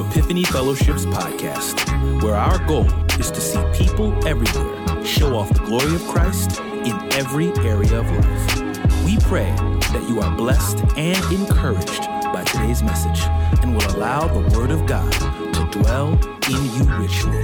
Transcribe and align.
Epiphany 0.00 0.44
Fellowship's 0.44 1.06
podcast, 1.06 2.22
where 2.22 2.34
our 2.34 2.58
goal 2.66 2.86
is 3.18 3.30
to 3.30 3.40
see 3.40 3.62
people 3.72 4.12
everywhere 4.26 5.04
show 5.04 5.36
off 5.36 5.48
the 5.50 5.60
glory 5.60 5.94
of 5.94 6.02
Christ 6.08 6.60
in 6.60 6.92
every 7.12 7.48
area 7.58 8.00
of 8.00 8.10
life. 8.10 9.04
We 9.04 9.18
pray 9.20 9.50
that 9.92 10.04
you 10.08 10.20
are 10.20 10.36
blessed 10.36 10.78
and 10.96 11.22
encouraged 11.32 12.02
by 12.32 12.44
today's 12.44 12.82
message 12.82 13.20
and 13.62 13.74
will 13.74 13.96
allow 13.96 14.26
the 14.26 14.56
Word 14.58 14.70
of 14.70 14.86
God 14.86 15.12
to 15.12 15.80
dwell 15.80 16.12
in 16.48 16.64
you 16.74 16.84
richly. 16.98 17.38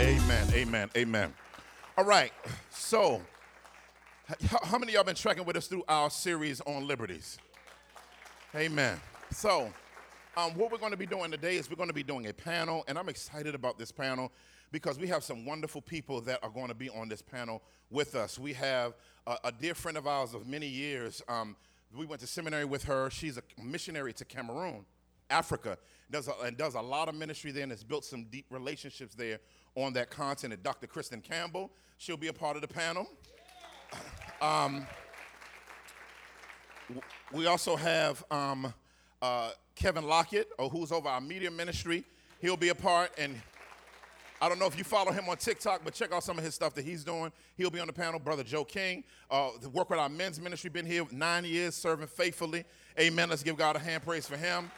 Amen, 0.00 0.46
amen, 0.54 0.90
amen. 0.96 1.34
All 1.96 2.04
right, 2.04 2.32
so 2.70 3.20
how 4.62 4.78
many 4.78 4.92
of 4.92 4.94
y'all 4.94 5.04
been 5.04 5.14
tracking 5.14 5.44
with 5.44 5.56
us 5.56 5.66
through 5.66 5.84
our 5.88 6.10
series 6.10 6.60
on 6.62 6.86
liberties? 6.86 7.38
Amen. 8.54 9.00
So, 9.30 9.72
um, 10.38 10.52
what 10.52 10.70
we're 10.70 10.78
going 10.78 10.92
to 10.92 10.96
be 10.96 11.06
doing 11.06 11.32
today 11.32 11.56
is 11.56 11.68
we're 11.68 11.74
going 11.74 11.88
to 11.88 11.94
be 11.94 12.04
doing 12.04 12.28
a 12.28 12.32
panel, 12.32 12.84
and 12.86 12.96
I'm 12.96 13.08
excited 13.08 13.56
about 13.56 13.76
this 13.76 13.90
panel 13.90 14.30
because 14.70 14.96
we 14.96 15.08
have 15.08 15.24
some 15.24 15.44
wonderful 15.44 15.82
people 15.82 16.20
that 16.20 16.38
are 16.44 16.48
going 16.48 16.68
to 16.68 16.76
be 16.76 16.88
on 16.90 17.08
this 17.08 17.20
panel 17.20 17.60
with 17.90 18.14
us. 18.14 18.38
We 18.38 18.52
have 18.52 18.94
a, 19.26 19.36
a 19.42 19.52
dear 19.52 19.74
friend 19.74 19.98
of 19.98 20.06
ours 20.06 20.34
of 20.34 20.46
many 20.46 20.68
years. 20.68 21.20
Um, 21.28 21.56
we 21.92 22.06
went 22.06 22.20
to 22.20 22.28
seminary 22.28 22.66
with 22.66 22.84
her. 22.84 23.10
She's 23.10 23.36
a 23.36 23.42
missionary 23.60 24.12
to 24.12 24.24
Cameroon, 24.24 24.86
Africa, 25.28 25.76
does 26.08 26.28
a, 26.28 26.32
and 26.44 26.56
does 26.56 26.76
a 26.76 26.80
lot 26.80 27.08
of 27.08 27.16
ministry 27.16 27.50
there 27.50 27.64
and 27.64 27.72
has 27.72 27.82
built 27.82 28.04
some 28.04 28.22
deep 28.30 28.46
relationships 28.50 29.16
there 29.16 29.40
on 29.74 29.92
that 29.94 30.08
continent. 30.08 30.62
Dr. 30.62 30.86
Kristen 30.86 31.20
Campbell, 31.20 31.72
she'll 31.96 32.16
be 32.16 32.28
a 32.28 32.32
part 32.32 32.54
of 32.54 32.62
the 32.62 32.68
panel. 32.68 33.08
Um, 34.40 34.86
we 37.32 37.46
also 37.46 37.74
have 37.74 38.24
um, 38.30 38.72
uh, 39.20 39.50
Kevin 39.78 40.08
Lockett, 40.08 40.48
or 40.58 40.68
who's 40.68 40.90
over 40.90 41.08
our 41.08 41.20
media 41.20 41.50
ministry. 41.52 42.04
He'll 42.40 42.56
be 42.56 42.70
a 42.70 42.74
part, 42.74 43.12
and 43.16 43.40
I 44.42 44.48
don't 44.48 44.58
know 44.58 44.66
if 44.66 44.76
you 44.76 44.82
follow 44.82 45.12
him 45.12 45.28
on 45.28 45.36
TikTok, 45.36 45.82
but 45.84 45.94
check 45.94 46.12
out 46.12 46.24
some 46.24 46.36
of 46.36 46.44
his 46.44 46.56
stuff 46.56 46.74
that 46.74 46.84
he's 46.84 47.04
doing. 47.04 47.30
He'll 47.56 47.70
be 47.70 47.78
on 47.78 47.86
the 47.86 47.92
panel. 47.92 48.18
Brother 48.18 48.42
Joe 48.42 48.64
King, 48.64 49.04
uh, 49.30 49.50
the 49.60 49.68
work 49.68 49.88
with 49.88 50.00
our 50.00 50.08
men's 50.08 50.40
ministry, 50.40 50.68
been 50.68 50.84
here 50.84 51.04
nine 51.12 51.44
years, 51.44 51.76
serving 51.76 52.08
faithfully. 52.08 52.64
Amen. 52.98 53.30
Let's 53.30 53.44
give 53.44 53.56
God 53.56 53.76
a 53.76 53.78
hand 53.78 54.02
praise 54.02 54.26
for 54.26 54.36
him 54.36 54.68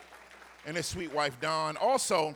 and 0.67 0.77
his 0.77 0.85
sweet 0.85 1.15
wife 1.15 1.41
Dawn. 1.41 1.79
Also, 1.79 2.35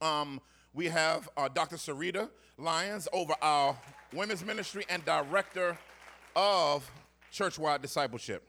um, 0.00 0.40
we 0.72 0.86
have 0.86 1.28
uh, 1.36 1.48
Dr. 1.48 1.76
Sarita 1.76 2.30
Lyons 2.56 3.06
over 3.12 3.34
our 3.42 3.76
women's 4.14 4.42
ministry 4.42 4.86
and 4.88 5.04
director 5.04 5.76
of 6.34 6.90
church-wide 7.30 7.82
discipleship. 7.82 8.42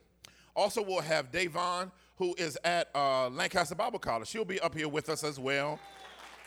Also, 0.56 0.82
we'll 0.82 1.00
have 1.00 1.30
Davon, 1.30 1.92
who 2.18 2.34
is 2.36 2.58
at 2.64 2.88
uh, 2.94 3.28
Lancaster 3.28 3.74
Bible 3.74 3.98
College. 3.98 4.28
She'll 4.28 4.44
be 4.44 4.60
up 4.60 4.74
here 4.74 4.88
with 4.88 5.08
us 5.08 5.22
as 5.22 5.38
well. 5.38 5.78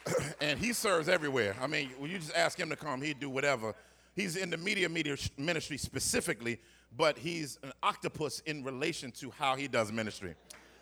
and 0.41 0.59
he 0.59 0.73
serves 0.73 1.07
everywhere. 1.07 1.55
I 1.61 1.67
mean, 1.67 1.91
you 2.01 2.17
just 2.17 2.35
ask 2.35 2.59
him 2.59 2.69
to 2.69 2.75
come, 2.75 3.01
he'd 3.01 3.19
do 3.19 3.29
whatever. 3.29 3.73
He's 4.15 4.35
in 4.35 4.49
the 4.49 4.57
media 4.57 4.89
media 4.89 5.15
ministry 5.37 5.77
specifically, 5.77 6.59
but 6.97 7.17
he's 7.17 7.57
an 7.63 7.71
octopus 7.81 8.41
in 8.41 8.63
relation 8.63 9.11
to 9.13 9.31
how 9.31 9.55
he 9.55 9.67
does 9.67 9.91
ministry. 9.91 10.35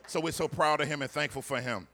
So 0.08 0.20
we're 0.20 0.32
so 0.32 0.48
proud 0.48 0.82
of 0.82 0.88
him 0.88 1.04
and 1.04 1.12
thankful 1.12 1.44
for 1.44 1.62
him. 1.62 1.88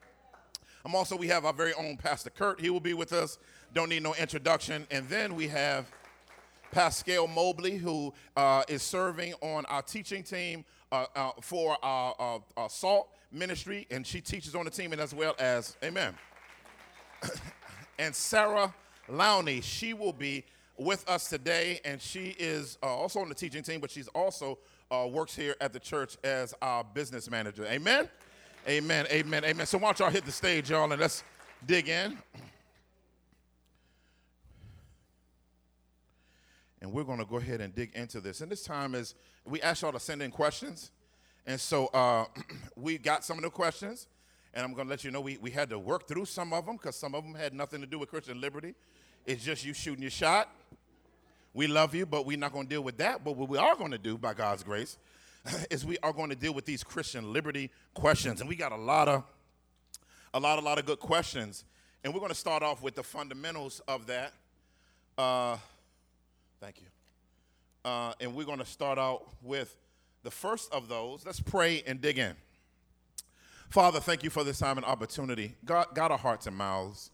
I'm 0.86 0.96
also, 0.96 1.18
we 1.18 1.28
have 1.28 1.46
our 1.46 1.54
very 1.54 1.74
own 1.74 1.98
Pastor 1.98 2.30
Kurt. 2.30 2.62
He 2.62 2.70
will 2.70 2.80
be 2.80 2.94
with 2.94 3.12
us. 3.12 3.40
Don't 3.74 3.90
need 3.90 4.04
no 4.04 4.14
introduction. 4.16 4.88
And 4.92 5.10
then 5.10 5.36
we 5.36 5.48
have 5.48 5.92
Pascal 6.76 7.26
Mobley, 7.26 7.78
who 7.78 8.14
uh, 8.36 8.62
is 8.68 8.84
serving 8.84 9.34
on 9.36 9.64
our 9.68 9.82
teaching 9.82 10.24
team 10.24 10.66
uh, 10.92 11.06
uh, 11.16 11.32
for 11.40 11.78
our, 11.82 12.14
our, 12.20 12.44
our 12.58 12.70
SALT 12.70 13.08
ministry, 13.32 13.88
and 13.92 14.06
she 14.06 14.20
teaches 14.20 14.56
on 14.56 14.66
the 14.66 14.70
team, 14.70 14.92
and 14.92 15.00
as 15.00 15.16
well 15.16 15.36
as, 15.40 15.78
amen. 15.82 16.14
and 17.98 18.14
Sarah 18.14 18.76
Lowney, 19.10 19.64
she 19.64 19.94
will 19.94 20.12
be 20.12 20.44
with 20.78 21.10
us 21.10 21.30
today, 21.30 21.80
and 21.86 22.02
she 22.02 22.36
is 22.38 22.78
uh, 22.84 22.88
also 22.88 23.22
on 23.22 23.30
the 23.30 23.36
teaching 23.36 23.64
team, 23.64 23.80
but 23.80 23.90
she's 23.90 24.10
also 24.10 24.58
uh, 24.92 25.08
works 25.10 25.34
here 25.34 25.56
at 25.62 25.72
the 25.72 25.80
church 25.80 26.18
as 26.26 26.54
our 26.62 26.84
business 26.84 27.32
manager. 27.32 27.66
Amen? 27.68 28.10
Amen, 28.68 29.08
amen, 29.12 29.46
amen. 29.46 29.66
So 29.66 29.78
why 29.78 29.94
don't 29.94 30.00
y'all 30.00 30.10
hit 30.10 30.26
the 30.26 30.32
stage, 30.34 30.72
y'all, 30.72 30.92
and 30.92 31.00
let's 31.00 31.24
dig 31.66 31.88
in. 31.88 32.18
And 36.86 36.94
we're 36.94 37.04
going 37.04 37.18
to 37.18 37.26
go 37.26 37.38
ahead 37.38 37.62
and 37.62 37.74
dig 37.74 37.96
into 37.96 38.22
this. 38.22 38.42
And 38.42 38.52
this 38.52 38.64
time 38.64 38.94
is 38.94 39.16
we 39.44 39.60
asked 39.60 39.82
y'all 39.82 39.92
to 39.92 40.00
send 40.00 40.22
in 40.22 40.30
questions, 40.30 40.92
and 41.48 41.60
so 41.60 41.88
uh, 41.88 42.26
we 42.76 43.00
got 43.00 43.26
some 43.26 43.38
of 43.38 43.44
the 43.44 43.50
questions, 43.50 44.08
and 44.54 44.64
I'm 44.64 44.72
going 44.74 44.86
to 44.86 44.92
let 44.92 45.04
you 45.04 45.10
know 45.10 45.20
we, 45.20 45.38
we 45.38 45.50
had 45.50 45.68
to 45.72 45.80
work 45.80 46.08
through 46.08 46.26
some 46.26 46.54
of 46.54 46.68
them 46.68 46.76
because 46.76 46.96
some 46.96 47.16
of 47.16 47.24
them 47.24 47.34
had 47.34 47.56
nothing 47.56 47.82
to 47.82 47.88
do 47.88 47.98
with 47.98 48.12
Christian 48.12 48.40
liberty. 48.40 48.76
It's 49.26 49.44
just 49.44 49.66
you 49.66 49.74
shooting 49.74 50.04
your 50.04 50.12
shot. 50.12 50.48
We 51.56 51.66
love 51.66 51.96
you, 51.96 52.06
but 52.06 52.28
we're 52.28 52.38
not 52.38 52.54
going 52.54 52.68
to 52.68 52.70
deal 52.70 52.84
with 52.84 52.98
that. 52.98 53.24
But 53.24 53.36
what 53.36 53.50
we 53.50 53.58
are 53.58 53.76
going 53.76 53.92
to 53.92 53.98
do, 53.98 54.16
by 54.20 54.36
God's 54.36 54.62
grace, 54.62 55.00
is 55.72 55.88
we 55.88 55.98
are 56.04 56.14
going 56.14 56.30
to 56.30 56.36
deal 56.36 56.54
with 56.54 56.66
these 56.66 56.84
Christian 56.84 57.34
liberty 57.34 57.72
questions, 57.96 58.42
and 58.42 58.48
we 58.48 58.56
got 58.56 58.72
a 58.72 58.78
lot 58.78 59.08
of 59.08 59.24
a 60.36 60.40
lot, 60.40 60.60
a 60.60 60.62
lot 60.62 60.78
of 60.78 60.86
good 60.86 61.00
questions, 61.00 61.64
and 62.04 62.14
we're 62.14 62.20
going 62.20 62.30
to 62.30 62.38
start 62.38 62.62
off 62.62 62.84
with 62.84 62.94
the 62.94 63.04
fundamentals 63.04 63.82
of 63.88 64.06
that. 64.06 64.34
Uh, 65.18 65.58
Thank 66.66 66.82
you. 66.82 66.88
Uh, 67.92 68.14
and 68.20 68.34
we're 68.34 68.44
going 68.44 68.58
to 68.58 68.66
start 68.66 68.98
out 68.98 69.28
with 69.44 69.78
the 70.24 70.32
first 70.32 70.74
of 70.74 70.88
those. 70.88 71.24
Let's 71.24 71.40
pray 71.40 71.84
and 71.86 72.02
dig 72.02 72.18
in. 72.18 72.34
Father, 73.70 74.00
thank 74.00 74.24
you 74.24 74.32
for 74.32 74.44
this 74.44 74.58
time 74.58 74.78
and 74.78 74.86
opportunity. 74.86 75.54
God, 75.64 75.90
God 75.94 76.10
our 76.10 76.18
hearts 76.18 76.48
and 76.48 76.58
mouths 76.58 77.12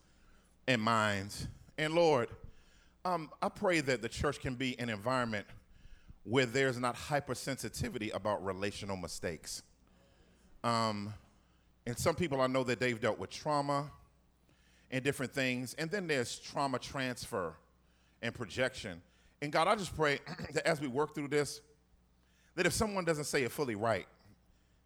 and 0.66 0.80
minds. 0.80 1.48
And 1.76 1.92
Lord, 1.92 2.30
um, 3.04 3.28
I 3.42 3.50
pray 3.50 3.82
that 3.82 4.00
the 4.00 4.08
church 4.08 4.40
can 4.40 4.54
be 4.54 4.74
an 4.80 4.88
environment 4.88 5.46
where 6.24 6.46
there's 6.46 6.78
not 6.78 6.96
hypersensitivity 6.96 8.14
about 8.14 8.42
relational 8.42 8.96
mistakes. 8.96 9.62
Um, 10.64 11.12
and 11.86 11.98
some 11.98 12.14
people 12.14 12.40
I 12.40 12.46
know 12.46 12.64
that 12.64 12.80
they've 12.80 12.98
dealt 12.98 13.18
with 13.18 13.28
trauma 13.28 13.90
and 14.90 15.04
different 15.04 15.34
things. 15.34 15.74
And 15.74 15.90
then 15.90 16.06
there's 16.06 16.38
trauma 16.38 16.78
transfer 16.78 17.52
and 18.22 18.34
projection. 18.34 19.02
And 19.42 19.50
God, 19.50 19.66
I 19.66 19.74
just 19.74 19.94
pray 19.96 20.20
that 20.54 20.66
as 20.66 20.80
we 20.80 20.86
work 20.86 21.14
through 21.14 21.28
this, 21.28 21.60
that 22.54 22.64
if 22.64 22.72
someone 22.72 23.04
doesn't 23.04 23.24
say 23.24 23.42
it 23.42 23.50
fully 23.50 23.74
right, 23.74 24.06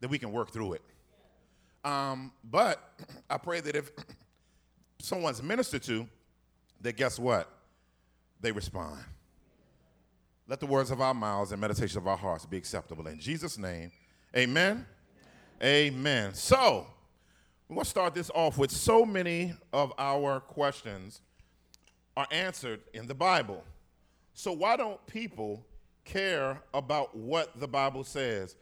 that 0.00 0.09
we 0.09 0.19
can 0.19 0.33
work 0.33 0.50
through 0.50 0.72
it. 0.72 0.83
Um, 1.84 2.33
but 2.43 2.83
I 3.31 3.37
pray 3.37 3.61
that 3.61 3.77
if 3.77 3.91
someone's 4.99 5.43
ministered 5.43 5.83
to, 5.84 6.09
that 6.81 6.97
guess 6.97 7.19
what? 7.19 7.50
They 8.41 8.50
respond. 8.50 8.99
Let 10.49 10.61
the 10.61 10.67
words 10.67 10.91
of 10.91 11.00
our 11.00 11.15
mouths 11.15 11.53
and 11.53 11.61
meditation 11.61 11.99
of 11.99 12.06
our 12.06 12.17
hearts 12.17 12.47
be 12.47 12.56
acceptable. 12.56 13.06
In 13.09 13.19
Jesus' 13.21 13.59
name, 13.59 13.93
amen. 14.34 14.87
Amen. 15.62 16.34
So, 16.34 16.87
we're 17.69 17.75
going 17.75 17.84
to 17.84 17.91
start 17.91 18.15
this 18.15 18.31
off 18.34 18.56
with 18.56 18.71
so 18.71 19.05
many 19.05 19.55
of 19.73 19.93
our 19.99 20.41
questions 20.41 21.21
are 22.17 22.28
answered 22.31 22.81
in 22.94 23.06
the 23.06 23.15
Bible. 23.15 23.65
So 24.39 24.53
why 24.53 24.77
don't 24.77 25.05
people 25.07 25.65
care 26.05 26.61
about 26.75 27.17
what 27.17 27.59
the 27.59 27.67
Bible 27.67 28.05
says? 28.05 28.55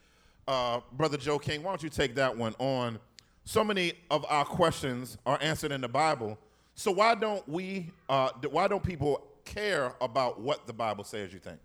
Uh, 0.46 0.78
Brother 0.92 1.16
Joe 1.16 1.36
King, 1.36 1.64
why 1.64 1.72
don't 1.72 1.82
you 1.82 1.88
take 1.88 2.14
that 2.14 2.36
one 2.36 2.54
on? 2.60 3.00
So 3.44 3.64
many 3.64 3.94
of 4.08 4.24
our 4.28 4.44
questions 4.44 5.18
are 5.26 5.36
answered 5.42 5.72
in 5.72 5.80
the 5.80 5.88
Bible. 5.88 6.38
So 6.76 6.92
why 6.92 7.16
don't 7.16 7.46
we? 7.48 7.90
Uh, 8.08 8.30
why 8.50 8.68
don't 8.68 8.84
people 8.84 9.26
care 9.44 9.92
about 10.00 10.40
what 10.40 10.64
the 10.68 10.72
Bible 10.72 11.02
says? 11.02 11.32
You 11.32 11.40
think? 11.40 11.58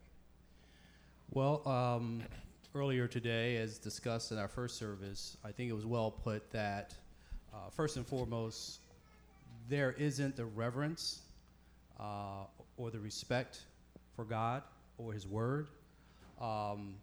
Well, 1.30 1.62
um, 1.68 2.24
earlier 2.74 3.08
today, 3.08 3.58
as 3.58 3.78
discussed 3.78 4.32
in 4.32 4.40
our 4.40 4.48
first 4.48 4.80
service, 4.80 5.38
I 5.46 5.52
think 5.52 5.70
it 5.70 5.74
was 5.74 5.86
well 5.86 6.10
put 6.10 6.50
that 6.50 6.96
uh, 7.54 7.70
first 7.70 7.96
and 7.96 8.08
foremost, 8.08 8.80
there 9.70 9.92
isn't 10.00 10.36
the 10.36 10.46
reverence 10.46 11.20
uh, 12.00 12.46
or 12.76 12.90
the 12.90 13.00
respect 13.00 13.66
for 14.20 14.26
God 14.26 14.64
or 14.98 15.14
His 15.14 15.26
Word. 15.26 15.70
Um, 16.42 16.96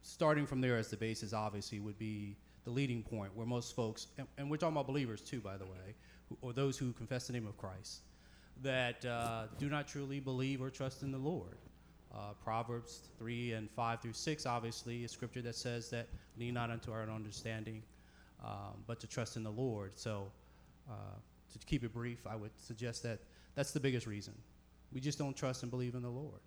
starting 0.00 0.46
from 0.46 0.62
there 0.62 0.78
as 0.78 0.88
the 0.88 0.96
basis, 0.96 1.34
obviously, 1.34 1.80
would 1.80 1.98
be 1.98 2.34
the 2.64 2.70
leading 2.70 3.02
point 3.02 3.36
where 3.36 3.46
most 3.46 3.76
folks, 3.76 4.06
and, 4.16 4.26
and 4.38 4.50
we're 4.50 4.56
talking 4.56 4.74
about 4.74 4.86
believers 4.86 5.20
too, 5.20 5.40
by 5.40 5.58
the 5.58 5.66
way, 5.66 5.94
who, 6.30 6.38
or 6.40 6.54
those 6.54 6.78
who 6.78 6.92
confess 6.92 7.26
the 7.26 7.34
name 7.34 7.46
of 7.46 7.58
Christ, 7.58 8.00
that 8.62 9.04
uh, 9.04 9.48
do 9.58 9.68
not 9.68 9.86
truly 9.86 10.18
believe 10.18 10.62
or 10.62 10.70
trust 10.70 11.02
in 11.02 11.12
the 11.12 11.18
Lord. 11.18 11.58
Uh, 12.14 12.32
Proverbs 12.42 13.02
3 13.18 13.52
and 13.52 13.70
5 13.70 14.00
through 14.00 14.14
6, 14.14 14.46
obviously, 14.46 15.04
a 15.04 15.08
scripture 15.08 15.42
that 15.42 15.56
says 15.56 15.90
that 15.90 16.08
lean 16.38 16.54
not 16.54 16.70
unto 16.70 16.90
our 16.90 17.02
own 17.02 17.10
understanding, 17.10 17.82
um, 18.42 18.82
but 18.86 18.98
to 19.00 19.06
trust 19.06 19.36
in 19.36 19.42
the 19.42 19.50
Lord. 19.52 19.92
So, 19.94 20.32
uh, 20.90 20.94
to 21.52 21.66
keep 21.66 21.84
it 21.84 21.92
brief, 21.92 22.26
I 22.26 22.34
would 22.34 22.58
suggest 22.58 23.02
that 23.02 23.18
that's 23.54 23.72
the 23.72 23.80
biggest 23.80 24.06
reason. 24.06 24.32
We 24.90 25.00
just 25.00 25.18
don't 25.18 25.36
trust 25.36 25.62
and 25.62 25.70
believe 25.70 25.94
in 25.94 26.00
the 26.00 26.10
Lord. 26.10 26.40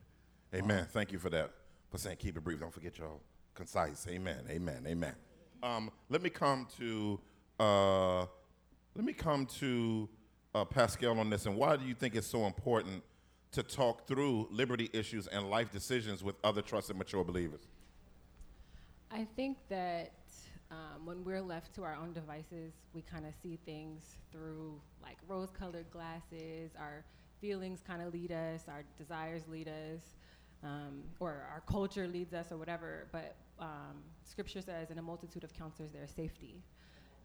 Amen. 0.55 0.87
Thank 0.89 1.11
you 1.11 1.19
for 1.19 1.29
that. 1.31 1.51
For 1.89 1.97
saying 1.97 2.17
keep 2.17 2.37
it 2.37 2.43
brief. 2.43 2.59
Don't 2.59 2.73
forget 2.73 2.97
y'all 2.97 3.21
concise. 3.53 4.07
Amen. 4.09 4.39
Amen. 4.49 4.85
Amen. 4.87 5.13
Um, 5.61 5.91
let 6.09 6.21
me 6.21 6.29
come 6.29 6.67
to 6.77 7.19
uh, 7.59 8.21
Let 8.95 9.03
me 9.03 9.13
come 9.13 9.45
to 9.59 10.07
uh, 10.53 10.63
Pascal 10.65 11.19
on 11.19 11.29
this. 11.29 11.45
And 11.45 11.57
why 11.57 11.75
do 11.75 11.85
you 11.85 11.93
think 11.93 12.15
it's 12.15 12.27
so 12.27 12.45
important 12.45 13.03
to 13.51 13.63
talk 13.63 14.07
through 14.07 14.47
liberty 14.51 14.89
issues 14.93 15.27
and 15.27 15.49
life 15.49 15.71
decisions 15.71 16.23
with 16.23 16.35
other 16.43 16.61
trusted, 16.61 16.95
mature 16.97 17.23
believers? 17.23 17.67
I 19.11 19.27
think 19.35 19.57
that 19.69 20.13
um, 20.71 21.05
when 21.05 21.23
we're 21.23 21.41
left 21.41 21.73
to 21.75 21.83
our 21.83 21.95
own 21.95 22.13
devices, 22.13 22.73
we 22.93 23.01
kind 23.01 23.25
of 23.25 23.33
see 23.43 23.59
things 23.65 24.17
through 24.31 24.79
like 25.01 25.17
rose 25.27 25.49
colored 25.51 25.89
glasses. 25.91 26.71
Our 26.79 27.03
feelings 27.41 27.81
kind 27.85 28.01
of 28.01 28.13
lead 28.13 28.31
us, 28.31 28.63
our 28.67 28.83
desires 28.97 29.43
lead 29.49 29.67
us, 29.67 30.15
um, 30.65 31.03
or 31.19 31.47
our 31.53 31.61
culture 31.67 32.07
leads 32.07 32.33
us, 32.33 32.51
or 32.51 32.57
whatever. 32.57 33.07
But 33.11 33.35
um, 33.59 34.03
scripture 34.23 34.61
says, 34.61 34.91
in 34.91 34.97
a 34.97 35.01
multitude 35.01 35.43
of 35.43 35.53
counselors, 35.53 35.91
there 35.91 36.03
is 36.03 36.11
safety. 36.11 36.63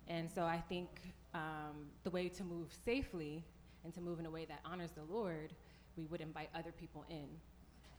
And 0.06 0.30
so 0.30 0.42
I 0.42 0.62
think 0.68 0.88
um, 1.34 1.86
the 2.02 2.10
way 2.10 2.28
to 2.28 2.44
move 2.44 2.68
safely 2.84 3.44
and 3.84 3.94
to 3.94 4.00
move 4.00 4.18
in 4.18 4.26
a 4.26 4.30
way 4.30 4.44
that 4.46 4.60
honors 4.64 4.90
the 4.90 5.04
Lord, 5.04 5.54
we 5.96 6.06
would 6.06 6.20
invite 6.20 6.50
other 6.54 6.72
people 6.72 7.04
in 7.08 7.26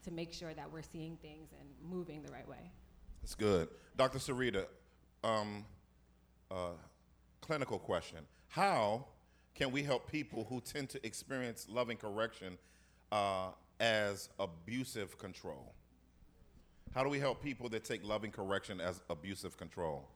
to 0.04 0.12
make 0.12 0.34
sure 0.34 0.54
that 0.54 0.72
we're 0.72 0.82
seeing 0.82 1.18
things 1.22 1.50
and 1.60 1.70
moving 1.92 2.22
the 2.24 2.32
right 2.32 2.48
way. 2.48 2.72
That's 3.22 3.36
good. 3.36 3.70
Dr. 3.98 4.20
Sarita, 4.20 4.66
um, 5.24 5.66
uh, 6.50 6.72
clinical 7.40 7.80
question. 7.80 8.20
How 8.50 9.06
can 9.54 9.72
we 9.72 9.84
help 9.84 10.12
people 10.12 10.46
who 10.50 10.60
tend 10.62 10.90
to 10.90 11.06
experience 11.06 11.68
loving 11.70 11.98
correction 11.98 12.58
uh, 13.12 13.50
as 13.82 14.30
abusive 14.40 15.18
control? 15.18 15.74
How 16.94 17.04
do 17.04 17.10
we 17.10 17.20
help 17.20 17.42
people 17.44 17.68
that 17.70 17.84
take 17.84 18.06
loving 18.08 18.32
correction 18.32 18.80
as 18.80 19.02
abusive 19.10 19.58
control? 19.58 20.08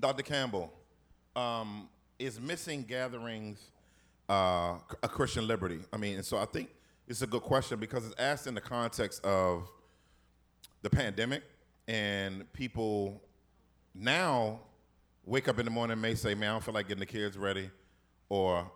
Dr. 0.00 0.22
Campbell, 0.22 0.72
um, 1.36 1.88
is 2.18 2.40
missing 2.40 2.82
gatherings 2.82 3.70
uh, 4.28 4.78
a 5.02 5.08
Christian 5.08 5.46
liberty? 5.46 5.80
I 5.92 5.96
mean, 5.96 6.16
and 6.16 6.24
so 6.24 6.38
I 6.38 6.46
think 6.46 6.70
it's 7.06 7.22
a 7.22 7.26
good 7.26 7.42
question 7.42 7.78
because 7.78 8.06
it's 8.06 8.14
asked 8.18 8.46
in 8.46 8.54
the 8.54 8.60
context 8.60 9.24
of 9.24 9.68
the 10.82 10.90
pandemic 10.90 11.42
and 11.86 12.50
people 12.52 13.20
now 13.94 14.60
wake 15.26 15.48
up 15.48 15.58
in 15.58 15.64
the 15.64 15.70
morning 15.70 15.92
and 15.92 16.02
may 16.02 16.14
say, 16.14 16.34
man, 16.34 16.50
I 16.50 16.52
don't 16.52 16.64
feel 16.64 16.74
like 16.74 16.88
getting 16.88 17.00
the 17.00 17.06
kids 17.06 17.36
ready, 17.36 17.70
or 18.28 18.70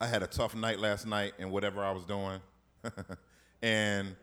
I 0.00 0.06
had 0.06 0.22
a 0.22 0.26
tough 0.26 0.54
night 0.54 0.78
last 0.78 1.06
night 1.06 1.34
and 1.38 1.50
whatever 1.50 1.84
I 1.84 1.92
was 1.92 2.04
doing. 2.04 2.40
and 3.62 4.16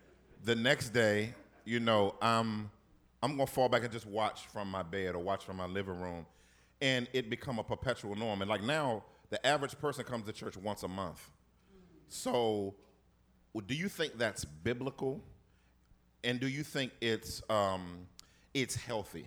the 0.44 0.56
next 0.56 0.90
day, 0.90 1.34
you 1.66 1.80
know, 1.80 2.16
I'm 2.22 2.72
I'm 3.22 3.32
gonna 3.38 3.48
fall 3.48 3.68
back 3.70 3.84
and 3.84 3.92
just 3.92 4.06
watch 4.06 4.48
from 4.48 4.70
my 4.70 4.84
bed 4.84 5.16
or 5.16 5.20
watch 5.20 5.44
from 5.44 5.58
my 5.58 5.66
living 5.66 6.00
room, 6.00 6.26
and 6.82 7.08
it 7.14 7.30
become 7.30 7.60
a 7.60 7.64
perpetual 7.64 8.16
norm. 8.16 8.42
And 8.42 8.50
like 8.50 8.64
now, 8.64 9.04
the 9.30 9.46
average 9.46 9.78
person 9.80 10.04
comes 10.04 10.26
to 10.26 10.34
church 10.34 10.56
once 10.56 10.84
a 10.84 10.88
month. 10.88 11.30
So, 12.10 12.76
do 13.66 13.74
you 13.74 13.90
think 13.90 14.18
that's 14.18 14.46
biblical? 14.46 15.22
And 16.24 16.40
do 16.40 16.48
you 16.48 16.64
think 16.64 16.92
it's 17.02 17.42
um, 17.50 18.08
it's 18.54 18.76
healthy? 18.76 19.26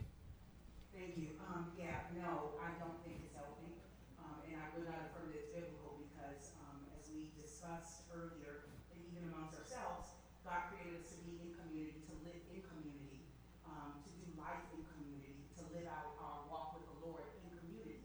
Thank 0.95 1.17
you. 1.19 1.29
Um, 1.51 1.73
yeah, 1.79 2.07
no, 2.17 2.55
I 2.63 2.71
don't 2.79 2.99
think 3.03 3.21
it's 3.27 3.35
healthy, 3.35 3.75
um, 4.23 4.39
and 4.47 4.55
I 4.55 4.71
would 4.75 4.87
not 4.87 5.11
affirm 5.11 5.35
that 5.35 5.39
it's 5.39 5.51
biblical 5.51 5.99
because, 6.07 6.55
um, 6.63 6.79
as 6.95 7.11
we 7.11 7.31
discussed 7.35 8.07
earlier, 8.15 8.71
and 8.95 8.99
even 9.11 9.31
amongst 9.35 9.59
ourselves, 9.59 10.15
God 10.47 10.71
created 10.71 11.03
us 11.03 11.11
to 11.15 11.19
be 11.27 11.43
in 11.43 11.51
community, 11.59 12.01
to 12.11 12.15
live 12.27 12.43
in 12.53 12.61
community, 12.69 13.23
um, 13.67 14.03
to 14.03 14.11
do 14.19 14.26
life 14.38 14.67
in 14.75 14.83
community, 14.95 15.47
to 15.59 15.62
live 15.75 15.87
out 15.91 16.19
our 16.19 16.47
walk 16.50 16.75
with 16.79 16.87
the 16.91 16.97
Lord 17.07 17.25
in 17.43 17.50
community, 17.64 18.03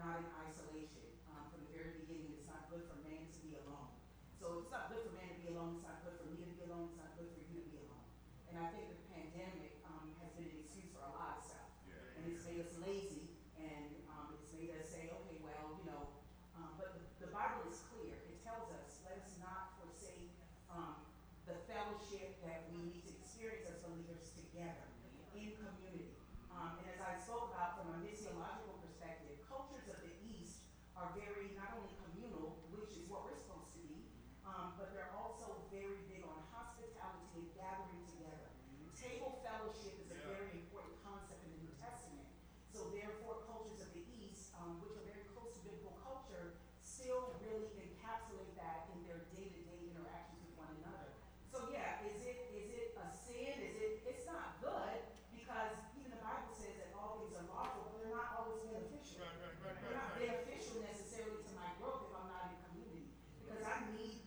not 0.00 0.18
in 0.20 0.26
isolation. 0.48 1.04
Um, 1.30 1.48
from 1.52 1.68
the 1.68 1.72
very 1.72 2.00
beginning, 2.04 2.32
it's 2.36 2.48
not 2.48 2.66
good 2.72 2.84
for 2.88 2.96
man 3.04 3.28
to 3.28 3.40
be 3.44 3.56
alone. 3.60 3.92
So 4.40 4.64
it's 4.64 4.72
not 4.72 4.88
good 4.90 5.04
for 5.04 5.12
man 5.14 5.30
to 5.30 5.38
be 5.38 5.52
alone. 5.52 5.78
It's 5.78 5.86
not 5.86 6.00
good 6.02 6.16
for 6.16 6.26
me 6.32 6.42
to 6.42 6.48
be 6.48 6.64
alone. 6.66 6.90
It's 6.90 6.98
not 6.98 7.12
good 7.14 7.28
for 7.28 7.40
you 7.44 7.60
to 7.60 7.68
be 7.70 7.78
alone. 7.86 8.04
And 8.52 8.60
I 8.60 8.68
think 8.68 8.84
the 8.92 9.00
pandemic 9.08 9.80
um, 9.88 10.12
has 10.20 10.28
been 10.36 10.44
an 10.52 10.60
excuse 10.60 10.92
for 10.92 11.00
a 11.08 11.12
lot 11.16 11.40
of 11.40 11.42
stuff, 11.46 11.72
and 11.88 12.28
it's 12.28 12.44
made 12.44 12.60
us 12.60 12.76
lazy, 12.84 13.32
and 13.56 13.96
um, 14.12 14.36
it's 14.36 14.52
made 14.52 14.68
us 14.76 14.92
say, 14.92 15.08
okay, 15.08 15.40
well, 15.40 15.72
you 15.80 15.88
know. 15.88 16.12
Um, 16.52 16.76
but 16.76 16.92
the, 16.92 17.00
the 17.24 17.30
Bible 17.32 17.64
is 17.72 17.80
clear. 17.88 18.12
It 18.28 18.44
tells 18.44 18.68
us, 18.76 19.00
let 19.08 19.24
us 19.24 19.40
not 19.40 19.72
forsake 19.80 20.36
um, 20.68 21.00
the 21.48 21.56
fellowship 21.64 22.36
that 22.44 22.68
we 22.68 22.84
need 22.92 23.08
to 23.08 23.12
experience 23.24 23.64
as 23.72 23.80
believers 23.80 24.36
together 24.36 24.84
in 25.32 25.56
community. 25.56 26.12
Um, 26.52 26.76
and 26.76 26.92
as 26.92 27.00
I 27.00 27.16
spoke 27.16 27.56
about 27.56 27.80
from 27.80 27.88
a 27.96 27.98
missiological 28.04 28.84
perspective, 28.84 29.40
cultures 29.48 29.88
of 29.88 29.96
the 30.04 30.12
East 30.28 30.68
are 30.92 31.08
very 31.16 31.56
not 31.56 31.72
only 31.80 31.96
communal, 32.04 32.60
which 32.68 32.92
is 33.00 33.08
what 33.08 33.24
we're 33.24 33.40
supposed 33.40 33.72
to 33.72 33.82
be, 33.88 34.04
um, 34.44 34.76
but 34.76 34.92
they're 34.92 35.16
also 35.16 35.56
very 35.72 36.04
big 36.12 36.20
on 36.28 36.36
hospitality 36.52 37.32
and 37.40 37.48
gathering 37.56 38.04
together. 38.12 38.52
Table 38.92 39.42
fellowship 39.42 39.98
is 39.98 40.14
a 40.14 40.18
very 40.30 40.62
important 40.62 40.94
concept 41.02 41.42
in 41.42 41.50
the 41.58 41.60
New 41.66 41.74
Testament. 41.82 42.28
So 42.70 42.86
therefore, 42.94 43.42
cultures 43.50 43.82
of 43.82 43.90
the 43.90 44.04
East, 44.22 44.54
um, 44.54 44.78
which 44.78 44.94
are 44.94 45.02
very 45.10 45.26
close 45.34 45.50
to 45.58 45.60
biblical 45.66 45.98
culture, 46.06 46.54
still 46.86 47.34
really 47.42 47.66
encapsulate 47.82 48.54
that 48.54 48.86
in 48.94 49.02
their 49.02 49.26
day-to-day 49.34 49.90
interactions 49.90 50.38
with 50.46 50.54
one 50.54 50.70
another. 50.86 51.10
So 51.50 51.66
yeah, 51.74 51.98
is 52.06 52.22
it 52.22 52.46
is 52.54 52.70
it 52.70 52.94
a 52.94 53.10
sin? 53.10 53.58
Is 53.58 53.74
it? 53.82 54.06
It's 54.06 54.26
not 54.28 54.62
good 54.62 55.02
because 55.34 55.74
even 55.98 56.14
the 56.14 56.22
Bible 56.22 56.54
says 56.54 56.78
that 56.78 56.94
all 56.94 57.18
things 57.18 57.34
are 57.34 57.46
lawful, 57.50 57.90
but 57.90 57.98
they're 58.06 58.14
not 58.14 58.38
always 58.38 58.62
beneficial. 58.62 59.26
They're 59.26 59.98
not 59.98 60.14
beneficial 60.14 60.78
necessarily 60.86 61.42
to 61.42 61.52
my 61.58 61.74
growth 61.82 62.06
if 62.06 62.12
I'm 62.14 62.30
not 62.30 62.54
in 62.54 62.56
community 62.70 63.10
because 63.42 63.66
I 63.66 63.82
need 63.98 64.22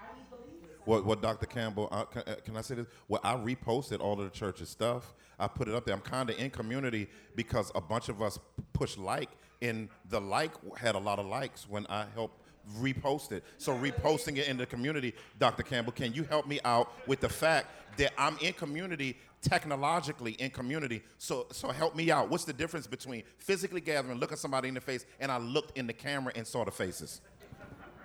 I 0.00 0.16
need 0.16 0.26
believers. 0.32 0.73
What, 0.84 1.04
what 1.04 1.22
Dr. 1.22 1.46
Campbell, 1.46 1.88
uh, 1.90 2.04
can, 2.04 2.22
uh, 2.26 2.34
can 2.44 2.56
I 2.56 2.60
say 2.60 2.76
this? 2.76 2.86
Well, 3.08 3.20
I 3.24 3.34
reposted 3.34 4.00
all 4.00 4.20
of 4.20 4.30
the 4.30 4.36
church's 4.36 4.68
stuff. 4.68 5.14
I 5.38 5.48
put 5.48 5.68
it 5.68 5.74
up 5.74 5.84
there. 5.86 5.94
I'm 5.94 6.00
kind 6.00 6.30
of 6.30 6.38
in 6.38 6.50
community 6.50 7.08
because 7.34 7.72
a 7.74 7.80
bunch 7.80 8.08
of 8.08 8.22
us 8.22 8.38
push 8.72 8.96
like, 8.96 9.30
and 9.62 9.88
the 10.10 10.20
like 10.20 10.52
had 10.76 10.94
a 10.94 10.98
lot 10.98 11.18
of 11.18 11.26
likes 11.26 11.68
when 11.68 11.86
I 11.86 12.06
helped 12.14 12.40
repost 12.78 13.32
it. 13.32 13.44
So 13.58 13.76
reposting 13.76 14.36
it 14.36 14.48
in 14.48 14.56
the 14.56 14.66
community, 14.66 15.14
Dr. 15.38 15.62
Campbell, 15.62 15.92
can 15.92 16.12
you 16.12 16.24
help 16.24 16.46
me 16.46 16.60
out 16.64 16.92
with 17.06 17.20
the 17.20 17.28
fact 17.28 17.68
that 17.98 18.12
I'm 18.18 18.36
in 18.38 18.52
community 18.52 19.16
technologically 19.44 20.32
in 20.32 20.50
community. 20.50 21.02
So, 21.18 21.46
so 21.52 21.68
help 21.68 21.94
me 21.94 22.10
out. 22.10 22.30
What's 22.30 22.44
the 22.44 22.52
difference 22.52 22.86
between 22.86 23.22
physically 23.38 23.80
gathering, 23.80 24.18
looking 24.18 24.36
somebody 24.36 24.68
in 24.68 24.74
the 24.74 24.80
face, 24.80 25.04
and 25.20 25.30
I 25.30 25.38
looked 25.38 25.76
in 25.78 25.86
the 25.86 25.92
camera 25.92 26.32
and 26.34 26.46
saw 26.46 26.64
the 26.64 26.70
faces? 26.70 27.20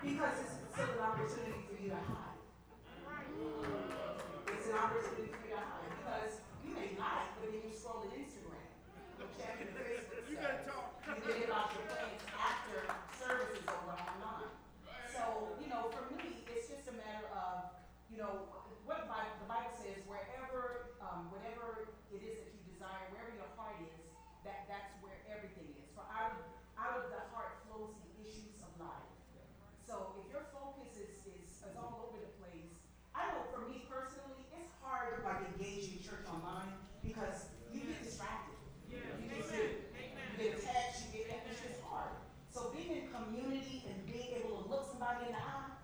Because 0.03 0.33
it's 0.39 0.79
an 0.79 0.85
opportunity 1.01 1.65
for 1.67 1.81
you 1.81 1.89
to 1.89 1.95
hide. 1.95 2.28
An 4.69 4.77
opportunity 4.77 5.33
for 5.33 5.41
you 5.49 5.57
to 5.57 5.65
hide 5.65 5.89
because 5.97 6.45
you 6.61 6.69
may 6.77 6.93
lie, 6.93 7.25
but 7.41 7.49
then 7.49 7.57
you're 7.65 7.73
scrolling 7.73 8.13
Instagram, 8.13 8.69
you're 9.17 9.33
checking 9.33 9.73
the 9.73 9.81
Facebook 9.81 10.29
you 10.29 10.37
stuff. 10.37 10.93
You 11.09 11.17
get 11.25 11.41
it 11.41 11.49
off 11.49 11.73
your 11.73 11.89
plans 11.89 12.21
after 12.37 12.77
service 13.17 13.57
is 13.57 13.65
over 13.65 13.97
online. 13.97 14.53
So, 15.09 15.57
you 15.57 15.73
know, 15.73 15.89
for 15.89 16.05
me, 16.13 16.45
it's 16.53 16.69
just 16.69 16.85
a 16.85 16.93
matter 16.93 17.25
of, 17.33 17.73
you 18.13 18.21
know, 18.21 18.45
what 18.85 19.01
the 19.01 19.09
Bible, 19.09 19.41
the 19.41 19.49
Bible 19.49 19.73
says, 19.73 20.05
wherever, 20.05 20.93
um, 21.01 21.33
whatever 21.33 21.89
it 22.13 22.21
is 22.21 22.37
that 22.45 22.53
you 22.53 22.61
desire, 22.69 23.09
wherever 23.09 23.33
your 23.33 23.49
heart 23.57 23.81
is, 23.81 24.05
that, 24.45 24.69
that's 24.69 24.93
where 25.01 25.17
everything 25.33 25.65
is. 25.81 25.89
For 25.97 26.05
out 26.13 26.37
of, 26.37 26.45
out 26.77 26.93
of 26.93 27.03
the 27.09 27.25
heart 27.33 27.57
flows 27.65 27.97
the 28.05 28.09
issues 28.21 28.61
of 28.61 28.69
life. 28.77 29.09
So 29.81 30.13
if 30.21 30.29
your 30.29 30.45
focus 30.53 30.93
is, 30.93 31.25
is, 31.25 31.57
is 31.57 31.73
all 31.73 32.05
over 32.05 32.21
the 32.21 32.29
place, 32.37 32.69
I 33.17 33.25
know 33.33 33.49
for 33.49 33.65
me 33.65 33.89
personally, 33.89 34.45
it's 34.53 34.71
hard 34.85 35.25
like 35.25 35.43
engaging 35.53 35.99
church 35.99 36.23
online 36.29 36.71
because 37.03 37.51
you 37.73 37.83
get 37.83 37.99
distracted. 38.05 38.55
You 38.89 39.01
just 39.27 39.51
do. 39.51 39.59
You 39.59 40.35
get 40.37 40.55
attached, 40.55 41.09
you 41.11 41.19
get, 41.25 41.43
it's 41.51 41.59
just 41.61 41.81
hard. 41.83 42.15
So 42.49 42.71
being 42.71 42.95
in 42.95 43.05
community 43.11 43.83
and 43.89 43.97
being 44.07 44.39
able 44.39 44.63
to 44.63 44.69
look 44.69 44.87
somebody 44.87 45.27
in 45.27 45.33
the 45.35 45.41
eye 45.41 45.75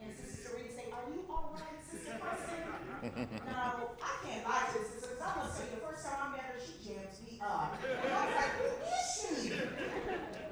and 0.00 0.14
Sister 0.16 0.48
Sarita 0.48 0.72
say, 0.72 0.86
are 0.94 1.04
you 1.12 1.26
all 1.28 1.52
right, 1.52 1.80
Sister 1.84 2.16
Preston? 2.16 2.64
now, 3.50 3.98
I 4.00 4.12
can't 4.24 4.44
lie 4.46 4.64
to 4.72 4.78
this 4.78 4.96
sister 4.96 5.16
because 5.16 5.26
I 5.26 5.32
must 5.36 5.56
tell 5.58 5.66
you, 5.68 5.76
the 5.76 5.84
first 5.84 6.04
time 6.06 6.20
I 6.20 6.28
met 6.36 6.46
her, 6.54 6.60
she 6.60 6.74
jams 6.80 7.20
me 7.20 7.36
up. 7.40 7.76
And 7.84 8.12
I 8.12 8.20
was 8.24 8.36
like, 8.36 8.54
who 8.60 8.68
is 8.84 9.04
she? 9.12 9.52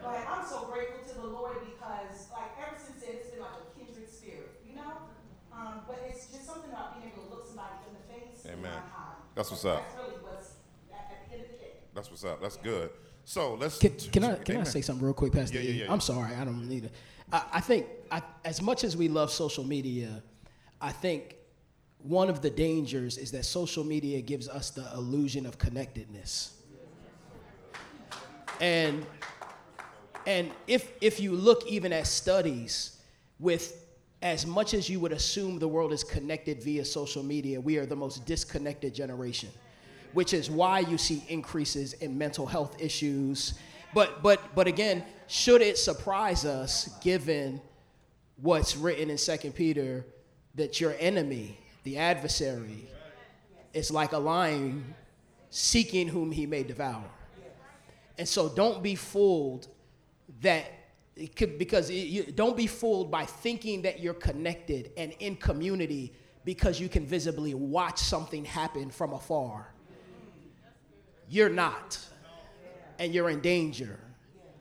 But 0.05 0.21
I'm 0.25 0.45
so 0.45 0.69
grateful 0.69 1.05
to 1.05 1.15
the 1.21 1.29
Lord 1.33 1.65
because, 1.65 2.29
like, 2.33 2.53
ever 2.61 2.77
since 2.77 3.01
then, 3.01 3.21
it's 3.21 3.33
been 3.33 3.41
like 3.41 3.57
a 3.61 3.69
kindred 3.73 4.09
spirit, 4.09 4.61
you 4.69 4.77
know? 4.77 5.09
Um, 5.53 5.83
but 5.89 6.01
it's 6.07 6.29
just 6.31 6.45
something 6.47 6.71
about 6.71 6.95
being 6.97 7.11
able 7.13 7.25
to 7.25 7.31
look 7.35 7.45
somebody 7.49 7.83
in 7.89 7.97
the 7.99 8.05
face 8.07 8.45
and 8.47 8.63
Amen. 8.63 8.73
not 8.73 8.89
hide. 8.95 9.21
That's 9.39 9.53
what's 9.53 9.65
up. 9.67 9.85
That's 9.85 9.97
really 9.97 10.19
what's, 10.25 10.49
at, 10.93 10.99
at 10.99 11.31
the 11.31 11.35
end 11.37 11.45
of 11.45 11.51
the 11.53 11.57
day. 11.59 11.71
That's 11.95 12.11
what's 12.11 12.25
up. 12.25 12.43
That's 12.43 12.57
good. 12.57 12.91
So 13.25 13.55
let's. 13.55 13.79
Can, 13.79 13.95
can 13.95 14.25
I 14.25 14.35
can 14.35 14.57
I 14.57 14.65
say 14.65 14.81
something 14.81 15.05
real 15.05 15.15
quick, 15.15 15.33
Pastor? 15.33 15.59
Yeah, 15.59 15.63
yeah, 15.63 15.71
yeah, 15.71 15.85
yeah. 15.85 15.93
I'm 15.93 16.01
sorry, 16.01 16.35
I 16.35 16.45
don't 16.45 16.69
need 16.69 16.87
it. 16.87 16.93
I, 17.33 17.45
I 17.53 17.61
think 17.61 17.87
I, 18.11 18.21
as 18.45 18.61
much 18.61 18.83
as 18.83 18.97
we 18.97 19.07
love 19.07 19.31
social 19.31 19.63
media, 19.63 20.25
I 20.81 20.91
think 20.91 21.37
one 21.99 22.29
of 22.29 22.43
the 22.43 22.51
dangers 22.51 23.17
is 23.17 23.31
that 23.31 23.45
social 23.45 23.85
media 23.85 24.21
gives 24.23 24.49
us 24.49 24.71
the 24.71 24.91
illusion 24.93 25.47
of 25.47 25.57
connectedness. 25.57 26.55
And 28.61 29.07
and 30.27 30.51
if 30.67 30.91
if 31.01 31.21
you 31.21 31.31
look 31.31 31.65
even 31.69 31.93
at 31.93 32.09
studies 32.09 33.01
with 33.39 33.85
as 34.23 34.47
much 34.47 34.75
as 34.75 34.89
you 34.89 34.99
would 35.01 35.13
assume 35.13 35.59
the 35.59 35.69
world 35.69 35.93
is 35.93 36.03
connected 36.03 36.63
via 36.63 36.85
social 36.85 37.23
media, 37.23 37.61
we 37.61 37.77
are 37.77 37.87
the 37.87 37.97
most 37.97 38.27
disconnected 38.27 38.95
generation, 38.95 39.49
which 40.13 40.35
is 40.35 40.51
why 40.51 40.81
you 40.81 40.99
see 40.99 41.23
increases 41.29 41.93
in 41.95 42.19
mental 42.19 42.47
health 42.47 42.81
issues. 42.81 43.55
But 43.95 44.23
but 44.23 44.55
but 44.55 44.67
again, 44.67 45.05
should 45.29 45.63
it 45.63 45.79
surprise 45.79 46.45
us 46.45 46.89
given 47.01 47.61
what's 48.41 48.77
written 48.77 49.11
in 49.11 49.19
Second 49.19 49.55
Peter 49.55 50.05
that 50.55 50.81
your 50.81 50.95
enemy, 50.99 51.59
the 51.85 51.99
adversary, 51.99 52.89
is 53.73 53.91
like 53.91 54.13
a 54.13 54.19
lion 54.19 54.95
seeking 55.51 56.09
whom 56.09 56.31
he 56.31 56.47
may 56.47 56.63
devour. 56.63 57.05
And 58.19 58.29
so 58.29 58.49
don't 58.49 58.83
be 58.83 58.95
fooled 58.95 59.69
that 60.43 60.67
because 61.37 61.91
you, 61.91 62.25
don't 62.25 62.57
be 62.57 62.67
fooled 62.67 63.11
by 63.11 63.25
thinking 63.25 63.83
that 63.83 64.01
you're 64.01 64.15
connected 64.15 64.93
and 64.97 65.13
in 65.19 65.37
community 65.37 66.13
because 66.45 66.81
you 66.81 66.89
can 66.89 67.05
visibly 67.05 67.55
watch 67.55 67.99
something 67.99 68.45
happen 68.45 68.91
from 68.91 69.13
afar. 69.13 69.73
You're 71.29 71.51
not, 71.51 71.99
and 72.99 73.13
you're 73.13 73.31
in 73.31 73.41
danger. 73.41 73.99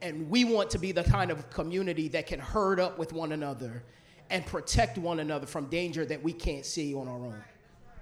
And 0.02 0.30
we 0.30 0.44
want 0.44 0.70
to 0.72 0.80
be 0.80 0.92
the 0.92 1.04
kind 1.04 1.32
of 1.32 1.50
community 1.50 2.08
that 2.10 2.28
can 2.28 2.40
herd 2.40 2.80
up 2.80 3.00
with 3.00 3.14
one 3.14 3.32
another 3.32 3.84
and 4.30 4.46
protect 4.46 4.98
one 4.98 5.20
another 5.20 5.48
from 5.48 5.68
danger 5.68 6.06
that 6.06 6.22
we 6.22 6.34
can't 6.34 6.66
see 6.66 6.94
on 6.94 7.08
our 7.08 7.16
own. 7.16 7.44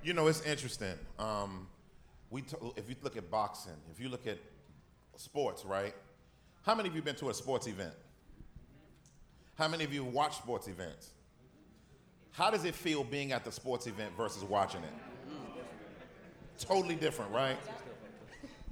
You 0.04 0.14
know, 0.14 0.28
it's 0.28 0.42
interesting. 0.42 0.94
Um, 1.20 1.68
we 2.30 2.42
t- 2.42 2.58
if 2.76 2.90
you 2.90 2.96
look 3.02 3.18
at 3.18 3.30
boxing, 3.30 3.74
if 3.94 4.00
you 4.00 4.10
look 4.10 4.28
at 4.28 4.38
sports, 5.16 5.64
right? 5.64 5.94
How 6.64 6.74
many 6.76 6.90
of 6.90 6.96
you 6.96 7.02
been 7.02 7.16
to 7.18 7.30
a 7.30 7.34
sports 7.34 7.68
event? 7.68 7.94
How 9.56 9.68
many 9.68 9.84
of 9.84 9.94
you 9.94 10.04
watch 10.04 10.38
sports 10.38 10.68
events? 10.68 11.12
How 12.32 12.52
does 12.52 12.66
it 12.66 12.76
feel 12.76 13.04
being 13.04 13.32
at 13.32 13.46
the 13.46 13.52
sports 13.52 13.88
event 13.88 14.12
versus 14.18 14.44
watching 14.44 14.84
it? 14.84 14.94
Totally 16.60 16.96
different, 16.96 17.32
right? 17.32 17.58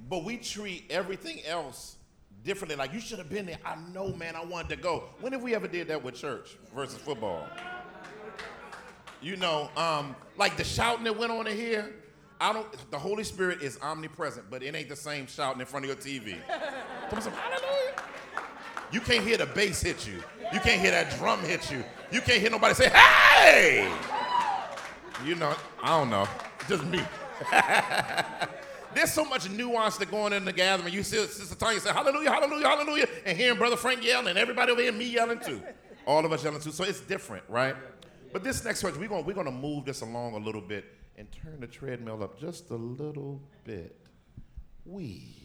But 0.08 0.24
we 0.24 0.36
treat 0.36 0.84
everything 0.90 1.40
else 1.46 1.96
differently. 2.44 2.76
Like 2.76 2.92
you 2.92 3.00
should 3.00 3.18
have 3.18 3.30
been 3.30 3.46
there. 3.46 3.58
I 3.64 3.76
know, 3.92 4.12
man. 4.12 4.36
I 4.36 4.44
wanted 4.44 4.68
to 4.70 4.76
go. 4.76 5.04
When 5.20 5.32
have 5.32 5.42
we 5.42 5.54
ever 5.54 5.66
did 5.66 5.88
that 5.88 6.02
with 6.02 6.14
church 6.14 6.56
versus 6.74 6.98
football? 6.98 7.46
You 9.22 9.36
know, 9.36 9.70
um, 9.76 10.14
like 10.36 10.58
the 10.58 10.64
shouting 10.64 11.04
that 11.04 11.16
went 11.18 11.32
on 11.32 11.46
in 11.46 11.56
here. 11.56 11.94
I 12.40 12.52
don't. 12.52 12.90
The 12.90 12.98
Holy 12.98 13.24
Spirit 13.24 13.62
is 13.62 13.78
omnipresent, 13.80 14.50
but 14.50 14.62
it 14.62 14.74
ain't 14.74 14.90
the 14.90 14.96
same 14.96 15.26
shouting 15.26 15.60
in 15.60 15.66
front 15.66 15.86
of 15.86 15.88
your 15.88 15.96
TV. 15.96 16.36
You 18.92 19.00
can't 19.00 19.24
hear 19.24 19.38
the 19.38 19.46
bass 19.46 19.80
hit 19.80 20.06
you. 20.06 20.22
You 20.54 20.60
can't 20.60 20.80
hear 20.80 20.92
that 20.92 21.10
drum 21.18 21.40
hit 21.40 21.70
you. 21.70 21.82
You 22.12 22.20
can't 22.20 22.40
hear 22.40 22.50
nobody 22.50 22.74
say, 22.74 22.88
"Hey!" 22.88 23.92
You 25.26 25.34
know, 25.34 25.54
I 25.82 25.98
don't 25.98 26.10
know. 26.10 26.28
Just 26.68 26.84
me. 26.84 27.00
There's 28.94 29.12
so 29.12 29.24
much 29.24 29.50
nuance 29.50 29.96
that 29.96 30.10
going 30.10 30.32
in 30.32 30.44
the 30.44 30.52
gathering. 30.52 30.94
You 30.94 31.02
see 31.02 31.16
Sister 31.26 31.56
Tanya 31.56 31.80
say, 31.80 31.92
Hallelujah, 31.92 32.30
Hallelujah, 32.30 32.68
Hallelujah, 32.68 33.08
and 33.26 33.36
hearing 33.36 33.58
Brother 33.58 33.76
Frank 33.76 34.04
yelling, 34.04 34.28
and 34.28 34.38
everybody 34.38 34.70
over 34.70 34.80
here, 34.80 34.92
me 34.92 35.06
yelling 35.06 35.40
too. 35.40 35.60
All 36.06 36.24
of 36.24 36.32
us 36.32 36.44
yelling 36.44 36.60
too. 36.60 36.70
So 36.70 36.84
it's 36.84 37.00
different, 37.00 37.42
right? 37.48 37.74
But 38.32 38.44
this 38.44 38.64
next 38.64 38.80
question, 38.80 39.00
we're 39.00 39.08
going 39.08 39.24
we're 39.24 39.34
gonna 39.34 39.50
move 39.50 39.84
this 39.84 40.02
along 40.02 40.34
a 40.34 40.38
little 40.38 40.60
bit 40.60 40.84
and 41.16 41.26
turn 41.32 41.60
the 41.60 41.66
treadmill 41.66 42.22
up 42.22 42.38
just 42.38 42.70
a 42.70 42.76
little 42.76 43.42
bit. 43.64 43.96
Weed. 44.84 45.40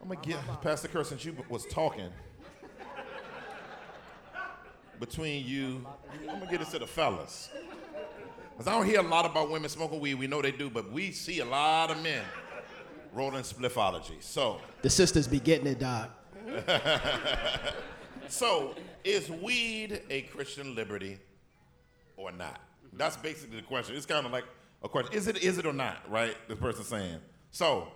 I'm 0.00 0.08
gonna 0.08 0.20
get 0.20 0.38
Pastor 0.60 0.86
Kerr 0.86 1.02
since 1.02 1.24
you 1.24 1.34
was 1.48 1.66
talking. 1.66 2.10
Between 5.00 5.44
you, 5.46 5.86
I'm 6.28 6.38
gonna 6.38 6.50
get 6.50 6.60
this 6.60 6.70
to 6.70 6.78
the 6.78 6.86
fellas. 6.86 7.50
Because 8.52 8.68
I 8.68 8.72
don't 8.72 8.86
hear 8.86 9.00
a 9.00 9.02
lot 9.02 9.26
about 9.26 9.50
women 9.50 9.68
smoking 9.68 9.98
weed. 9.98 10.14
We 10.14 10.26
know 10.26 10.40
they 10.40 10.52
do, 10.52 10.70
but 10.70 10.90
we 10.92 11.10
see 11.10 11.40
a 11.40 11.44
lot 11.44 11.90
of 11.90 12.00
men 12.02 12.22
rolling 13.12 13.42
spliffology. 13.42 14.22
So, 14.22 14.60
The 14.82 14.90
sisters 14.90 15.26
be 15.26 15.40
getting 15.40 15.66
it, 15.66 15.80
Doc. 15.80 16.10
so 18.28 18.74
is 19.02 19.30
weed 19.30 20.02
a 20.10 20.22
Christian 20.22 20.74
liberty 20.74 21.18
or 22.16 22.30
not? 22.32 22.60
That's 22.92 23.16
basically 23.16 23.56
the 23.56 23.62
question. 23.62 23.96
It's 23.96 24.06
kind 24.06 24.24
of 24.24 24.32
like 24.32 24.44
a 24.82 24.88
question: 24.88 25.14
Is 25.14 25.26
it? 25.26 25.42
Is 25.42 25.58
it 25.58 25.66
or 25.66 25.72
not? 25.72 26.08
Right? 26.08 26.36
The 26.48 26.56
person's 26.56 26.86
saying. 26.86 27.18
So, 27.50 27.88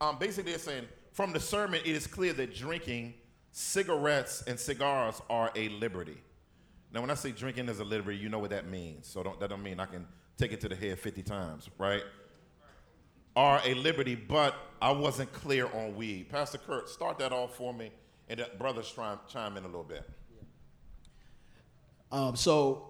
um, 0.00 0.18
basically, 0.18 0.52
they're 0.52 0.58
saying 0.58 0.86
from 1.12 1.32
the 1.32 1.40
sermon, 1.40 1.80
it 1.84 1.94
is 1.94 2.06
clear 2.06 2.32
that 2.34 2.54
drinking 2.54 3.14
cigarettes 3.50 4.42
and 4.46 4.58
cigars 4.58 5.20
are 5.30 5.50
a 5.56 5.68
liberty. 5.70 6.18
Now, 6.96 7.02
when 7.02 7.10
I 7.10 7.14
say 7.14 7.30
drinking 7.30 7.68
is 7.68 7.78
a 7.78 7.84
liberty, 7.84 8.16
you 8.16 8.30
know 8.30 8.38
what 8.38 8.48
that 8.48 8.66
means. 8.66 9.06
So 9.06 9.22
don't, 9.22 9.38
that 9.40 9.50
don't 9.50 9.62
mean 9.62 9.80
I 9.80 9.84
can 9.84 10.06
take 10.38 10.52
it 10.52 10.62
to 10.62 10.68
the 10.70 10.74
head 10.74 10.98
50 10.98 11.22
times, 11.24 11.68
right? 11.76 12.02
Are 13.36 13.60
a 13.66 13.74
liberty, 13.74 14.14
but 14.14 14.54
I 14.80 14.92
wasn't 14.92 15.30
clear 15.34 15.66
on 15.66 15.94
weed. 15.94 16.30
Pastor 16.30 16.56
Kurt, 16.56 16.88
start 16.88 17.18
that 17.18 17.32
off 17.32 17.54
for 17.54 17.74
me, 17.74 17.90
and 18.30 18.40
the 18.40 18.48
brothers 18.58 18.90
chime, 18.90 19.18
chime 19.28 19.58
in 19.58 19.64
a 19.64 19.66
little 19.66 19.84
bit. 19.84 20.08
Um, 22.10 22.34
so, 22.34 22.88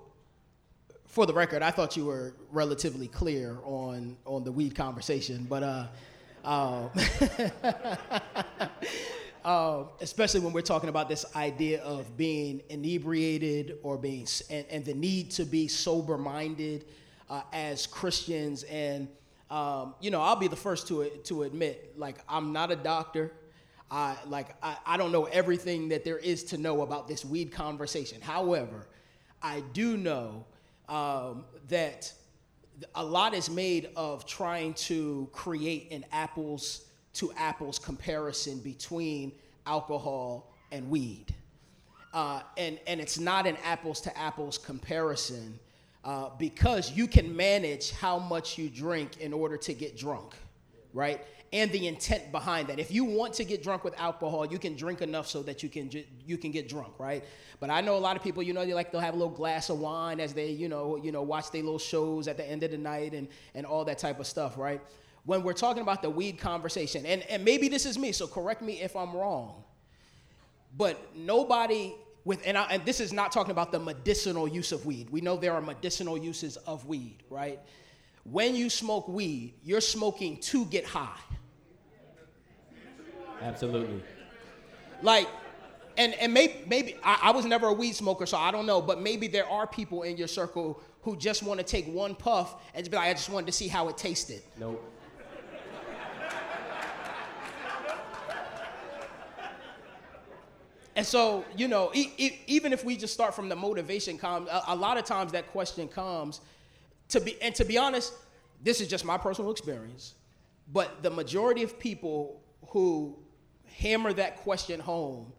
for 1.06 1.26
the 1.26 1.34
record, 1.34 1.62
I 1.62 1.72
thought 1.72 1.96
you 1.96 2.04
were 2.04 2.36
relatively 2.52 3.08
clear 3.08 3.58
on 3.64 4.16
on 4.24 4.44
the 4.44 4.52
weed 4.52 4.76
conversation, 4.76 5.48
but 5.50 5.64
uh, 5.64 5.86
um, 6.44 6.90
um, 9.46 9.90
especially 10.00 10.40
when 10.40 10.52
we're 10.52 10.60
talking 10.60 10.88
about 10.88 11.08
this 11.08 11.24
idea 11.36 11.80
of 11.82 12.16
being 12.16 12.62
inebriated 12.68 13.78
or 13.84 13.96
being 13.96 14.26
and, 14.50 14.66
and 14.68 14.84
the 14.84 14.92
need 14.92 15.30
to 15.30 15.44
be 15.44 15.68
sober 15.68 16.18
minded 16.18 16.84
uh, 17.30 17.42
as 17.52 17.86
Christians, 17.86 18.64
and 18.64 19.06
um, 19.48 19.94
you 20.00 20.10
know, 20.10 20.20
I'll 20.20 20.34
be 20.34 20.48
the 20.48 20.56
first 20.56 20.88
to 20.88 21.08
to 21.08 21.44
admit, 21.44 21.92
like, 21.96 22.16
I'm 22.28 22.52
not 22.52 22.72
a 22.72 22.76
doctor. 22.76 23.32
I 23.88 24.16
like 24.26 24.48
I, 24.64 24.78
I 24.84 24.96
don't 24.96 25.12
know 25.12 25.26
everything 25.26 25.90
that 25.90 26.04
there 26.04 26.18
is 26.18 26.42
to 26.46 26.58
know 26.58 26.82
about 26.82 27.06
this 27.06 27.24
weed 27.24 27.52
conversation. 27.52 28.20
However, 28.20 28.88
I 29.40 29.62
do 29.72 29.96
know 29.96 30.44
um, 30.88 31.44
that 31.68 32.12
a 32.96 33.04
lot 33.04 33.32
is 33.32 33.48
made 33.48 33.90
of 33.94 34.26
trying 34.26 34.74
to 34.74 35.28
create 35.30 35.92
an 35.92 36.04
apples 36.10 36.85
to 37.16 37.32
apples 37.36 37.78
comparison 37.78 38.58
between 38.58 39.32
alcohol 39.66 40.52
and 40.70 40.88
weed. 40.90 41.34
Uh, 42.12 42.40
and, 42.56 42.78
and 42.86 43.00
it's 43.00 43.18
not 43.18 43.46
an 43.46 43.56
apples 43.64 44.00
to 44.02 44.18
apples 44.18 44.56
comparison 44.56 45.58
uh, 46.04 46.30
because 46.38 46.92
you 46.92 47.06
can 47.06 47.34
manage 47.34 47.90
how 47.90 48.18
much 48.18 48.56
you 48.56 48.70
drink 48.70 49.20
in 49.20 49.32
order 49.32 49.56
to 49.56 49.74
get 49.74 49.96
drunk, 49.96 50.34
right? 50.94 51.20
And 51.52 51.70
the 51.72 51.88
intent 51.88 52.32
behind 52.32 52.68
that. 52.68 52.78
If 52.78 52.92
you 52.92 53.04
want 53.04 53.34
to 53.34 53.44
get 53.44 53.62
drunk 53.62 53.82
with 53.82 53.98
alcohol, 53.98 54.46
you 54.46 54.58
can 54.58 54.76
drink 54.76 55.02
enough 55.02 55.26
so 55.26 55.42
that 55.42 55.62
you 55.62 55.68
can 55.68 55.90
ju- 55.90 56.04
you 56.24 56.38
can 56.38 56.50
get 56.50 56.68
drunk, 56.68 56.94
right? 56.98 57.24
But 57.60 57.70
I 57.70 57.80
know 57.80 57.96
a 57.96 57.98
lot 57.98 58.16
of 58.16 58.22
people, 58.22 58.42
you 58.42 58.52
know, 58.52 58.64
they 58.64 58.74
like 58.74 58.92
they'll 58.92 59.00
have 59.00 59.14
a 59.14 59.16
little 59.16 59.32
glass 59.32 59.68
of 59.68 59.80
wine 59.80 60.20
as 60.20 60.32
they, 60.32 60.50
you 60.50 60.68
know, 60.68 60.96
you 60.96 61.12
know, 61.12 61.22
watch 61.22 61.50
their 61.50 61.62
little 61.62 61.78
shows 61.78 62.28
at 62.28 62.36
the 62.36 62.48
end 62.48 62.62
of 62.62 62.70
the 62.70 62.78
night 62.78 63.14
and 63.14 63.26
and 63.54 63.66
all 63.66 63.84
that 63.84 63.98
type 63.98 64.20
of 64.20 64.26
stuff, 64.26 64.56
right? 64.58 64.80
When 65.26 65.42
we're 65.42 65.52
talking 65.52 65.82
about 65.82 66.02
the 66.02 66.10
weed 66.10 66.38
conversation, 66.38 67.04
and, 67.04 67.22
and 67.22 67.44
maybe 67.44 67.68
this 67.68 67.84
is 67.84 67.98
me, 67.98 68.12
so 68.12 68.26
correct 68.26 68.62
me 68.62 68.80
if 68.80 68.96
I'm 68.96 69.14
wrong. 69.14 69.64
But 70.76 71.16
nobody 71.16 71.94
with, 72.24 72.42
and, 72.44 72.58
I, 72.58 72.64
and 72.70 72.84
this 72.84 73.00
is 73.00 73.12
not 73.12 73.30
talking 73.32 73.52
about 73.52 73.70
the 73.70 73.78
medicinal 73.78 74.48
use 74.48 74.72
of 74.72 74.84
weed. 74.84 75.10
We 75.10 75.20
know 75.20 75.36
there 75.36 75.52
are 75.52 75.60
medicinal 75.60 76.18
uses 76.18 76.56
of 76.58 76.86
weed, 76.86 77.18
right? 77.30 77.60
When 78.24 78.56
you 78.56 78.68
smoke 78.68 79.06
weed, 79.06 79.54
you're 79.62 79.80
smoking 79.80 80.38
to 80.38 80.64
get 80.66 80.84
high. 80.84 81.18
Absolutely. 83.40 84.02
Like, 85.02 85.28
and, 85.96 86.14
and 86.14 86.34
maybe, 86.34 86.54
maybe 86.66 86.96
I, 87.04 87.18
I 87.24 87.30
was 87.30 87.44
never 87.44 87.68
a 87.68 87.72
weed 87.72 87.94
smoker, 87.94 88.26
so 88.26 88.36
I 88.36 88.50
don't 88.50 88.66
know, 88.66 88.82
but 88.82 89.00
maybe 89.00 89.28
there 89.28 89.48
are 89.48 89.66
people 89.66 90.02
in 90.02 90.16
your 90.16 90.28
circle 90.28 90.82
who 91.02 91.16
just 91.16 91.44
want 91.44 91.60
to 91.60 91.64
take 91.64 91.86
one 91.86 92.14
puff 92.16 92.56
and 92.74 92.82
just 92.82 92.90
be 92.90 92.96
like, 92.96 93.08
I 93.08 93.12
just 93.12 93.30
wanted 93.30 93.46
to 93.46 93.52
see 93.52 93.68
how 93.68 93.88
it 93.88 93.96
tasted. 93.96 94.42
Nope. 94.58 94.82
And 100.96 101.06
so, 101.06 101.44
you 101.54 101.68
know, 101.68 101.90
e- 101.94 102.10
e- 102.16 102.38
even 102.46 102.72
if 102.72 102.82
we 102.82 102.96
just 102.96 103.12
start 103.12 103.34
from 103.34 103.50
the 103.50 103.54
motivation, 103.56 104.16
com- 104.16 104.48
a-, 104.50 104.64
a 104.68 104.76
lot 104.76 104.96
of 104.96 105.04
times 105.04 105.32
that 105.32 105.46
question 105.48 105.88
comes 105.88 106.40
to 107.10 107.20
be, 107.20 107.40
and 107.42 107.54
to 107.54 107.64
be 107.64 107.76
honest, 107.76 108.14
this 108.62 108.80
is 108.80 108.88
just 108.88 109.04
my 109.04 109.18
personal 109.18 109.50
experience, 109.50 110.14
but 110.72 111.02
the 111.02 111.10
majority 111.10 111.62
of 111.62 111.78
people 111.78 112.40
who 112.68 113.16
hammer 113.66 114.12
that 114.14 114.38
question 114.38 114.80
home, 114.80 115.32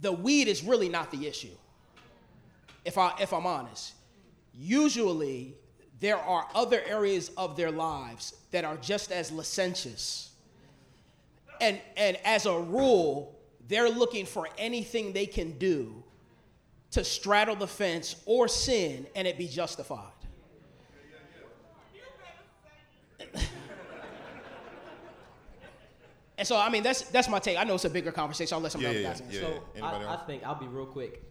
the 0.00 0.12
weed 0.12 0.48
is 0.48 0.64
really 0.64 0.88
not 0.88 1.10
the 1.12 1.26
issue. 1.26 1.56
If 2.84 2.98
I 2.98 3.14
if 3.20 3.32
I'm 3.32 3.46
honest, 3.46 3.94
usually 4.52 5.54
there 6.00 6.18
are 6.18 6.46
other 6.54 6.82
areas 6.86 7.30
of 7.36 7.56
their 7.56 7.70
lives 7.70 8.34
that 8.50 8.64
are 8.64 8.76
just 8.76 9.10
as 9.12 9.30
licentious. 9.30 10.30
And 11.60 11.80
and 11.96 12.18
as 12.24 12.44
a 12.46 12.58
rule, 12.58 13.35
they're 13.68 13.90
looking 13.90 14.26
for 14.26 14.48
anything 14.58 15.12
they 15.12 15.26
can 15.26 15.58
do 15.58 16.02
to 16.92 17.04
straddle 17.04 17.56
the 17.56 17.66
fence 17.66 18.16
or 18.26 18.48
sin 18.48 19.06
and 19.14 19.26
it 19.26 19.36
be 19.38 19.48
justified. 19.48 20.12
and 26.38 26.46
so, 26.46 26.56
I 26.56 26.68
mean, 26.68 26.82
that's 26.82 27.02
that's 27.02 27.28
my 27.28 27.38
take. 27.38 27.58
I 27.58 27.64
know 27.64 27.74
it's 27.74 27.84
a 27.84 27.90
bigger 27.90 28.12
conversation. 28.12 28.56
Unless 28.56 28.76
I'll 28.76 28.80
let 28.80 28.90
some 28.92 28.94
Yeah, 29.02 29.10
other 29.10 29.20
yeah, 29.20 29.28
guys 29.28 29.34
yeah. 29.34 29.40
So 29.40 29.62
Anybody 29.74 30.04
I, 30.04 30.14
I 30.14 30.16
think 30.26 30.44
I'll 30.44 30.58
be 30.60 30.66
real 30.66 30.86
quick. 30.86 31.22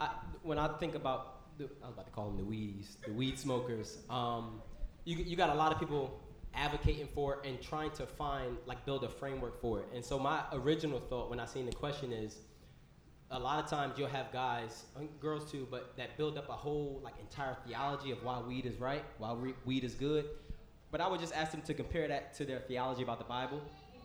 I, 0.00 0.10
when 0.42 0.58
I 0.58 0.68
think 0.78 0.94
about, 0.94 1.56
the, 1.58 1.64
I 1.82 1.86
was 1.86 1.94
about 1.94 2.06
to 2.06 2.12
call 2.12 2.26
them 2.26 2.36
the 2.36 2.44
weeds, 2.44 2.96
the 3.06 3.12
weed 3.12 3.38
smokers. 3.38 3.98
Um, 4.10 4.60
you 5.04 5.16
you 5.18 5.36
got 5.36 5.50
a 5.50 5.54
lot 5.54 5.70
of 5.72 5.78
people 5.78 6.20
advocating 6.56 7.08
for 7.14 7.40
and 7.44 7.60
trying 7.60 7.90
to 7.92 8.06
find 8.06 8.56
like 8.66 8.84
build 8.86 9.04
a 9.04 9.08
framework 9.08 9.60
for 9.60 9.80
it. 9.80 9.88
And 9.94 10.04
so 10.04 10.18
my 10.18 10.42
original 10.52 11.00
thought 11.00 11.30
when 11.30 11.40
I 11.40 11.46
seen 11.46 11.66
the 11.66 11.72
question 11.72 12.12
is, 12.12 12.36
a 13.30 13.38
lot 13.38 13.62
of 13.62 13.68
times 13.68 13.98
you'll 13.98 14.08
have 14.08 14.30
guys, 14.32 14.84
girls 15.20 15.50
too, 15.50 15.66
but 15.70 15.96
that 15.96 16.16
build 16.16 16.38
up 16.38 16.48
a 16.48 16.52
whole 16.52 17.00
like 17.02 17.14
entire 17.20 17.56
theology 17.66 18.10
of 18.12 18.22
why 18.22 18.38
weed 18.40 18.66
is 18.66 18.78
right, 18.78 19.04
why 19.18 19.32
re- 19.34 19.54
weed 19.64 19.82
is 19.82 19.94
good. 19.94 20.26
But 20.90 21.00
I 21.00 21.08
would 21.08 21.20
just 21.20 21.34
ask 21.34 21.50
them 21.50 21.62
to 21.62 21.74
compare 21.74 22.06
that 22.06 22.34
to 22.34 22.44
their 22.44 22.60
theology 22.60 23.02
about 23.02 23.18
the 23.18 23.24
Bible, 23.24 23.60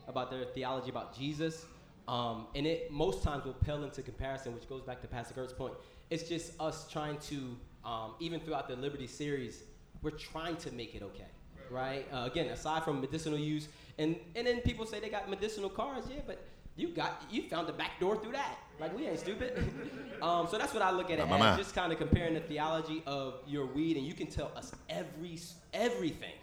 about 0.08 0.32
their 0.32 0.46
theology 0.46 0.90
about 0.90 1.16
Jesus. 1.16 1.66
Um, 2.08 2.48
and 2.56 2.66
it 2.66 2.92
most 2.92 3.22
times 3.22 3.46
will 3.46 3.54
pale 3.54 3.84
into 3.84 4.02
comparison, 4.02 4.56
which 4.56 4.68
goes 4.68 4.82
back 4.82 5.00
to 5.02 5.08
Pastor 5.08 5.36
Kurt's 5.36 5.54
point. 5.54 5.76
It's 6.10 6.24
just 6.24 6.54
us 6.60 6.90
trying 6.92 7.20
to, 7.20 7.56
um, 7.86 8.14
even 8.20 8.40
throughout 8.40 8.68
the 8.68 8.76
Liberty 8.76 9.06
series, 9.06 9.62
we're 10.02 10.10
trying 10.10 10.56
to 10.58 10.72
make 10.72 10.96
it 10.96 11.04
okay, 11.04 11.28
right? 11.72 12.08
Uh, 12.12 12.26
again, 12.26 12.48
aside 12.48 12.84
from 12.84 13.02
medicinal 13.02 13.38
use, 13.38 13.68
and 13.98 14.16
and 14.36 14.46
then 14.48 14.62
people 14.62 14.86
say 14.86 15.00
they 15.00 15.10
got 15.10 15.30
medicinal 15.30 15.70
cars, 15.70 16.06
yeah, 16.10 16.22
but 16.26 16.44
you 16.76 16.90
got 16.90 17.24
you 17.30 17.44
found 17.50 17.68
the 17.68 17.74
back 17.74 18.00
door 18.00 18.16
through 18.16 18.34
that. 18.34 18.58
Like 18.80 18.96
we 18.98 19.08
ain't 19.08 19.20
stupid. 19.20 19.58
um, 20.22 20.48
so 20.50 20.58
that's 20.58 20.74
what 20.74 20.82
I 20.82 20.92
look 20.92 21.12
at 21.12 21.20
it 21.20 21.28
as, 21.28 21.58
just 21.58 21.76
kind 21.76 21.92
of 21.92 21.98
comparing 21.98 22.34
the 22.34 22.40
theology 22.40 23.04
of 23.06 23.36
your 23.48 23.66
weed, 23.66 23.98
and 23.98 24.06
you 24.06 24.14
can 24.14 24.28
tell 24.28 24.52
us 24.56 24.72
every 24.90 25.38
everything. 25.74 26.36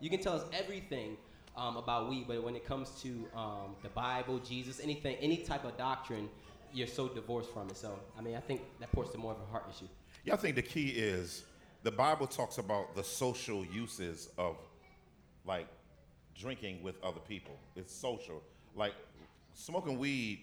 You 0.00 0.10
can 0.10 0.20
tell 0.20 0.34
us 0.34 0.44
everything 0.52 1.16
um, 1.56 1.76
about 1.76 2.08
weed, 2.08 2.26
but 2.26 2.42
when 2.42 2.56
it 2.56 2.66
comes 2.66 2.90
to 3.02 3.26
um, 3.34 3.76
the 3.82 3.88
Bible, 3.90 4.38
Jesus, 4.38 4.80
anything, 4.80 5.16
any 5.20 5.38
type 5.38 5.64
of 5.64 5.76
doctrine, 5.78 6.28
you're 6.72 6.88
so 6.88 7.08
divorced 7.08 7.52
from 7.52 7.68
it. 7.70 7.76
So, 7.76 7.98
I 8.18 8.20
mean, 8.20 8.34
I 8.34 8.40
think 8.40 8.62
that 8.80 8.90
points 8.92 9.12
to 9.12 9.18
more 9.18 9.32
of 9.32 9.38
a 9.40 9.50
heart 9.50 9.66
issue. 9.74 9.86
Yeah, 10.24 10.34
I 10.34 10.36
think 10.36 10.56
the 10.56 10.62
key 10.62 10.88
is 10.88 11.44
the 11.84 11.92
Bible 11.92 12.26
talks 12.26 12.58
about 12.58 12.96
the 12.96 13.04
social 13.04 13.64
uses 13.64 14.30
of 14.36 14.56
like 15.46 15.66
drinking 16.34 16.82
with 16.82 17.02
other 17.02 17.20
people. 17.20 17.56
It's 17.76 17.94
social. 17.94 18.42
Like 18.74 18.94
smoking 19.54 19.98
weed 19.98 20.40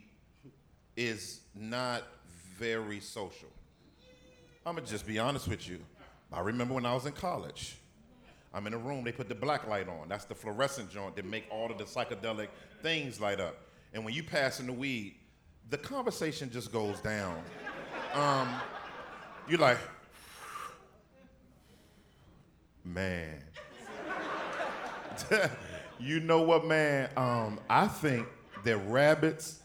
is 0.96 1.42
not 1.56 2.04
very 2.58 3.00
social. 3.00 3.50
I'm 4.66 4.76
gonna 4.76 4.88
just 4.88 5.08
be 5.08 5.20
honest 5.20 5.48
with 5.48 5.68
you. 5.68 5.80
I 6.32 6.42
remember 6.42 6.76
when 6.76 6.86
I 6.86 6.94
was 6.94 7.06
in 7.06 7.14
college. 7.14 7.78
I'm 8.54 8.68
in 8.68 8.74
a 8.74 8.78
room, 8.78 9.04
they 9.04 9.12
put 9.12 9.30
the 9.30 9.36
black 9.36 9.68
light 9.68 9.88
on. 9.88 10.10
That's 10.10 10.26
the 10.26 10.36
fluorescent 10.36 10.92
joint 10.92 11.16
that 11.16 11.26
make 11.26 11.46
all 11.50 11.72
of 11.72 11.78
the 11.78 11.86
psychedelic 11.86 12.50
things 12.82 13.20
light 13.20 13.40
up. 13.40 13.56
And 13.94 14.04
when 14.04 14.14
you 14.14 14.24
pass 14.24 14.60
in 14.60 14.68
the 14.68 14.74
weed, 14.74 15.16
the 15.70 15.78
conversation 15.78 16.50
just 16.52 16.72
goes 16.72 17.00
down. 17.00 17.42
Um, 18.14 18.50
you're 19.48 19.60
like, 19.60 19.78
man. 22.84 23.42
you 26.00 26.20
know 26.20 26.42
what, 26.42 26.66
man? 26.66 27.10
Um, 27.16 27.60
I 27.70 27.88
think 27.88 28.28
that 28.64 28.78
rabbits. 28.88 29.60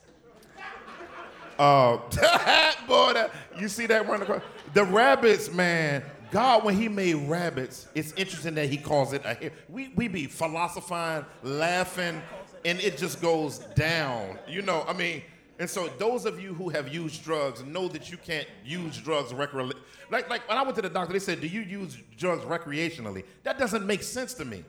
Uh, 1.58 1.96
boy, 2.86 3.12
that, 3.14 3.30
you 3.58 3.68
see 3.68 3.86
that 3.86 4.06
running 4.06 4.22
across? 4.22 4.42
The 4.74 4.84
rabbits, 4.84 5.50
man. 5.50 6.02
God, 6.30 6.64
when 6.64 6.76
He 6.76 6.88
made 6.88 7.14
rabbits, 7.28 7.88
it's 7.94 8.12
interesting 8.12 8.54
that 8.56 8.68
He 8.68 8.76
calls 8.76 9.12
it 9.12 9.24
a. 9.24 9.50
We 9.68 9.92
we 9.94 10.08
be 10.08 10.26
philosophizing, 10.26 11.26
laughing, 11.42 12.20
and 12.64 12.80
it 12.80 12.98
just 12.98 13.22
goes 13.22 13.58
down. 13.74 14.38
You 14.48 14.62
know, 14.62 14.84
I 14.86 14.92
mean. 14.92 15.22
And 15.58 15.70
so, 15.70 15.88
those 15.96 16.26
of 16.26 16.38
you 16.38 16.52
who 16.52 16.68
have 16.68 16.92
used 16.92 17.24
drugs 17.24 17.64
know 17.64 17.88
that 17.88 18.10
you 18.10 18.18
can't 18.18 18.46
use 18.62 18.98
drugs 18.98 19.32
recreationally. 19.32 19.72
Like, 20.10 20.28
like 20.28 20.46
when 20.46 20.58
I 20.58 20.62
went 20.62 20.76
to 20.76 20.82
the 20.82 20.90
doctor, 20.90 21.14
they 21.14 21.18
said, 21.18 21.40
"Do 21.40 21.46
you 21.46 21.62
use 21.62 21.96
drugs 22.18 22.44
recreationally?" 22.44 23.24
That 23.42 23.58
doesn't 23.58 23.86
make 23.86 24.02
sense 24.02 24.34
to 24.34 24.44
me. 24.44 24.64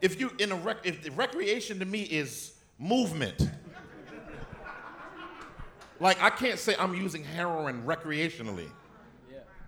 If 0.00 0.18
you 0.18 0.32
in 0.38 0.52
a 0.52 0.56
rec, 0.56 0.78
if 0.84 1.02
the 1.02 1.10
recreation 1.10 1.78
to 1.78 1.84
me 1.84 2.02
is 2.02 2.54
movement, 2.78 3.48
like 5.98 6.20
I 6.22 6.30
can't 6.30 6.58
say 6.58 6.74
I'm 6.78 6.94
using 6.94 7.22
heroin 7.22 7.82
recreationally. 7.82 8.68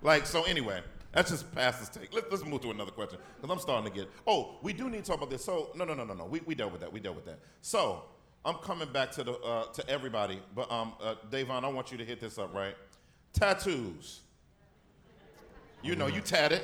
Like 0.01 0.27
so. 0.27 0.43
Anyway, 0.45 0.81
that's 1.13 1.31
just 1.31 1.55
past 1.55 1.79
pastor's 1.79 2.03
take. 2.03 2.15
Let's, 2.15 2.27
let's 2.31 2.45
move 2.45 2.63
to 2.63 2.71
another 2.71 2.91
question 2.91 3.19
because 3.37 3.55
I'm 3.55 3.61
starting 3.61 3.93
to 3.93 3.97
get. 3.97 4.11
Oh, 4.27 4.57
we 4.63 4.73
do 4.73 4.89
need 4.89 5.05
to 5.05 5.11
talk 5.11 5.19
about 5.19 5.31
this. 5.31 5.45
So 5.45 5.71
no, 5.75 5.85
no, 5.85 5.95
no, 5.95 6.05
no, 6.05 6.15
no. 6.15 6.25
We, 6.25 6.41
we 6.47 6.55
dealt 6.55 6.73
with 6.73 6.81
that. 6.81 6.93
We 6.93 6.99
dealt 6.99 7.17
with 7.17 7.27
that. 7.27 7.39
So 7.61 8.03
I'm 8.45 8.57
coming 8.57 8.91
back 8.91 9.13
to 9.13 9.25
the 9.25 9.33
uh, 9.35 9.67
to 9.67 9.89
everybody, 9.89 10.41
but 10.55 10.71
um, 10.73 10.95
uh, 11.01 11.15
Davon, 11.31 11.65
I 11.65 11.69
want 11.69 11.93
you 11.93 11.99
to 11.99 12.05
hit 12.05 12.21
this 12.21 12.39
up 12.39 12.55
right. 12.55 12.75
Tattoos. 13.33 14.21
You 15.83 15.95
know, 15.97 16.07
you 16.07 16.21
tatted. 16.21 16.63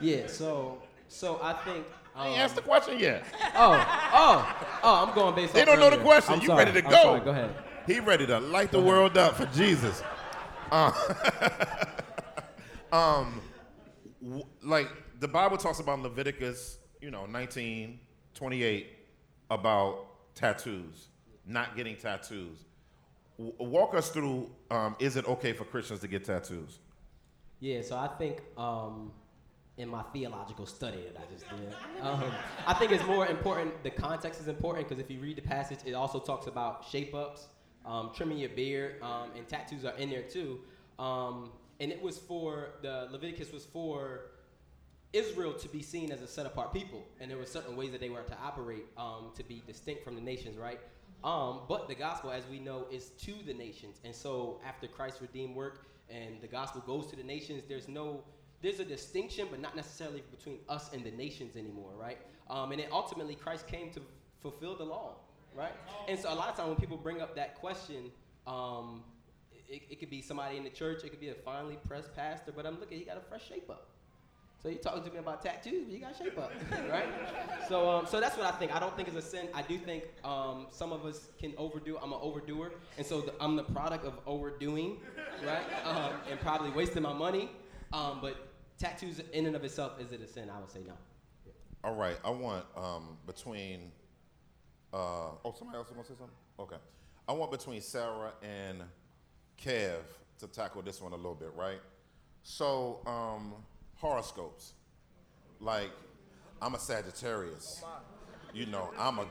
Yeah. 0.00 0.26
So, 0.28 0.82
so 1.08 1.40
I 1.42 1.54
think. 1.64 1.84
I 2.16 2.28
ain't 2.28 2.38
asked 2.38 2.54
the 2.56 2.62
question 2.62 2.98
yet. 2.98 3.24
Oh, 3.56 4.10
oh, 4.12 4.56
oh! 4.82 5.06
I'm 5.06 5.14
going 5.14 5.34
based. 5.34 5.54
On 5.54 5.54
They 5.54 5.60
off 5.62 5.66
don't 5.66 5.78
know 5.78 5.90
the 5.90 5.96
earlier. 5.96 6.04
question. 6.04 6.34
I'm 6.34 6.40
you 6.40 6.46
sorry, 6.48 6.64
ready 6.64 6.80
to 6.80 6.86
I'm 6.86 6.90
go? 6.92 7.02
sorry, 7.02 7.20
Go 7.20 7.30
ahead. 7.30 7.54
He 7.86 8.00
ready 8.00 8.26
to 8.26 8.40
light 8.40 8.70
the 8.72 8.80
world 8.80 9.16
up 9.16 9.36
for 9.36 9.46
Jesus. 9.46 10.02
Uh, 10.72 10.90
um, 12.92 13.40
w- 14.22 14.44
like 14.62 14.88
the 15.20 15.28
Bible 15.28 15.56
talks 15.56 15.80
about 15.80 16.00
Leviticus, 16.00 16.78
you 17.00 17.10
know, 17.10 17.26
19, 17.26 18.00
28, 18.34 18.88
about 19.50 20.06
tattoos, 20.34 21.08
not 21.46 21.76
getting 21.76 21.96
tattoos. 21.96 22.58
W- 23.38 23.54
walk 23.58 23.94
us 23.94 24.10
through. 24.10 24.50
Um, 24.70 24.96
is 24.98 25.16
it 25.16 25.26
okay 25.28 25.52
for 25.52 25.64
Christians 25.64 26.00
to 26.00 26.08
get 26.08 26.24
tattoos? 26.24 26.78
Yeah, 27.60 27.82
so 27.82 27.96
I 27.96 28.08
think 28.18 28.42
um, 28.56 29.12
in 29.76 29.88
my 29.88 30.02
theological 30.12 30.66
study 30.66 31.02
that 31.02 31.20
I 31.20 31.32
just 31.32 31.48
did. 31.50 31.74
Um, 32.00 32.22
I 32.66 32.74
think 32.74 32.92
it's 32.92 33.04
more 33.04 33.26
important. 33.26 33.82
The 33.82 33.90
context 33.90 34.40
is 34.40 34.48
important 34.48 34.88
because 34.88 35.02
if 35.02 35.10
you 35.10 35.18
read 35.18 35.36
the 35.36 35.42
passage, 35.42 35.80
it 35.84 35.94
also 35.94 36.20
talks 36.20 36.46
about 36.46 36.84
shape 36.88 37.14
ups, 37.14 37.46
um, 37.84 38.10
trimming 38.14 38.38
your 38.38 38.50
beard, 38.50 39.02
um, 39.02 39.30
and 39.36 39.48
tattoos 39.48 39.84
are 39.84 39.96
in 39.96 40.10
there 40.10 40.22
too. 40.22 40.60
Um, 40.98 41.50
and 41.80 41.90
it 41.90 42.00
was 42.00 42.18
for 42.18 42.74
the 42.82 43.08
Leviticus 43.10 43.52
was 43.52 43.64
for 43.64 44.26
Israel 45.12 45.52
to 45.54 45.68
be 45.68 45.82
seen 45.82 46.12
as 46.12 46.22
a 46.22 46.26
set 46.26 46.46
apart 46.46 46.72
people, 46.72 47.04
and 47.20 47.28
there 47.28 47.38
were 47.38 47.46
certain 47.46 47.76
ways 47.76 47.90
that 47.90 48.00
they 48.00 48.10
were 48.10 48.22
to 48.22 48.38
operate 48.38 48.86
um, 48.96 49.32
to 49.34 49.42
be 49.42 49.62
distinct 49.66 50.04
from 50.04 50.14
the 50.14 50.20
nations, 50.20 50.56
right? 50.56 50.80
Um, 51.24 51.60
but 51.68 51.88
the 51.88 51.94
gospel, 51.94 52.30
as 52.30 52.44
we 52.50 52.58
know, 52.58 52.86
is 52.92 53.10
to 53.22 53.32
the 53.46 53.54
nations, 53.54 53.98
and 54.04 54.14
so 54.14 54.60
after 54.66 54.86
Christ's 54.86 55.20
redeemed 55.20 55.56
work 55.56 55.86
and 56.10 56.40
the 56.40 56.46
gospel 56.46 56.82
goes 56.86 57.06
to 57.08 57.16
the 57.16 57.22
nations, 57.22 57.62
there's 57.68 57.88
no 57.88 58.22
there's 58.64 58.80
a 58.80 58.84
distinction, 58.84 59.46
but 59.50 59.60
not 59.60 59.76
necessarily 59.76 60.22
between 60.30 60.58
us 60.70 60.90
and 60.94 61.04
the 61.04 61.10
nations 61.10 61.54
anymore, 61.54 61.90
right? 62.00 62.16
Um, 62.48 62.72
and 62.72 62.80
then 62.80 62.88
ultimately, 62.90 63.34
Christ 63.34 63.66
came 63.66 63.90
to 63.90 64.00
fulfill 64.40 64.74
the 64.74 64.84
law, 64.84 65.16
right? 65.54 65.72
And 66.08 66.18
so 66.18 66.32
a 66.32 66.34
lot 66.34 66.48
of 66.48 66.56
times 66.56 66.68
when 66.68 66.78
people 66.78 66.96
bring 66.96 67.20
up 67.20 67.36
that 67.36 67.56
question, 67.56 68.10
um, 68.46 69.02
it, 69.68 69.82
it 69.90 70.00
could 70.00 70.08
be 70.08 70.22
somebody 70.22 70.56
in 70.56 70.64
the 70.64 70.70
church, 70.70 71.04
it 71.04 71.10
could 71.10 71.20
be 71.20 71.28
a 71.28 71.34
finely 71.34 71.76
pressed 71.86 72.14
pastor, 72.16 72.52
but 72.56 72.64
I'm 72.64 72.80
looking, 72.80 72.98
he 72.98 73.04
got 73.04 73.18
a 73.18 73.20
fresh 73.20 73.46
shape 73.46 73.68
up. 73.68 73.88
So 74.62 74.70
you're 74.70 74.78
talking 74.78 75.02
to 75.02 75.10
me 75.10 75.18
about 75.18 75.42
tattoos, 75.42 75.84
but 75.84 75.92
you 75.92 76.00
got 76.00 76.16
shape 76.16 76.38
up, 76.38 76.50
right? 76.90 77.04
So, 77.68 77.90
um, 77.90 78.06
so 78.06 78.18
that's 78.18 78.34
what 78.34 78.46
I 78.46 78.52
think. 78.52 78.74
I 78.74 78.80
don't 78.80 78.96
think 78.96 79.08
it's 79.08 79.16
a 79.18 79.22
sin. 79.22 79.48
I 79.52 79.60
do 79.60 79.76
think 79.76 80.04
um, 80.24 80.68
some 80.70 80.90
of 80.90 81.04
us 81.04 81.28
can 81.38 81.52
overdo. 81.58 81.98
I'm 82.02 82.14
an 82.14 82.18
overdoer, 82.22 82.72
and 82.96 83.06
so 83.06 83.20
the, 83.20 83.34
I'm 83.40 83.56
the 83.56 83.62
product 83.62 84.06
of 84.06 84.14
overdoing, 84.26 84.96
right? 85.46 85.64
Um, 85.84 86.12
and 86.30 86.40
probably 86.40 86.70
wasting 86.70 87.02
my 87.02 87.12
money. 87.12 87.50
Um, 87.92 88.20
but 88.22 88.53
tattoos 88.78 89.20
in 89.32 89.46
and 89.46 89.56
of 89.56 89.64
itself, 89.64 90.00
is 90.00 90.12
it 90.12 90.20
a 90.22 90.26
sin? 90.26 90.50
I 90.54 90.60
would 90.60 90.70
say 90.70 90.80
no. 90.86 90.94
All 91.82 91.94
right, 91.94 92.16
I 92.24 92.30
want 92.30 92.64
um, 92.76 93.18
between. 93.26 93.92
Uh, 94.92 95.32
oh, 95.44 95.54
somebody 95.58 95.78
else 95.78 95.90
want 95.90 96.06
to 96.06 96.12
say 96.12 96.18
something? 96.18 96.36
Okay, 96.58 96.76
I 97.28 97.32
want 97.32 97.50
between 97.50 97.80
Sarah 97.80 98.32
and 98.42 98.82
Kev 99.62 99.98
to 100.38 100.46
tackle 100.46 100.82
this 100.82 101.00
one 101.00 101.12
a 101.12 101.16
little 101.16 101.34
bit, 101.34 101.52
right? 101.56 101.80
So, 102.42 103.00
um, 103.06 103.54
horoscopes, 103.96 104.72
like 105.60 105.90
I'm 106.62 106.74
a 106.74 106.78
Sagittarius. 106.78 107.84
You 108.54 108.66
know, 108.66 108.90
I'm 108.98 109.18
a 109.18 109.26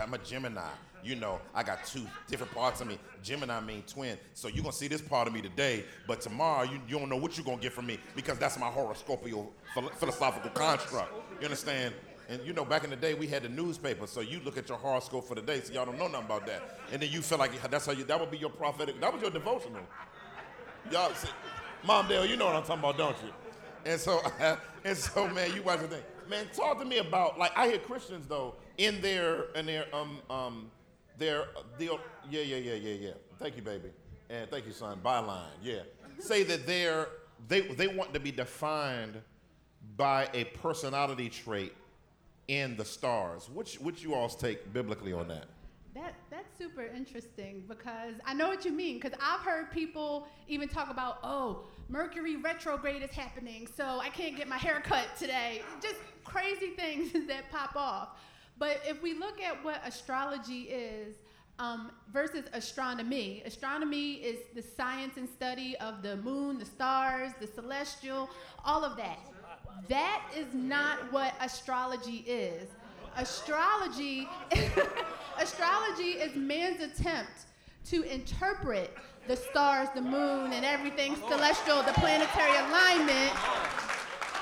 I'm 0.00 0.12
a 0.12 0.18
Gemini. 0.18 0.68
You 1.06 1.14
know, 1.14 1.40
I 1.54 1.62
got 1.62 1.86
two 1.86 2.04
different 2.26 2.52
parts 2.52 2.80
of 2.80 2.88
me. 2.88 2.98
Gemini 3.22 3.60
mean 3.60 3.84
twin. 3.86 4.18
So 4.34 4.48
you're 4.48 4.64
gonna 4.64 4.72
see 4.72 4.88
this 4.88 5.00
part 5.00 5.28
of 5.28 5.34
me 5.34 5.40
today, 5.40 5.84
but 6.08 6.20
tomorrow 6.20 6.64
you, 6.64 6.80
you 6.88 6.98
don't 6.98 7.08
know 7.08 7.16
what 7.16 7.36
you're 7.36 7.44
gonna 7.44 7.58
get 7.58 7.72
from 7.72 7.86
me 7.86 8.00
because 8.16 8.38
that's 8.38 8.58
my 8.58 8.66
horoscopical 8.66 9.52
philosophical 9.98 10.50
construct. 10.50 11.12
You 11.38 11.44
understand? 11.44 11.94
And 12.28 12.42
you 12.44 12.52
know, 12.52 12.64
back 12.64 12.82
in 12.82 12.90
the 12.90 12.96
day, 12.96 13.14
we 13.14 13.28
had 13.28 13.44
the 13.44 13.48
newspaper, 13.48 14.08
so 14.08 14.20
you 14.20 14.40
look 14.44 14.58
at 14.58 14.68
your 14.68 14.78
horoscope 14.78 15.28
for 15.28 15.36
the 15.36 15.42
day, 15.42 15.60
so 15.60 15.72
y'all 15.72 15.84
don't 15.86 15.96
know 15.96 16.08
nothing 16.08 16.26
about 16.26 16.44
that. 16.46 16.80
And 16.90 17.00
then 17.00 17.12
you 17.12 17.22
feel 17.22 17.38
like 17.38 17.52
that's 17.70 17.86
how 17.86 17.92
you, 17.92 18.02
that 18.02 18.18
would 18.18 18.32
be 18.32 18.38
your 18.38 18.50
prophetic, 18.50 19.00
that 19.00 19.12
was 19.12 19.22
your 19.22 19.30
devotional. 19.30 19.82
Y'all, 20.90 21.14
see, 21.14 21.28
Mom 21.84 22.08
Dale, 22.08 22.26
you 22.26 22.36
know 22.36 22.46
what 22.46 22.56
I'm 22.56 22.62
talking 22.64 22.80
about, 22.80 22.98
don't 22.98 23.16
you? 23.22 23.30
And 23.84 24.00
so, 24.00 24.20
and 24.84 24.96
so, 24.96 25.28
man, 25.28 25.54
you 25.54 25.62
watch 25.62 25.80
the 25.82 25.86
thing. 25.86 26.02
Man, 26.28 26.46
talk 26.52 26.80
to 26.80 26.84
me 26.84 26.98
about 26.98 27.38
like 27.38 27.56
I 27.56 27.68
hear 27.68 27.78
Christians 27.78 28.26
though 28.26 28.56
in 28.78 29.00
their 29.00 29.44
in 29.54 29.66
their 29.66 29.86
um 29.94 30.18
um 30.28 30.70
their 31.18 31.46
deal. 31.78 32.00
Yeah, 32.30 32.42
yeah, 32.42 32.56
yeah, 32.56 32.74
yeah, 32.74 32.94
yeah. 32.94 33.10
Thank 33.38 33.56
you, 33.56 33.62
baby, 33.62 33.90
and 34.30 34.50
thank 34.50 34.66
you, 34.66 34.72
son. 34.72 34.98
Byline, 35.04 35.50
yeah. 35.62 35.80
Say 36.18 36.42
that 36.44 36.66
they're 36.66 37.08
they 37.48 37.62
they 37.62 37.88
want 37.88 38.14
to 38.14 38.20
be 38.20 38.32
defined 38.32 39.20
by 39.96 40.28
a 40.34 40.44
personality 40.44 41.28
trait 41.28 41.72
in 42.48 42.76
the 42.76 42.84
stars. 42.84 43.48
Which 43.50 43.76
which 43.76 44.02
you 44.02 44.14
all 44.14 44.28
take 44.28 44.72
biblically 44.72 45.12
on 45.12 45.28
that? 45.28 45.46
That 45.94 46.14
that's 46.30 46.58
super 46.58 46.82
interesting 46.82 47.64
because 47.68 48.14
I 48.24 48.34
know 48.34 48.48
what 48.48 48.64
you 48.64 48.72
mean. 48.72 48.98
Because 48.98 49.18
I've 49.20 49.40
heard 49.40 49.70
people 49.70 50.26
even 50.48 50.68
talk 50.68 50.90
about, 50.90 51.18
oh, 51.22 51.64
Mercury 51.88 52.36
retrograde 52.36 53.02
is 53.02 53.10
happening, 53.10 53.66
so 53.76 54.00
I 54.00 54.10
can't 54.10 54.36
get 54.36 54.48
my 54.48 54.58
hair 54.58 54.80
cut 54.82 55.06
today. 55.18 55.62
Just 55.80 55.96
crazy 56.24 56.70
things 56.70 57.12
that 57.28 57.50
pop 57.50 57.76
off. 57.76 58.08
But 58.58 58.80
if 58.86 59.02
we 59.02 59.14
look 59.14 59.40
at 59.40 59.62
what 59.64 59.80
astrology 59.84 60.62
is 60.62 61.16
um, 61.58 61.90
versus 62.12 62.44
astronomy, 62.52 63.42
astronomy 63.44 64.14
is 64.14 64.38
the 64.54 64.62
science 64.62 65.16
and 65.16 65.28
study 65.28 65.76
of 65.78 66.02
the 66.02 66.16
moon, 66.16 66.58
the 66.58 66.64
stars, 66.64 67.32
the 67.40 67.46
celestial, 67.46 68.30
all 68.64 68.84
of 68.84 68.96
that. 68.96 69.18
That 69.88 70.22
is 70.36 70.46
not 70.52 71.12
what 71.12 71.34
astrology 71.40 72.24
is. 72.26 72.68
Astrology, 73.16 74.28
astrology 75.38 76.18
is 76.18 76.34
man's 76.36 76.80
attempt 76.80 77.46
to 77.86 78.02
interpret 78.02 78.96
the 79.28 79.36
stars, 79.36 79.88
the 79.94 80.02
moon, 80.02 80.52
and 80.52 80.64
everything 80.64 81.16
celestial, 81.28 81.82
the 81.82 81.92
planetary 81.92 82.56
alignment, 82.68 83.32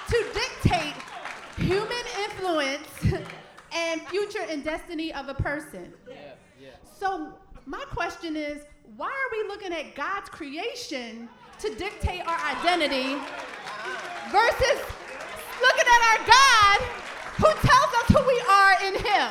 to 0.08 0.24
dictate 0.34 0.94
human 1.56 2.04
influence 2.24 3.24
and 3.74 4.00
future 4.08 4.42
and 4.48 4.64
destiny 4.64 5.12
of 5.12 5.28
a 5.28 5.34
person. 5.34 5.92
So, 6.98 7.34
my 7.66 7.84
question 7.90 8.36
is 8.36 8.62
why 8.96 9.08
are 9.08 9.30
we 9.32 9.48
looking 9.48 9.72
at 9.72 9.94
God's 9.94 10.28
creation 10.28 11.28
to 11.58 11.74
dictate 11.74 12.20
our 12.26 12.38
identity 12.56 13.14
versus 14.30 14.80
looking 15.60 15.86
at 15.86 16.02
our 16.10 16.18
God 16.26 16.80
who 17.36 17.50
tells 17.66 17.94
us 17.94 18.08
who 18.08 18.22
we 18.26 18.40
are 18.48 18.76
in 18.84 18.94
Him? 19.04 19.30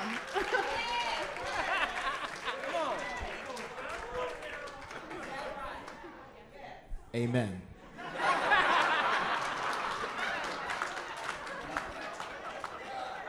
Amen. 7.16 7.62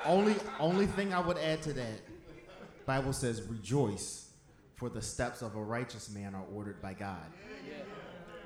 Only 0.04 0.36
only 0.58 0.86
thing 0.86 1.12
I 1.12 1.20
would 1.20 1.38
add 1.38 1.62
to 1.62 1.72
that, 1.72 2.00
Bible 2.86 3.12
says, 3.12 3.42
rejoice, 3.42 4.30
for 4.76 4.88
the 4.88 5.02
steps 5.02 5.42
of 5.42 5.56
a 5.56 5.62
righteous 5.62 6.10
man 6.10 6.34
are 6.34 6.44
ordered 6.52 6.80
by 6.82 6.94
God. 6.94 7.26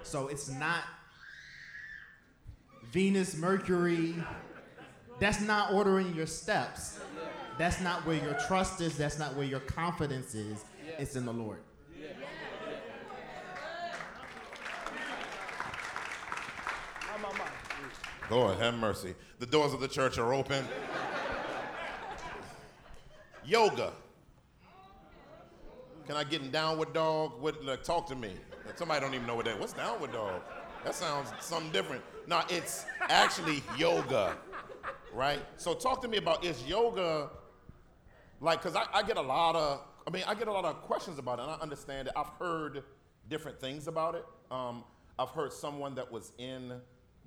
So 0.02 0.28
it's 0.28 0.48
not 0.48 0.82
Venus, 2.92 3.36
Mercury. 3.36 4.14
That's 5.18 5.40
not 5.40 5.72
ordering 5.72 6.14
your 6.14 6.26
steps. 6.26 7.00
That's 7.58 7.80
not 7.80 8.06
where 8.06 8.22
your 8.22 8.34
trust 8.46 8.80
is. 8.80 8.96
That's 8.96 9.18
not 9.18 9.34
where 9.34 9.46
your 9.46 9.60
confidence 9.60 10.34
is. 10.34 10.64
It's 10.98 11.16
in 11.16 11.26
the 11.26 11.32
Lord. 11.32 11.58
Lord, 18.30 18.58
have 18.58 18.74
mercy. 18.74 19.14
The 19.38 19.46
doors 19.46 19.72
of 19.72 19.80
the 19.80 19.88
church 19.88 20.18
are 20.18 20.32
open. 20.34 20.64
Yoga. 23.48 23.92
Can 26.06 26.16
I 26.16 26.24
get 26.24 26.42
in 26.42 26.50
downward 26.50 26.92
dog? 26.92 27.40
What, 27.40 27.64
like, 27.64 27.82
talk 27.82 28.06
to 28.08 28.14
me. 28.14 28.32
Somebody 28.76 29.00
don't 29.00 29.14
even 29.14 29.26
know 29.26 29.36
what 29.36 29.46
that. 29.46 29.58
What's 29.58 29.72
downward 29.72 30.12
dog? 30.12 30.42
That 30.84 30.94
sounds 30.94 31.30
something 31.40 31.72
different. 31.72 32.02
No, 32.26 32.42
it's 32.50 32.84
actually 33.00 33.62
yoga, 33.78 34.36
right? 35.14 35.40
So 35.56 35.72
talk 35.72 36.02
to 36.02 36.08
me 36.08 36.18
about 36.18 36.44
is 36.44 36.62
yoga 36.66 37.30
like? 38.40 38.60
Cause 38.60 38.76
I, 38.76 38.84
I 38.92 39.02
get 39.02 39.16
a 39.16 39.22
lot 39.22 39.56
of. 39.56 39.80
I 40.06 40.10
mean, 40.10 40.24
I 40.26 40.34
get 40.34 40.48
a 40.48 40.52
lot 40.52 40.66
of 40.66 40.82
questions 40.82 41.18
about 41.18 41.38
it, 41.38 41.42
and 41.42 41.50
I 41.52 41.54
understand 41.54 42.08
it. 42.08 42.14
I've 42.16 42.28
heard 42.38 42.84
different 43.30 43.58
things 43.60 43.88
about 43.88 44.14
it. 44.14 44.26
Um, 44.50 44.84
I've 45.18 45.30
heard 45.30 45.54
someone 45.54 45.94
that 45.94 46.12
was 46.12 46.32
in 46.36 46.74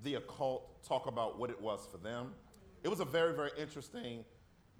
the 0.03 0.15
occult 0.15 0.83
talk 0.87 1.07
about 1.07 1.39
what 1.39 1.49
it 1.49 1.59
was 1.59 1.87
for 1.91 1.97
them. 1.97 2.33
It 2.83 2.89
was 2.89 2.99
a 2.99 3.05
very, 3.05 3.33
very 3.33 3.51
interesting 3.59 4.23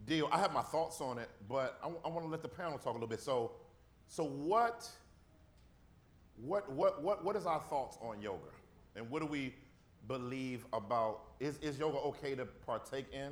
deal. 0.05 0.29
I 0.31 0.39
have 0.39 0.53
my 0.53 0.61
thoughts 0.61 1.01
on 1.01 1.17
it, 1.17 1.29
but 1.47 1.79
I, 1.83 1.87
I 1.87 2.09
want 2.09 2.25
to 2.25 2.29
let 2.29 2.41
the 2.41 2.47
panel 2.47 2.77
talk 2.77 2.91
a 2.91 2.93
little 2.93 3.07
bit. 3.07 3.21
So, 3.21 3.51
so 4.07 4.23
what, 4.23 4.89
what, 6.37 6.71
what, 6.71 7.01
what, 7.01 7.23
what 7.23 7.35
is 7.35 7.45
our 7.45 7.61
thoughts 7.61 7.97
on 8.01 8.21
yoga, 8.21 8.49
and 8.95 9.09
what 9.09 9.21
do 9.21 9.25
we 9.25 9.53
believe 10.07 10.65
about? 10.73 11.21
Is, 11.39 11.57
is 11.57 11.77
yoga 11.77 11.97
okay 11.97 12.35
to 12.35 12.45
partake 12.45 13.05
in? 13.13 13.31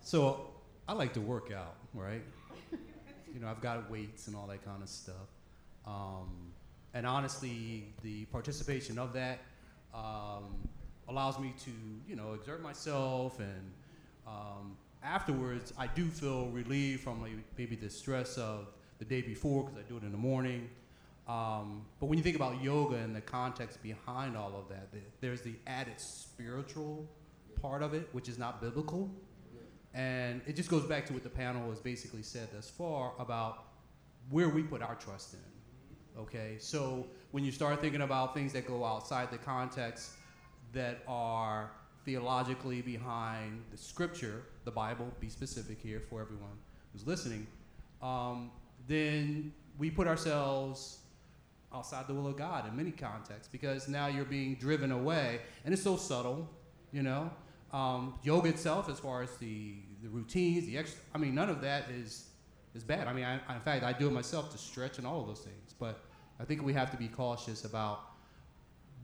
So 0.00 0.50
I 0.86 0.92
like 0.92 1.14
to 1.14 1.20
work 1.20 1.50
out, 1.50 1.76
right? 1.94 2.22
you 3.32 3.40
know, 3.40 3.48
I've 3.48 3.62
got 3.62 3.90
weights 3.90 4.26
and 4.26 4.36
all 4.36 4.46
that 4.48 4.62
kind 4.64 4.82
of 4.82 4.88
stuff. 4.88 5.14
Um, 5.86 6.52
and 6.94 7.06
honestly, 7.06 7.92
the 8.02 8.24
participation 8.26 8.98
of 8.98 9.12
that 9.14 9.40
um, 9.92 10.54
allows 11.08 11.38
me 11.40 11.52
to, 11.64 11.70
you 12.08 12.14
know, 12.14 12.34
exert 12.34 12.62
myself. 12.62 13.40
And 13.40 13.72
um, 14.26 14.76
afterwards, 15.02 15.72
I 15.76 15.88
do 15.88 16.06
feel 16.06 16.46
relieved 16.46 17.02
from 17.02 17.20
like, 17.20 17.32
maybe 17.58 17.74
the 17.74 17.90
stress 17.90 18.38
of 18.38 18.68
the 18.98 19.04
day 19.04 19.22
before 19.22 19.64
because 19.64 19.78
I 19.78 19.82
do 19.88 19.96
it 19.96 20.04
in 20.04 20.12
the 20.12 20.18
morning. 20.18 20.70
Um, 21.26 21.84
but 21.98 22.06
when 22.06 22.16
you 22.16 22.22
think 22.22 22.36
about 22.36 22.62
yoga 22.62 22.96
and 22.96 23.16
the 23.16 23.20
context 23.20 23.82
behind 23.82 24.36
all 24.36 24.54
of 24.56 24.68
that, 24.68 24.88
there's 25.20 25.40
the 25.40 25.54
added 25.66 25.98
spiritual 26.00 27.08
part 27.60 27.82
of 27.82 27.94
it, 27.94 28.08
which 28.12 28.28
is 28.28 28.38
not 28.38 28.60
biblical. 28.60 29.10
And 29.94 30.42
it 30.46 30.54
just 30.54 30.68
goes 30.68 30.84
back 30.84 31.06
to 31.06 31.12
what 31.12 31.22
the 31.22 31.28
panel 31.28 31.70
has 31.70 31.80
basically 31.80 32.22
said 32.22 32.48
thus 32.52 32.68
far 32.68 33.12
about 33.18 33.64
where 34.30 34.48
we 34.48 34.62
put 34.62 34.82
our 34.82 34.96
trust 34.96 35.34
in. 35.34 35.53
Okay, 36.16 36.54
so 36.60 37.06
when 37.32 37.44
you 37.44 37.50
start 37.50 37.80
thinking 37.80 38.02
about 38.02 38.34
things 38.34 38.52
that 38.52 38.68
go 38.68 38.84
outside 38.84 39.32
the 39.32 39.38
context 39.38 40.12
that 40.72 41.02
are 41.08 41.72
theologically 42.04 42.82
behind 42.82 43.60
the 43.72 43.76
scripture, 43.76 44.42
the 44.64 44.70
Bible, 44.70 45.10
be 45.18 45.28
specific 45.28 45.80
here 45.80 45.98
for 45.98 46.20
everyone 46.20 46.56
who's 46.92 47.04
listening, 47.04 47.48
um, 48.00 48.52
then 48.86 49.52
we 49.76 49.90
put 49.90 50.06
ourselves 50.06 50.98
outside 51.74 52.06
the 52.06 52.14
will 52.14 52.28
of 52.28 52.36
God 52.36 52.68
in 52.68 52.76
many 52.76 52.92
contexts 52.92 53.48
because 53.50 53.88
now 53.88 54.06
you're 54.06 54.24
being 54.24 54.54
driven 54.54 54.92
away, 54.92 55.40
and 55.64 55.74
it's 55.74 55.82
so 55.82 55.96
subtle, 55.96 56.48
you 56.92 57.02
know. 57.02 57.28
Um, 57.72 58.14
yoga 58.22 58.50
itself, 58.50 58.88
as 58.88 59.00
far 59.00 59.22
as 59.22 59.36
the, 59.38 59.74
the 60.00 60.08
routines, 60.08 60.64
the 60.66 60.78
extra, 60.78 61.00
I 61.12 61.18
mean, 61.18 61.34
none 61.34 61.50
of 61.50 61.60
that 61.62 61.90
is 61.90 62.28
is 62.74 62.84
bad. 62.84 63.06
I 63.06 63.12
mean, 63.12 63.24
I, 63.24 63.34
in 63.54 63.60
fact, 63.60 63.84
I 63.84 63.92
do 63.92 64.08
it 64.08 64.12
myself 64.12 64.50
to 64.52 64.58
stretch 64.58 64.98
and 64.98 65.06
all 65.06 65.20
of 65.20 65.26
those 65.26 65.40
things. 65.40 65.74
But 65.78 66.00
I 66.40 66.44
think 66.44 66.62
we 66.62 66.72
have 66.72 66.90
to 66.90 66.96
be 66.96 67.08
cautious 67.08 67.64
about 67.64 68.00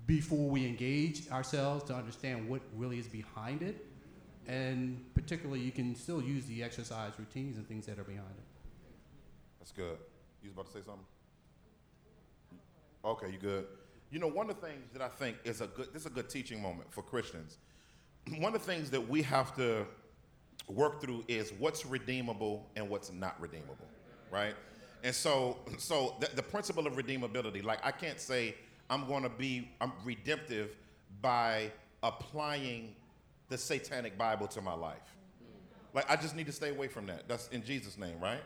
before 0.07 0.49
we 0.49 0.67
engage 0.67 1.31
ourselves 1.31 1.85
to 1.85 1.95
understand 1.95 2.49
what 2.49 2.63
really 2.77 2.99
is 2.99 3.07
behind 3.07 3.63
it. 3.63 3.87
And 4.49 5.05
particularly, 5.15 5.61
you 5.61 5.71
can 5.71 5.95
still 5.95 6.21
use 6.21 6.47
the 6.47 6.63
exercise 6.63 7.13
routines 7.19 7.57
and 7.57 7.69
things 7.69 7.87
that 7.87 7.99
are 7.99 8.05
behind 8.05 8.35
it. 8.37 8.45
That's 9.61 9.71
good. 9.71 9.99
You 10.43 10.49
was 10.49 10.55
about 10.55 10.67
to 10.67 10.73
say 10.73 10.85
something? 10.85 11.05
Okay, 13.05 13.31
you 13.31 13.39
good. 13.39 13.67
You 14.11 14.19
know, 14.19 14.27
one 14.27 14.51
of 14.51 14.61
the 14.61 14.67
things 14.67 14.93
that 14.93 15.03
I 15.03 15.09
think 15.09 15.37
is 15.45 15.61
a 15.61 15.69
good, 15.69 15.93
this 15.93 16.03
is 16.03 16.07
a 16.07 16.11
good 16.11 16.29
teaching 16.29 16.61
moment 16.61 16.93
for 16.93 17.03
Christians. 17.03 17.59
One 18.39 18.55
of 18.55 18.61
the 18.61 18.67
things 18.67 18.91
that 18.91 19.09
we 19.09 19.23
have 19.23 19.55
to 19.57 19.87
work 20.71 21.01
through 21.01 21.25
is 21.29 21.53
what's 21.59 21.85
redeemable 21.85 22.67
and 22.77 22.89
what's 22.89 23.13
not 23.13 23.41
redeemable, 23.41 23.89
right? 24.31 24.55
And 25.03 25.15
so, 25.15 25.59
so 25.79 26.17
the, 26.21 26.29
the 26.35 26.43
principle 26.43 26.87
of 26.87 26.95
redeemability, 26.95 27.65
like 27.65 27.85
I 27.85 27.91
can't 27.91 28.21
say 28.21 28.55
I'm 28.89 29.07
going 29.07 29.23
to 29.23 29.29
be 29.29 29.71
I'm 29.81 29.93
redemptive 30.05 30.77
by 31.21 31.71
applying 32.03 32.95
the 33.49 33.59
satanic 33.59 34.17
Bible 34.17 34.47
to 34.49 34.61
my 34.61 34.75
life. 34.75 34.99
Like 35.93 36.11
I 36.11 36.17
just 36.17 36.37
need 36.37 36.47
to 36.47 36.53
stay 36.53 36.71
away 36.71 36.89
from 36.89 37.07
that. 37.07 37.29
That's 37.29 37.49
in 37.49 37.65
Jesus' 37.65 37.99
name, 37.99 38.19
right? 38.21 38.41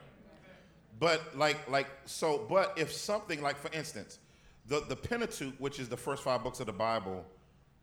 But 0.98 1.36
like 1.36 1.68
like 1.68 1.88
so, 2.04 2.46
but 2.48 2.72
if 2.76 2.92
something 2.92 3.42
like 3.42 3.58
for 3.58 3.70
instance, 3.76 4.18
the, 4.66 4.80
the 4.80 4.96
Pentateuch, 4.96 5.54
which 5.58 5.78
is 5.78 5.88
the 5.88 5.96
first 5.96 6.22
five 6.22 6.42
books 6.42 6.60
of 6.60 6.66
the 6.66 6.72
Bible, 6.72 7.24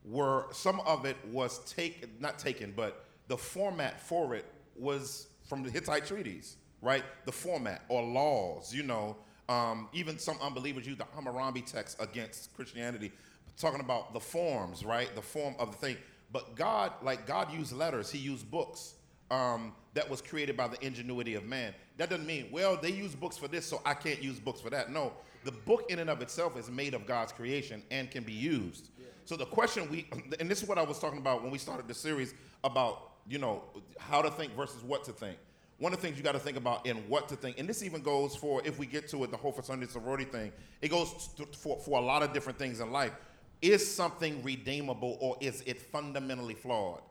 were 0.04 0.48
some 0.52 0.80
of 0.82 1.06
it 1.06 1.18
was 1.32 1.60
taken 1.72 2.10
not 2.20 2.40
taken, 2.40 2.74
but 2.76 3.06
the 3.32 3.38
format 3.38 3.98
for 4.02 4.36
it 4.36 4.44
was 4.76 5.28
from 5.48 5.64
the 5.64 5.72
Hittite 5.72 6.06
treaties, 6.06 6.58
right? 6.82 7.06
The 7.24 7.32
format 7.32 7.82
or 7.88 8.04
laws, 8.04 8.76
you 8.76 8.84
know. 8.84 9.16
Um, 9.48 9.88
even 9.94 10.20
some 10.20 10.36
unbelievers 10.42 10.86
use 10.86 10.98
the 10.98 11.06
Hammurabi 11.16 11.62
text 11.62 11.96
against 12.02 12.54
Christianity, 12.58 13.10
talking 13.58 13.80
about 13.80 14.14
the 14.14 14.20
forms, 14.20 14.84
right? 14.84 15.16
The 15.16 15.22
form 15.22 15.56
of 15.60 15.72
the 15.72 15.78
thing. 15.78 15.98
But 16.34 16.58
God, 16.58 16.92
like 17.02 17.26
God 17.26 17.54
used 17.54 17.72
letters, 17.72 18.12
He 18.12 18.18
used 18.18 18.52
books 18.52 18.96
um, 19.30 19.72
that 19.94 20.10
was 20.10 20.22
created 20.22 20.58
by 20.58 20.68
the 20.68 20.86
ingenuity 20.86 21.36
of 21.36 21.46
man. 21.46 21.74
That 21.96 22.10
doesn't 22.10 22.28
mean, 22.28 22.50
well, 22.52 22.76
they 22.76 22.92
use 22.92 23.16
books 23.16 23.38
for 23.38 23.48
this, 23.48 23.66
so 23.66 23.82
I 23.86 23.94
can't 23.94 24.22
use 24.22 24.42
books 24.42 24.60
for 24.60 24.70
that. 24.72 24.92
No, 24.92 25.14
the 25.46 25.54
book 25.54 25.86
in 25.90 26.00
and 26.00 26.10
of 26.10 26.22
itself 26.22 26.58
is 26.58 26.70
made 26.70 26.94
of 26.94 27.06
God's 27.06 27.32
creation 27.32 27.82
and 27.92 28.12
can 28.12 28.26
be 28.26 28.34
used. 28.34 28.90
Yeah. 29.00 29.06
So 29.24 29.38
the 29.38 29.46
question 29.46 29.90
we, 29.90 30.06
and 30.42 30.52
this 30.52 30.62
is 30.62 30.68
what 30.68 30.78
I 30.78 30.84
was 30.84 31.00
talking 31.00 31.20
about 31.20 31.44
when 31.44 31.52
we 31.52 31.60
started 31.60 31.88
the 31.88 31.94
series 31.94 32.34
about 32.66 33.11
you 33.28 33.38
know, 33.38 33.64
how 34.00 34.22
to 34.22 34.32
think 34.32 34.56
versus 34.56 34.84
what 34.84 35.04
to 35.06 35.12
think. 35.12 35.38
One 35.78 35.94
of 35.94 36.00
the 36.00 36.06
things 36.06 36.18
you 36.18 36.24
got 36.24 36.34
to 36.34 36.40
think 36.40 36.58
about 36.58 36.86
in 36.86 36.98
what 37.10 37.28
to 37.30 37.36
think, 37.36 37.58
and 37.60 37.68
this 37.68 37.82
even 37.82 38.02
goes 38.02 38.36
for 38.36 38.62
if 38.66 38.78
we 38.78 38.86
get 38.86 39.08
to 39.10 39.24
it, 39.24 39.32
the 39.32 39.38
whole 39.38 39.52
fraternity 39.52 39.92
sorority 39.92 40.26
thing. 40.26 40.52
It 40.82 40.90
goes 40.90 41.30
to, 41.38 41.46
for 41.58 41.80
for 41.80 41.98
a 41.98 42.02
lot 42.02 42.22
of 42.22 42.34
different 42.34 42.60
things 42.60 42.80
in 42.80 42.92
life. 42.92 43.14
Is 43.62 43.96
something 43.96 44.44
redeemable 44.44 45.18
or 45.20 45.38
is 45.40 45.64
it 45.66 45.82
fundamentally 45.82 46.54
flawed? 46.54 47.02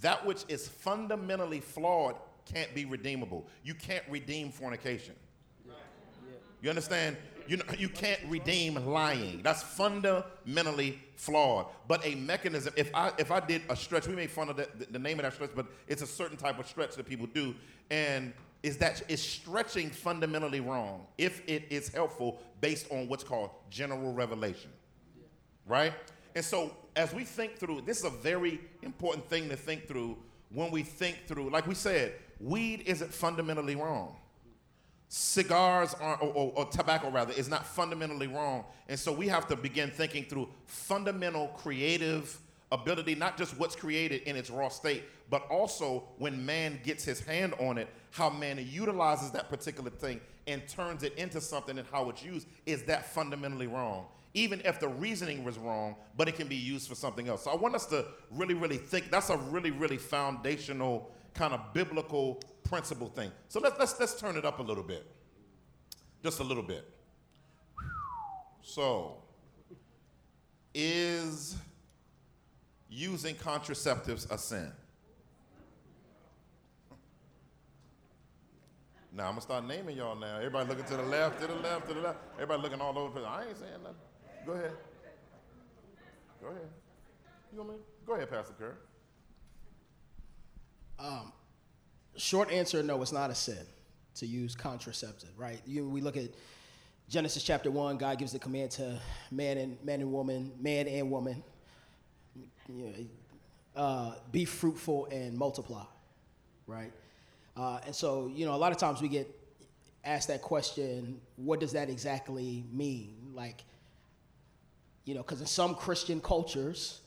That 0.00 0.24
which 0.24 0.44
is 0.48 0.68
fundamentally 0.68 1.60
flawed 1.60 2.16
can't 2.44 2.72
be 2.74 2.84
redeemable. 2.84 3.46
You 3.64 3.74
can't 3.74 4.04
redeem 4.08 4.50
fornication. 4.50 5.14
You 6.62 6.68
understand? 6.68 7.16
You, 7.46 7.58
know, 7.58 7.64
you 7.78 7.88
can't 7.88 8.20
redeem 8.28 8.74
lying. 8.86 9.40
That's 9.42 9.62
fundamentally 9.62 10.98
flawed. 11.16 11.66
But 11.86 12.04
a 12.06 12.14
mechanism, 12.14 12.72
if 12.76 12.90
I 12.94 13.12
if 13.18 13.30
I 13.30 13.40
did 13.40 13.62
a 13.68 13.76
stretch, 13.76 14.06
we 14.06 14.14
made 14.14 14.30
fun 14.30 14.48
of 14.48 14.56
the, 14.56 14.68
the 14.90 14.98
name 14.98 15.18
of 15.18 15.24
that 15.24 15.34
stretch, 15.34 15.50
but 15.54 15.66
it's 15.88 16.02
a 16.02 16.06
certain 16.06 16.36
type 16.36 16.58
of 16.58 16.66
stretch 16.66 16.96
that 16.96 17.06
people 17.06 17.26
do. 17.26 17.54
And 17.90 18.32
is 18.62 18.76
that 18.78 19.02
is 19.08 19.22
stretching 19.22 19.90
fundamentally 19.90 20.60
wrong 20.60 21.06
if 21.18 21.42
it 21.48 21.64
is 21.70 21.88
helpful 21.88 22.40
based 22.60 22.86
on 22.90 23.08
what's 23.08 23.24
called 23.24 23.50
general 23.70 24.12
revelation. 24.12 24.70
Right? 25.66 25.92
And 26.34 26.44
so 26.44 26.76
as 26.96 27.12
we 27.12 27.24
think 27.24 27.56
through, 27.56 27.82
this 27.82 27.98
is 27.98 28.04
a 28.04 28.10
very 28.10 28.60
important 28.82 29.28
thing 29.28 29.48
to 29.48 29.56
think 29.56 29.86
through 29.86 30.16
when 30.52 30.70
we 30.70 30.82
think 30.82 31.26
through, 31.26 31.50
like 31.50 31.66
we 31.66 31.74
said, 31.74 32.14
weed 32.40 32.82
isn't 32.86 33.12
fundamentally 33.12 33.76
wrong 33.76 34.16
cigars 35.12 35.92
are, 35.94 36.16
or, 36.18 36.28
or, 36.28 36.52
or, 36.54 36.64
tobacco 36.66 37.10
rather 37.10 37.32
is 37.32 37.48
not 37.48 37.66
fundamentally 37.66 38.28
wrong. 38.28 38.64
And 38.88 38.96
so 38.96 39.10
we 39.10 39.26
have 39.26 39.48
to 39.48 39.56
begin 39.56 39.90
thinking 39.90 40.24
through 40.24 40.48
fundamental 40.66 41.48
creative 41.48 42.38
ability 42.70 43.16
not 43.16 43.36
just 43.36 43.58
what's 43.58 43.74
created 43.74 44.22
in 44.22 44.36
its 44.36 44.48
raw 44.48 44.68
state 44.68 45.02
but 45.28 45.44
also 45.50 46.04
when 46.18 46.46
man 46.46 46.78
gets 46.84 47.02
his 47.02 47.18
hand 47.18 47.52
on 47.58 47.76
it 47.76 47.88
how 48.12 48.30
man 48.30 48.64
utilizes 48.70 49.32
that 49.32 49.48
particular 49.48 49.90
thing 49.90 50.20
and 50.46 50.66
turns 50.68 51.02
it 51.02 51.12
into 51.16 51.40
something 51.40 51.76
and 51.78 51.88
how 51.90 52.08
it's 52.08 52.22
used. 52.22 52.46
Is 52.66 52.84
that 52.84 53.12
fundamentally 53.12 53.66
wrong? 53.66 54.06
Even 54.34 54.62
if 54.64 54.78
the 54.78 54.86
reasoning 54.86 55.42
was 55.42 55.58
wrong 55.58 55.96
but 56.16 56.28
it 56.28 56.36
can 56.36 56.46
be 56.46 56.54
used 56.54 56.88
for 56.88 56.94
something 56.94 57.26
else. 57.26 57.42
So 57.42 57.50
i 57.50 57.56
want 57.56 57.74
us 57.74 57.86
to 57.86 58.04
really 58.30 58.54
really 58.54 58.76
think 58.76 59.10
that's 59.10 59.30
a 59.30 59.36
really 59.36 59.72
really 59.72 59.98
foundational 59.98 61.10
kind 61.34 61.52
of 61.52 61.60
biblical 61.74 62.40
principle 62.70 63.08
thing. 63.08 63.32
So 63.48 63.58
let's, 63.58 63.78
let's, 63.78 63.98
let's 63.98 64.14
turn 64.14 64.36
it 64.36 64.44
up 64.44 64.60
a 64.60 64.62
little 64.62 64.84
bit. 64.84 65.04
Just 66.22 66.38
a 66.38 66.44
little 66.44 66.62
bit. 66.62 66.88
So, 68.62 69.16
is 70.72 71.56
using 72.88 73.34
contraceptives 73.34 74.30
a 74.30 74.38
sin? 74.38 74.72
Now 79.12 79.24
I'm 79.24 79.30
gonna 79.32 79.40
start 79.40 79.66
naming 79.66 79.96
y'all 79.96 80.14
now. 80.14 80.36
Everybody 80.36 80.68
looking 80.68 80.84
to 80.84 80.96
the 80.96 81.02
left, 81.02 81.40
to 81.40 81.48
the 81.48 81.56
left, 81.56 81.88
to 81.88 81.94
the 81.94 82.00
left. 82.00 82.18
Everybody 82.34 82.62
looking 82.62 82.80
all 82.80 82.96
over. 82.96 83.26
I 83.26 83.48
ain't 83.48 83.58
saying 83.58 83.72
nothing. 83.82 83.96
Go 84.46 84.52
ahead. 84.52 84.72
Go 86.40 86.48
ahead. 86.48 86.68
You 87.52 87.58
want 87.58 87.70
me? 87.70 87.76
Go 88.06 88.14
ahead, 88.14 88.30
Pastor 88.30 88.54
Kerr. 88.56 88.76
Um, 91.00 91.32
short 92.20 92.50
answer 92.52 92.82
no, 92.82 93.00
it's 93.02 93.12
not 93.12 93.30
a 93.30 93.34
sin 93.34 93.66
to 94.16 94.26
use 94.26 94.54
contraceptive, 94.54 95.30
right? 95.36 95.60
You, 95.66 95.88
we 95.88 96.00
look 96.00 96.16
at 96.16 96.30
Genesis 97.08 97.42
chapter 97.42 97.70
1, 97.70 97.96
God 97.96 98.18
gives 98.18 98.32
the 98.32 98.38
command 98.38 98.70
to 98.72 98.98
man 99.30 99.58
and 99.58 99.84
man 99.84 100.00
and 100.00 100.12
woman, 100.12 100.52
man 100.60 100.86
and 100.86 101.10
woman, 101.10 101.42
you 102.68 102.86
know, 102.86 102.92
uh, 103.74 104.14
be 104.30 104.44
fruitful 104.44 105.06
and 105.06 105.36
multiply, 105.36 105.84
right? 106.66 106.92
Uh, 107.56 107.80
and 107.86 107.94
so, 107.94 108.30
you 108.34 108.46
know, 108.46 108.54
a 108.54 108.56
lot 108.56 108.72
of 108.72 108.78
times 108.78 109.00
we 109.00 109.08
get 109.08 109.28
asked 110.04 110.28
that 110.28 110.42
question, 110.42 111.20
what 111.36 111.60
does 111.60 111.72
that 111.72 111.90
exactly 111.90 112.64
mean? 112.72 113.32
Like, 113.34 113.64
you 115.04 115.14
know, 115.14 115.22
because 115.22 115.40
in 115.40 115.46
some 115.46 115.74
Christian 115.74 116.20
cultures, 116.20 117.00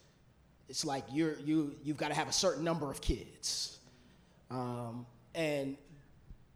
it's 0.68 0.84
like 0.84 1.04
you're, 1.12 1.40
you, 1.40 1.76
you've 1.84 1.98
got 1.98 2.10
to 2.10 2.14
have 2.14 2.28
a 2.28 2.34
certain 2.34 2.64
number 2.64 2.92
of 2.92 3.02
kids, 3.02 3.80
um, 4.54 5.06
and 5.34 5.78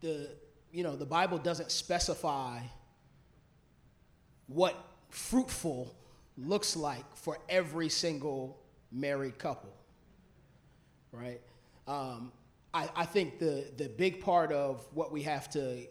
the, 0.02 0.30
you 0.72 0.84
know, 0.84 0.96
the 0.96 1.06
Bible 1.06 1.40
doesn't 1.40 1.72
specify 1.72 2.60
what 4.46 4.76
fruitful 5.10 5.96
looks 6.38 6.76
like 6.76 7.04
for 7.16 7.40
every 7.50 7.90
single 7.90 8.60
married 8.92 9.40
couple, 9.40 9.74
right? 11.12 11.42
Um, 11.88 12.32
I, 12.72 12.88
I 12.96 13.06
think 13.06 13.40
the, 13.40 13.66
the 13.78 13.90
big 13.90 14.22
part 14.22 14.52
of 14.52 14.88
what 14.94 15.12
we 15.12 15.24
have 15.24 15.50
to 15.52 15.88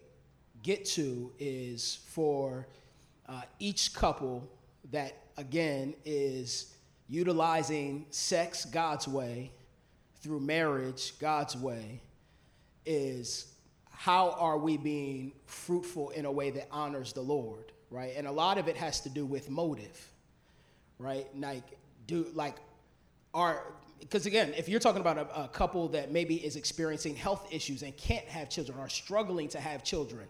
get 0.63 0.85
to 0.85 1.33
is 1.41 1.99
for 2.07 2.69
uh, 3.29 3.43
each 3.59 3.93
couple 3.93 4.49
that, 4.93 5.17
again, 5.37 5.95
is 6.05 6.73
utilizing 7.09 8.07
sex 8.11 8.65
God's 8.65 9.09
way 9.09 9.51
through 10.27 10.41
marriage 10.41 11.13
God's 11.21 11.57
way 11.57 12.01
is 12.85 13.53
how 13.91 14.31
are 14.33 14.59
we 14.59 14.77
being 14.77 15.33
fruitful 15.47 16.11
in 16.11 16.25
a 16.25 16.33
way 16.33 16.51
that 16.51 16.67
honors 16.73 17.13
the 17.13 17.21
Lord, 17.21 17.71
right? 17.91 18.13
And 18.17 18.27
a 18.27 18.33
lot 18.33 18.59
of 18.59 18.67
it 18.67 18.77
has 18.77 19.01
to 19.03 19.09
do 19.09 19.25
with 19.25 19.49
motive, 19.49 20.05
right? 20.99 21.29
Like, 21.39 21.63
do 22.09 22.27
like, 22.35 22.57
are 23.33 23.63
because 24.01 24.27
again, 24.27 24.53
if 24.57 24.69
you're 24.69 24.81
talking 24.81 25.01
about 25.01 25.17
a, 25.17 25.45
a 25.45 25.49
couple 25.49 25.89
that 25.89 26.11
maybe 26.11 26.35
is 26.45 26.57
experiencing 26.57 27.15
health 27.15 27.47
issues 27.53 27.83
and 27.83 27.97
can't 27.97 28.27
have 28.27 28.51
children, 28.51 28.79
or 28.81 28.89
struggling 28.89 29.49
to 29.51 29.61
have 29.61 29.85
children, 29.85 30.27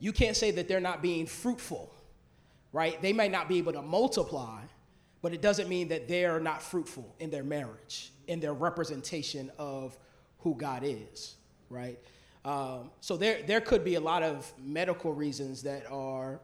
you 0.00 0.10
can't 0.10 0.36
say 0.36 0.52
that 0.52 0.68
they're 0.68 0.80
not 0.80 1.02
being 1.02 1.26
fruitful, 1.26 1.94
right? 2.72 3.00
They 3.02 3.12
might 3.12 3.30
not 3.30 3.48
be 3.50 3.58
able 3.58 3.74
to 3.74 3.82
multiply, 3.82 4.62
but 5.20 5.34
it 5.34 5.42
doesn't 5.42 5.68
mean 5.68 5.88
that 5.88 6.08
they're 6.08 6.40
not 6.40 6.62
fruitful 6.62 7.14
in 7.20 7.28
their 7.28 7.44
marriage, 7.44 8.10
in 8.26 8.40
their 8.40 8.54
representation 8.54 9.50
of 9.58 9.96
who 10.38 10.54
God 10.54 10.82
is, 10.84 11.36
right? 11.70 11.98
Um, 12.44 12.90
so 13.00 13.16
there, 13.16 13.42
there 13.42 13.60
could 13.60 13.84
be 13.84 13.94
a 13.94 14.00
lot 14.00 14.22
of 14.22 14.52
medical 14.58 15.12
reasons 15.12 15.62
that 15.62 15.90
are 15.90 16.40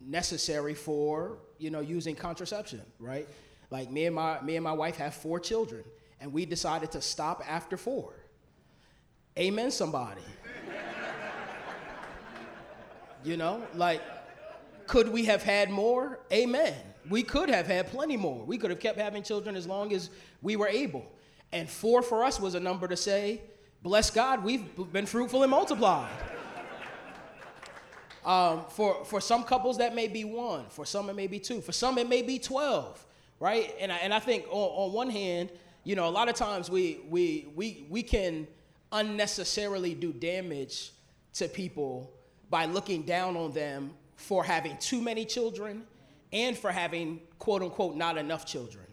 necessary 0.00 0.74
for 0.74 1.38
you 1.58 1.70
know 1.70 1.80
using 1.80 2.14
contraception, 2.14 2.82
right? 2.98 3.28
Like 3.70 3.90
me 3.90 4.06
and 4.06 4.14
my 4.14 4.40
me 4.42 4.56
and 4.56 4.64
my 4.64 4.72
wife 4.72 4.96
have 4.96 5.14
four 5.14 5.40
children, 5.40 5.84
and 6.20 6.32
we 6.32 6.46
decided 6.46 6.92
to 6.92 7.00
stop 7.00 7.42
after 7.48 7.76
four. 7.76 8.12
Amen, 9.38 9.70
somebody. 9.70 10.20
you 13.24 13.36
know, 13.36 13.62
like, 13.74 14.02
could 14.86 15.08
we 15.08 15.24
have 15.24 15.42
had 15.42 15.70
more? 15.70 16.20
Amen. 16.32 16.74
We 17.08 17.22
could 17.22 17.48
have 17.50 17.66
had 17.66 17.88
plenty 17.88 18.16
more. 18.16 18.44
We 18.44 18.58
could 18.58 18.70
have 18.70 18.80
kept 18.80 18.98
having 18.98 19.22
children 19.22 19.56
as 19.56 19.66
long 19.66 19.92
as 19.92 20.10
we 20.42 20.56
were 20.56 20.68
able. 20.68 21.04
And 21.52 21.68
four 21.68 22.02
for 22.02 22.24
us 22.24 22.40
was 22.40 22.54
a 22.54 22.60
number 22.60 22.88
to 22.88 22.96
say, 22.96 23.42
bless 23.82 24.10
God, 24.10 24.42
we've 24.42 24.64
been 24.92 25.06
fruitful 25.06 25.42
and 25.42 25.50
multiplied. 25.50 26.10
Um, 28.24 28.64
for, 28.70 29.04
for 29.04 29.20
some 29.20 29.44
couples, 29.44 29.76
that 29.76 29.94
may 29.94 30.08
be 30.08 30.24
one. 30.24 30.64
For 30.70 30.86
some, 30.86 31.10
it 31.10 31.14
may 31.14 31.26
be 31.26 31.38
two. 31.38 31.60
For 31.60 31.72
some, 31.72 31.98
it 31.98 32.08
may 32.08 32.22
be 32.22 32.38
12, 32.38 33.04
right? 33.38 33.74
And 33.78 33.92
I, 33.92 33.96
and 33.96 34.14
I 34.14 34.18
think 34.18 34.46
on, 34.48 34.86
on 34.86 34.92
one 34.94 35.10
hand, 35.10 35.50
you 35.84 35.94
know, 35.94 36.08
a 36.08 36.10
lot 36.10 36.30
of 36.30 36.34
times 36.34 36.70
we, 36.70 37.00
we, 37.10 37.48
we, 37.54 37.84
we 37.90 38.02
can 38.02 38.48
unnecessarily 38.92 39.92
do 39.92 40.10
damage 40.10 40.92
to 41.34 41.48
people 41.48 42.10
by 42.48 42.64
looking 42.64 43.02
down 43.02 43.36
on 43.36 43.52
them 43.52 43.90
for 44.16 44.42
having 44.42 44.78
too 44.78 45.02
many 45.02 45.26
children 45.26 45.86
and 46.34 46.58
for 46.58 46.70
having, 46.70 47.20
quote 47.38 47.62
unquote, 47.62 47.96
not 47.96 48.18
enough 48.18 48.44
children. 48.44 48.84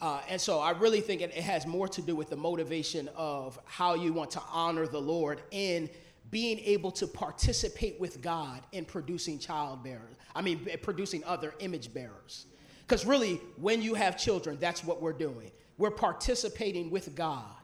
Uh, 0.00 0.20
and 0.28 0.40
so 0.40 0.58
I 0.58 0.72
really 0.72 1.00
think 1.00 1.22
it, 1.22 1.30
it, 1.30 1.44
has 1.44 1.64
more 1.64 1.86
to 1.86 2.02
do 2.02 2.16
with 2.16 2.28
the 2.28 2.36
motivation 2.36 3.08
of 3.16 3.56
how 3.64 3.94
you 3.94 4.12
want 4.12 4.32
to 4.32 4.42
honor 4.52 4.88
the 4.88 5.00
Lord 5.00 5.42
in 5.52 5.88
being 6.32 6.58
able 6.58 6.90
to 6.90 7.06
participate 7.06 8.00
with 8.00 8.20
God 8.20 8.62
in 8.72 8.84
producing 8.84 9.38
child 9.38 9.84
bearers. 9.84 10.16
I 10.34 10.42
mean, 10.42 10.66
producing 10.82 11.22
other 11.24 11.54
image 11.60 11.94
bearers. 11.94 12.46
Because 12.80 13.06
really, 13.06 13.40
when 13.56 13.80
you 13.80 13.94
have 13.94 14.18
children, 14.18 14.58
that's 14.60 14.82
what 14.82 15.00
we're 15.00 15.12
doing. 15.12 15.52
We're 15.78 15.92
participating 15.92 16.90
with 16.90 17.14
God 17.14 17.54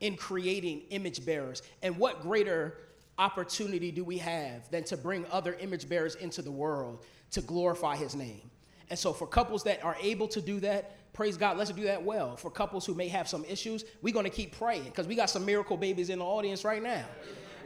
in 0.00 0.16
creating 0.16 0.82
image 0.90 1.26
bearers. 1.26 1.62
And 1.82 1.98
what 1.98 2.22
greater 2.22 2.78
opportunity 3.18 3.90
do 3.90 4.02
we 4.02 4.16
have 4.18 4.70
than 4.70 4.84
to 4.84 4.96
bring 4.96 5.26
other 5.30 5.54
image 5.60 5.88
bearers 5.88 6.14
into 6.14 6.40
the 6.40 6.50
world 6.50 7.04
to 7.32 7.40
glorify 7.40 7.96
His 7.96 8.14
name? 8.14 8.50
And 8.90 8.98
so, 8.98 9.12
for 9.12 9.26
couples 9.26 9.64
that 9.64 9.82
are 9.84 9.96
able 10.02 10.28
to 10.28 10.40
do 10.40 10.60
that, 10.60 11.12
praise 11.12 11.36
God, 11.36 11.56
let's 11.56 11.70
do 11.70 11.84
that 11.84 12.02
well. 12.02 12.36
For 12.36 12.50
couples 12.50 12.86
who 12.86 12.94
may 12.94 13.08
have 13.08 13.28
some 13.28 13.44
issues, 13.46 13.84
we're 14.02 14.14
going 14.14 14.24
to 14.24 14.30
keep 14.30 14.56
praying 14.56 14.84
because 14.84 15.06
we 15.06 15.14
got 15.14 15.30
some 15.30 15.44
miracle 15.44 15.76
babies 15.76 16.10
in 16.10 16.18
the 16.18 16.24
audience 16.24 16.64
right 16.64 16.82
now. 16.82 17.04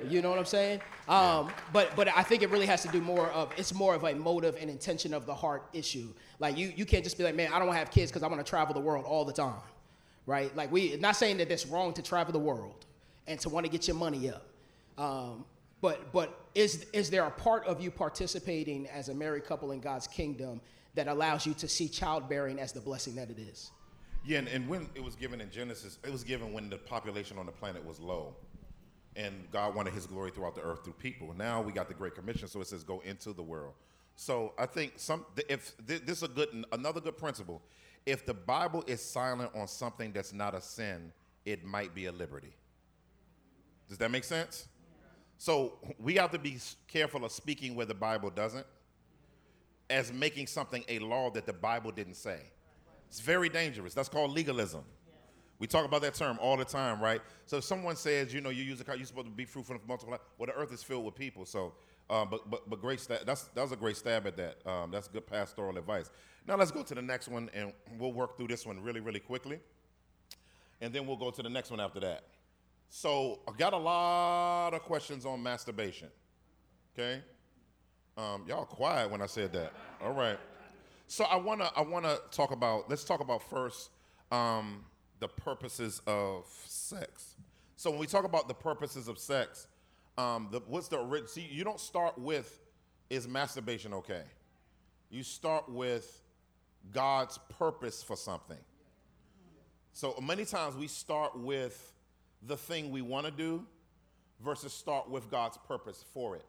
You 0.09 0.23
know 0.23 0.31
what 0.31 0.39
I'm 0.39 0.45
saying? 0.45 0.81
Um, 1.09 1.51
but 1.73 1.95
but 1.97 2.09
I 2.09 2.23
think 2.23 2.43
it 2.43 2.51
really 2.51 2.67
has 2.67 2.83
to 2.83 2.89
do 2.89 3.01
more 3.01 3.29
of 3.31 3.51
it's 3.57 3.73
more 3.73 3.95
of 3.95 4.05
a 4.05 4.15
motive 4.15 4.57
and 4.61 4.71
intention 4.71 5.15
of 5.15 5.27
the 5.27 5.35
heart 5.35 5.65
issue. 5.73 6.09
Like 6.39 6.57
you 6.57 6.73
you 6.77 6.85
can't 6.85 7.03
just 7.03 7.17
be 7.17 7.25
like, 7.25 7.35
man, 7.35 7.53
I 7.53 7.59
don't 7.59 7.73
have 7.73 7.91
kids 7.91 8.11
because 8.11 8.23
I 8.23 8.29
want 8.29 8.45
to 8.45 8.49
travel 8.49 8.75
the 8.75 8.81
world 8.81 9.05
all 9.05 9.25
the 9.25 9.33
time, 9.33 9.55
right? 10.27 10.55
Like 10.55 10.71
we 10.71 10.97
not 10.97 11.17
saying 11.17 11.39
that 11.39 11.51
it's 11.51 11.67
wrong 11.67 11.93
to 11.95 12.03
travel 12.03 12.33
the 12.33 12.39
world 12.39 12.85
and 13.27 13.41
to 13.41 13.49
want 13.49 13.65
to 13.67 13.73
get 13.73 13.89
your 13.89 13.97
money 13.97 14.31
up. 14.31 14.47
Um, 14.99 15.45
but 15.87 16.11
but 16.11 16.41
is 16.57 16.85
is 16.93 17.11
there 17.11 17.27
a 17.27 17.31
part 17.31 17.65
of 17.65 17.81
you 17.81 17.93
participating 17.93 18.89
as 18.89 19.09
a 19.09 19.15
married 19.15 19.45
couple 19.45 19.71
in 19.71 19.79
God's 19.79 20.09
kingdom 20.09 20.61
that 20.97 21.07
allows 21.07 21.47
you 21.47 21.55
to 21.55 21.69
see 21.69 21.89
childbearing 21.89 22.59
as 22.59 22.73
the 22.73 22.81
blessing 22.81 23.15
that 23.15 23.31
it 23.31 23.39
is. 23.39 23.71
Yeah, 24.25 24.39
and, 24.39 24.49
and, 24.49 24.69
when 24.69 24.89
it 24.97 25.05
was 25.05 25.15
given 25.15 25.41
in 25.41 25.49
Genesis, 25.49 25.99
it 26.03 26.11
was 26.11 26.25
given 26.25 26.53
when 26.53 26.69
the 26.69 26.79
population 26.79 27.39
on 27.39 27.47
the 27.47 27.53
planet 27.53 27.87
was 27.87 28.01
low. 28.01 28.35
And 29.15 29.49
God 29.53 29.77
wanted 29.77 29.93
his 29.93 30.07
glory 30.07 30.33
throughout 30.33 30.57
the 30.57 30.63
earth 30.63 30.83
through 30.83 30.95
people. 30.95 31.33
Now 31.37 31.63
we 31.63 31.73
got 31.73 31.87
the 31.87 31.95
Great 31.95 32.17
Commission, 32.17 32.49
so 32.49 32.61
it 32.61 32.67
says 32.67 32.83
go 32.83 33.01
into 33.05 33.33
the 33.33 33.45
world. 33.45 33.75
So 34.17 34.55
I 34.59 34.67
think 34.67 34.95
some 34.97 35.25
if 35.49 35.77
this 35.87 36.19
is 36.19 36.23
a 36.25 36.29
good 36.29 36.49
another 36.73 37.01
good 37.01 37.17
principle. 37.17 37.63
If 38.07 38.27
the 38.27 38.35
Bible 38.35 38.83
is 38.89 39.01
silent 39.01 39.53
on 39.55 39.69
something 39.69 40.11
that's 40.11 40.33
not 40.33 40.53
a 40.53 40.61
sin, 40.61 41.13
it 41.45 41.65
might 41.65 41.95
be 41.95 42.07
a 42.07 42.13
liberty. 42.13 42.55
Does 43.89 43.99
that 43.99 44.11
make 44.11 44.25
sense? 44.25 44.67
So 45.39 45.79
we 45.99 46.15
have 46.15 46.31
to 46.33 46.39
be 46.39 46.59
careful 46.89 47.25
of 47.25 47.33
speaking 47.33 47.75
where 47.75 47.87
the 47.87 47.95
Bible 47.95 48.31
doesn't 48.31 48.67
as 49.89 50.13
making 50.13 50.47
something 50.47 50.85
a 50.89 50.99
law 50.99 51.31
that 51.31 51.47
the 51.47 51.53
Bible 51.53 51.91
didn't 51.91 52.15
say. 52.15 52.41
It's 53.09 53.21
very 53.21 53.49
dangerous. 53.49 53.95
That's 53.95 54.09
called 54.09 54.33
legalism. 54.33 54.85
We 55.59 55.67
talk 55.67 55.87
about 55.87 56.03
that 56.03 56.15
term 56.15 56.39
all 56.41 56.57
the 56.57 56.65
time, 56.65 57.01
right? 57.01 57.23
So 57.47 57.59
if 57.59 57.65
someone 57.65 57.97
says, 57.97 58.35
you 58.35 58.41
know, 58.41 58.51
you 58.51 58.63
use 58.63 58.81
a 58.81 58.85
car, 58.85 58.97
you're 58.97 59.07
supposed 59.07 59.27
to 59.27 59.33
be 59.33 59.47
fruitful 59.47 59.77
and 59.77 59.89
multiply. 59.89 60.19
Well, 60.37 60.47
the 60.47 60.53
earth 60.53 60.73
is 60.73 60.83
filled 60.83 61.05
with 61.05 61.15
people. 61.15 61.47
So, 61.47 61.73
uh, 62.11 62.25
but 62.25 62.51
but 62.51 62.69
but 62.69 62.81
great. 62.81 63.01
Sta- 63.01 63.25
that's 63.25 63.45
that 63.45 63.63
was 63.63 63.73
a 63.73 63.77
great 63.77 63.97
stab 63.97 64.27
at 64.27 64.37
that. 64.37 64.67
Um, 64.67 64.91
that's 64.91 65.09
good 65.09 65.27
pastoral 65.27 65.79
advice. 65.79 66.11
Now 66.47 66.57
let's 66.57 66.71
go 66.71 66.83
to 66.83 66.95
the 66.95 67.03
next 67.03 67.29
one, 67.29 67.49
and 67.55 67.73
we'll 67.99 68.13
work 68.13 68.37
through 68.37 68.49
this 68.49 68.67
one 68.67 68.81
really 68.83 69.01
really 69.01 69.21
quickly, 69.21 69.61
and 70.81 70.93
then 70.93 71.07
we'll 71.07 71.17
go 71.17 71.31
to 71.31 71.43
the 71.43 71.49
next 71.49 71.71
one 71.71 71.81
after 71.81 72.01
that. 72.01 72.25
So 72.89 73.41
I 73.49 73.53
got 73.57 73.73
a 73.73 73.79
lot 73.79 74.75
of 74.75 74.83
questions 74.83 75.27
on 75.27 75.43
masturbation. 75.43 76.09
Okay. 76.95 77.23
Um, 78.17 78.45
y'all 78.49 78.65
quiet 78.65 79.11
when 79.11 79.21
I 79.21 79.27
said 79.27 79.53
that. 79.53 79.73
All 80.03 80.13
right. 80.13 80.39
So 81.09 81.25
I 81.25 81.37
wanna 81.37 81.71
I 81.77 81.83
wanna 81.83 82.19
talk 82.31 82.51
about 82.51 82.89
let's 82.89 83.05
talk 83.05 83.21
about 83.21 83.43
first 83.49 83.91
um, 84.33 84.85
the 85.21 85.29
purposes 85.29 86.01
of 86.07 86.47
sex. 86.67 87.37
So 87.77 87.91
when 87.91 87.99
we 87.99 88.07
talk 88.07 88.25
about 88.25 88.49
the 88.49 88.55
purposes 88.55 89.07
of 89.07 89.19
sex, 89.19 89.67
um, 90.17 90.49
the, 90.51 90.61
what's 90.67 90.89
the 90.89 90.99
original? 90.99 91.29
See, 91.29 91.47
you 91.51 91.63
don't 91.63 91.81
start 91.81 92.19
with 92.19 92.59
is 93.11 93.29
masturbation 93.29 93.93
okay? 93.95 94.23
You 95.11 95.23
start 95.23 95.69
with 95.69 96.23
God's 96.93 97.39
purpose 97.59 98.03
for 98.03 98.17
something. 98.17 98.59
So 99.93 100.15
many 100.23 100.45
times 100.45 100.77
we 100.77 100.89
start 100.89 101.39
with 101.39 101.93
the 102.43 102.57
thing 102.57 102.91
we 102.91 103.03
want 103.03 103.27
to 103.27 103.33
do 103.33 103.65
versus 104.45 104.73
start 104.73 105.11
with 105.11 105.31
God's 105.31 105.59
purpose 105.67 106.05
for 106.13 106.37
it, 106.37 106.45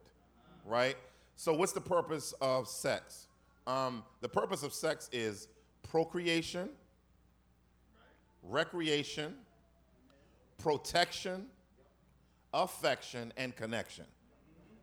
right? 0.64 0.96
So, 1.36 1.52
what's 1.52 1.72
the 1.72 1.80
purpose 1.80 2.34
of 2.40 2.68
sex? 2.68 3.28
Um, 3.66 4.02
the 4.20 4.28
purpose 4.28 4.62
of 4.62 4.72
sex 4.72 5.08
is 5.12 5.48
procreation, 5.82 6.70
recreation, 8.42 9.34
protection, 10.58 11.46
affection, 12.52 13.32
and 13.36 13.54
connection. 13.54 14.04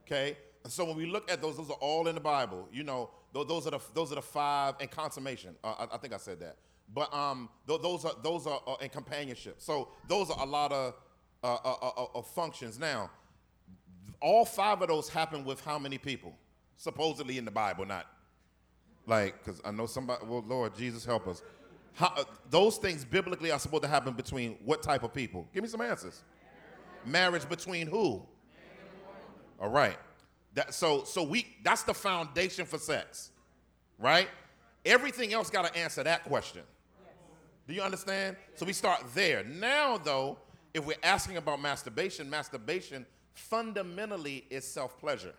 Okay? 0.05 0.37
And 0.63 0.71
so 0.71 0.85
when 0.85 0.97
we 0.97 1.05
look 1.05 1.31
at 1.31 1.41
those, 1.41 1.57
those 1.57 1.69
are 1.69 1.77
all 1.81 2.07
in 2.07 2.15
the 2.15 2.21
Bible. 2.21 2.67
You 2.71 2.83
know, 2.83 3.09
those 3.33 3.67
are 3.67 3.71
the 3.71 3.79
those 3.93 4.11
are 4.11 4.15
the 4.15 4.21
five 4.21 4.75
and 4.79 4.89
consummation. 4.89 5.55
Uh, 5.63 5.87
I, 5.91 5.95
I, 5.95 5.97
think 5.97 6.13
I 6.13 6.17
said 6.17 6.39
that. 6.39 6.57
But 6.93 7.13
um, 7.13 7.49
those 7.67 8.05
are 8.05 8.13
those 8.23 8.47
are 8.47 8.61
uh, 8.65 8.75
in 8.81 8.89
companionship. 8.89 9.55
So 9.59 9.89
those 10.07 10.29
are 10.29 10.41
a 10.41 10.45
lot 10.45 10.71
of 10.71 10.93
uh, 11.43 11.57
uh, 11.63 11.75
uh, 11.81 12.03
uh 12.15 12.21
functions. 12.21 12.79
Now, 12.79 13.09
all 14.21 14.45
five 14.45 14.81
of 14.81 14.87
those 14.87 15.09
happen 15.09 15.45
with 15.45 15.63
how 15.63 15.77
many 15.77 15.97
people? 15.97 16.33
supposedly 16.77 17.37
in 17.37 17.45
the 17.45 17.51
Bible, 17.51 17.85
not 17.85 18.07
like, 19.07 19.43
because 19.43 19.61
I 19.63 19.71
know 19.71 19.85
somebody, 19.85 20.25
well, 20.25 20.43
Lord, 20.47 20.75
Jesus, 20.75 21.05
help 21.05 21.27
us. 21.27 21.41
How, 21.93 22.11
uh, 22.17 22.23
those 22.49 22.77
things 22.77 23.05
biblically 23.05 23.51
are 23.51 23.59
supposed 23.59 23.83
to 23.83 23.89
happen 23.89 24.13
between 24.13 24.57
what 24.65 24.81
type 24.81 25.03
of 25.03 25.13
people? 25.13 25.47
Give 25.53 25.63
me 25.63 25.69
some 25.69 25.81
answers. 25.81 26.23
Marriage 27.05 27.47
between 27.47 27.87
who? 27.87 28.23
All 29.59 29.69
right. 29.69 29.97
That, 30.55 30.73
so, 30.73 31.03
so 31.03 31.23
we, 31.23 31.45
that's 31.63 31.83
the 31.83 31.93
foundation 31.93 32.65
for 32.65 32.77
sex, 32.77 33.31
right? 33.99 34.27
Everything 34.85 35.33
else 35.33 35.49
got 35.49 35.71
to 35.71 35.79
answer 35.79 36.03
that 36.03 36.23
question. 36.23 36.63
Do 37.67 37.73
you 37.73 37.81
understand? 37.81 38.37
So 38.55 38.65
we 38.65 38.73
start 38.73 39.03
there. 39.13 39.43
Now, 39.43 39.97
though, 39.97 40.37
if 40.75 40.85
we're 40.85 40.97
asking 41.03 41.37
about 41.37 41.61
masturbation, 41.61 42.29
masturbation 42.29 43.05
fundamentally 43.33 44.43
is 44.49 44.67
self 44.67 44.99
pleasure. 44.99 45.33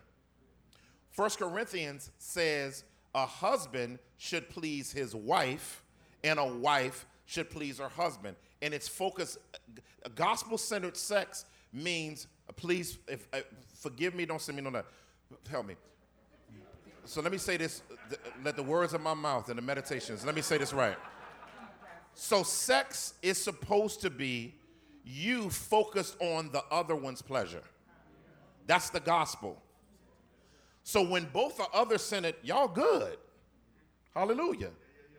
First 1.11 1.37
Corinthians 1.37 2.09
says 2.17 2.83
a 3.13 3.23
husband 3.27 3.99
should 4.17 4.49
please 4.49 4.91
his 4.91 5.13
wife 5.13 5.83
and 6.23 6.39
a 6.39 6.45
wife 6.45 7.05
should 7.27 7.51
please 7.51 7.77
her 7.77 7.87
husband. 7.87 8.35
And 8.63 8.73
it's 8.73 8.87
focused, 8.87 9.37
gospel 10.15 10.57
centered 10.57 10.97
sex 10.97 11.45
means 11.71 12.25
please, 12.55 12.97
if 13.07 13.27
uh, 13.31 13.41
forgive 13.79 14.15
me, 14.15 14.25
don't 14.25 14.41
send 14.41 14.55
me 14.55 14.63
no 14.63 14.71
that. 14.71 14.85
Help 15.51 15.67
me. 15.67 15.75
So 17.05 17.21
let 17.21 17.31
me 17.31 17.37
say 17.37 17.57
this. 17.57 17.83
th- 18.09 18.19
let 18.43 18.55
the 18.55 18.63
words 18.63 18.95
of 18.95 19.01
my 19.01 19.13
mouth 19.13 19.49
and 19.49 19.57
the 19.59 19.61
meditations. 19.61 20.25
Let 20.25 20.33
me 20.33 20.41
say 20.41 20.57
this 20.57 20.73
right. 20.73 20.97
So 22.15 22.41
sex 22.41 23.13
is 23.21 23.37
supposed 23.37 24.01
to 24.01 24.09
be 24.09 24.55
you 25.07 25.49
focused 25.49 26.17
on 26.19 26.51
the 26.51 26.63
other 26.69 26.95
one's 26.95 27.21
pleasure. 27.21 27.63
That's 28.65 28.89
the 28.89 28.99
gospel. 28.99 29.61
So 30.83 31.01
when 31.01 31.25
both 31.25 31.59
are 31.59 31.69
other 31.73 31.97
sinning, 31.97 32.33
y'all 32.43 32.67
good. 32.67 33.17
Hallelujah. 34.13 34.71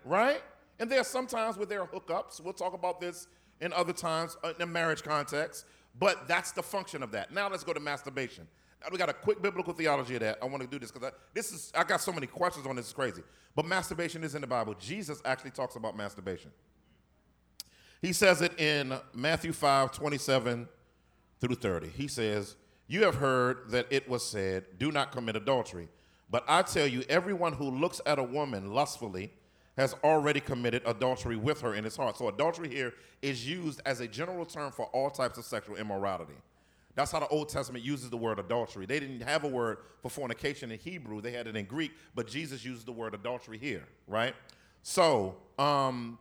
Right? 0.04 0.42
And 0.78 0.90
there 0.90 1.00
are 1.00 1.04
sometimes 1.04 1.56
where 1.56 1.66
there 1.66 1.82
are 1.82 1.88
hookups. 1.88 2.40
We'll 2.40 2.52
talk 2.52 2.74
about 2.74 3.00
this 3.00 3.26
in 3.60 3.72
other 3.72 3.92
times 3.92 4.36
uh, 4.44 4.52
in 4.54 4.62
a 4.62 4.66
marriage 4.66 5.02
context, 5.02 5.64
but 5.98 6.28
that's 6.28 6.52
the 6.52 6.62
function 6.62 7.02
of 7.02 7.10
that. 7.12 7.32
Now 7.32 7.48
let's 7.48 7.64
go 7.64 7.72
to 7.72 7.80
masturbation. 7.80 8.46
Now 8.80 8.88
we 8.92 8.98
got 8.98 9.08
a 9.08 9.14
quick 9.14 9.42
biblical 9.42 9.72
theology 9.72 10.14
of 10.14 10.20
that. 10.20 10.38
I 10.40 10.46
want 10.46 10.62
to 10.62 10.68
do 10.68 10.78
this 10.78 10.92
because 10.92 11.12
this 11.34 11.52
is 11.52 11.72
I 11.74 11.82
got 11.82 12.00
so 12.00 12.12
many 12.12 12.26
questions 12.26 12.66
on 12.66 12.76
this. 12.76 12.86
It's 12.86 12.92
crazy. 12.92 13.22
But 13.56 13.66
masturbation 13.66 14.22
is 14.22 14.34
in 14.34 14.40
the 14.40 14.46
Bible. 14.46 14.74
Jesus 14.78 15.20
actually 15.24 15.50
talks 15.50 15.74
about 15.74 15.96
masturbation. 15.96 16.52
He 18.00 18.12
says 18.12 18.42
it 18.42 18.58
in 18.60 18.94
Matthew 19.12 19.52
5, 19.52 19.92
27 19.92 20.68
through 21.40 21.54
30. 21.56 21.88
He 21.88 22.08
says, 22.08 22.56
You 22.86 23.04
have 23.04 23.16
heard 23.16 23.70
that 23.70 23.86
it 23.90 24.08
was 24.08 24.24
said, 24.24 24.64
Do 24.78 24.92
not 24.92 25.12
commit 25.12 25.36
adultery. 25.36 25.88
But 26.30 26.44
I 26.46 26.62
tell 26.62 26.86
you, 26.86 27.04
everyone 27.08 27.54
who 27.54 27.70
looks 27.70 28.00
at 28.06 28.18
a 28.18 28.22
woman 28.22 28.72
lustfully 28.72 29.32
has 29.76 29.94
already 30.04 30.40
committed 30.40 30.82
adultery 30.84 31.36
with 31.36 31.60
her 31.60 31.74
in 31.74 31.84
his 31.84 31.96
heart. 31.96 32.18
So 32.18 32.28
adultery 32.28 32.68
here 32.68 32.94
is 33.22 33.48
used 33.48 33.80
as 33.86 34.00
a 34.00 34.08
general 34.08 34.44
term 34.44 34.72
for 34.72 34.86
all 34.86 35.08
types 35.08 35.38
of 35.38 35.44
sexual 35.44 35.76
immorality. 35.76 36.34
That's 36.96 37.12
how 37.12 37.20
the 37.20 37.28
Old 37.28 37.48
Testament 37.48 37.84
uses 37.84 38.10
the 38.10 38.16
word 38.16 38.40
adultery. 38.40 38.84
They 38.84 38.98
didn't 38.98 39.20
have 39.20 39.44
a 39.44 39.48
word 39.48 39.78
for 40.02 40.10
fornication 40.10 40.72
in 40.72 40.80
Hebrew, 40.80 41.20
they 41.20 41.30
had 41.30 41.46
it 41.46 41.54
in 41.54 41.64
Greek, 41.64 41.92
but 42.16 42.26
Jesus 42.26 42.64
uses 42.64 42.84
the 42.84 42.92
word 42.92 43.14
adultery 43.14 43.56
here, 43.56 43.84
right? 44.08 44.34
So, 44.82 45.36
um, 45.60 46.18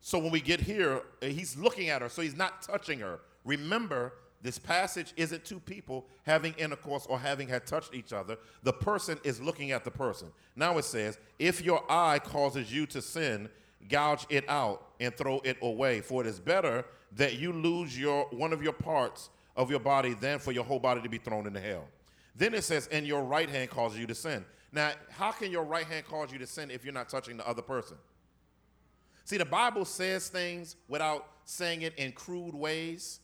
so 0.00 0.18
when 0.18 0.30
we 0.30 0.40
get 0.40 0.60
here, 0.60 1.02
uh, 1.22 1.26
he's 1.26 1.56
looking 1.56 1.88
at 1.88 2.02
her, 2.02 2.08
so 2.08 2.22
he's 2.22 2.36
not 2.36 2.62
touching 2.62 3.00
her. 3.00 3.20
Remember, 3.44 4.14
this 4.42 4.58
passage 4.58 5.12
isn't 5.16 5.44
two 5.44 5.60
people 5.60 6.06
having 6.22 6.54
intercourse 6.54 7.06
or 7.06 7.18
having 7.18 7.48
had 7.48 7.66
touched 7.66 7.94
each 7.94 8.12
other. 8.12 8.38
The 8.62 8.72
person 8.72 9.18
is 9.24 9.40
looking 9.40 9.72
at 9.72 9.84
the 9.84 9.90
person. 9.90 10.28
Now 10.56 10.78
it 10.78 10.84
says, 10.84 11.18
if 11.38 11.62
your 11.62 11.84
eye 11.90 12.18
causes 12.18 12.72
you 12.72 12.86
to 12.86 13.02
sin, 13.02 13.50
gouge 13.88 14.26
it 14.30 14.48
out 14.48 14.86
and 14.98 15.14
throw 15.14 15.40
it 15.44 15.58
away. 15.60 16.00
For 16.00 16.22
it 16.22 16.26
is 16.26 16.40
better 16.40 16.84
that 17.16 17.38
you 17.38 17.52
lose 17.52 17.98
your 17.98 18.26
one 18.30 18.52
of 18.52 18.62
your 18.62 18.72
parts 18.72 19.28
of 19.56 19.70
your 19.70 19.80
body 19.80 20.14
than 20.14 20.38
for 20.38 20.52
your 20.52 20.64
whole 20.64 20.78
body 20.78 21.02
to 21.02 21.08
be 21.08 21.18
thrown 21.18 21.46
into 21.46 21.60
hell. 21.60 21.86
Then 22.36 22.54
it 22.54 22.64
says, 22.64 22.88
and 22.90 23.06
your 23.06 23.24
right 23.24 23.50
hand 23.50 23.68
causes 23.68 23.98
you 23.98 24.06
to 24.06 24.14
sin. 24.14 24.44
Now, 24.72 24.92
how 25.10 25.32
can 25.32 25.50
your 25.50 25.64
right 25.64 25.84
hand 25.84 26.06
cause 26.06 26.32
you 26.32 26.38
to 26.38 26.46
sin 26.46 26.70
if 26.70 26.84
you're 26.84 26.94
not 26.94 27.08
touching 27.08 27.36
the 27.36 27.46
other 27.46 27.62
person? 27.62 27.96
See, 29.30 29.36
the 29.36 29.44
Bible 29.44 29.84
says 29.84 30.26
things 30.26 30.74
without 30.88 31.24
saying 31.44 31.82
it 31.82 31.94
in 31.96 32.10
crude 32.10 32.52
ways. 32.52 33.20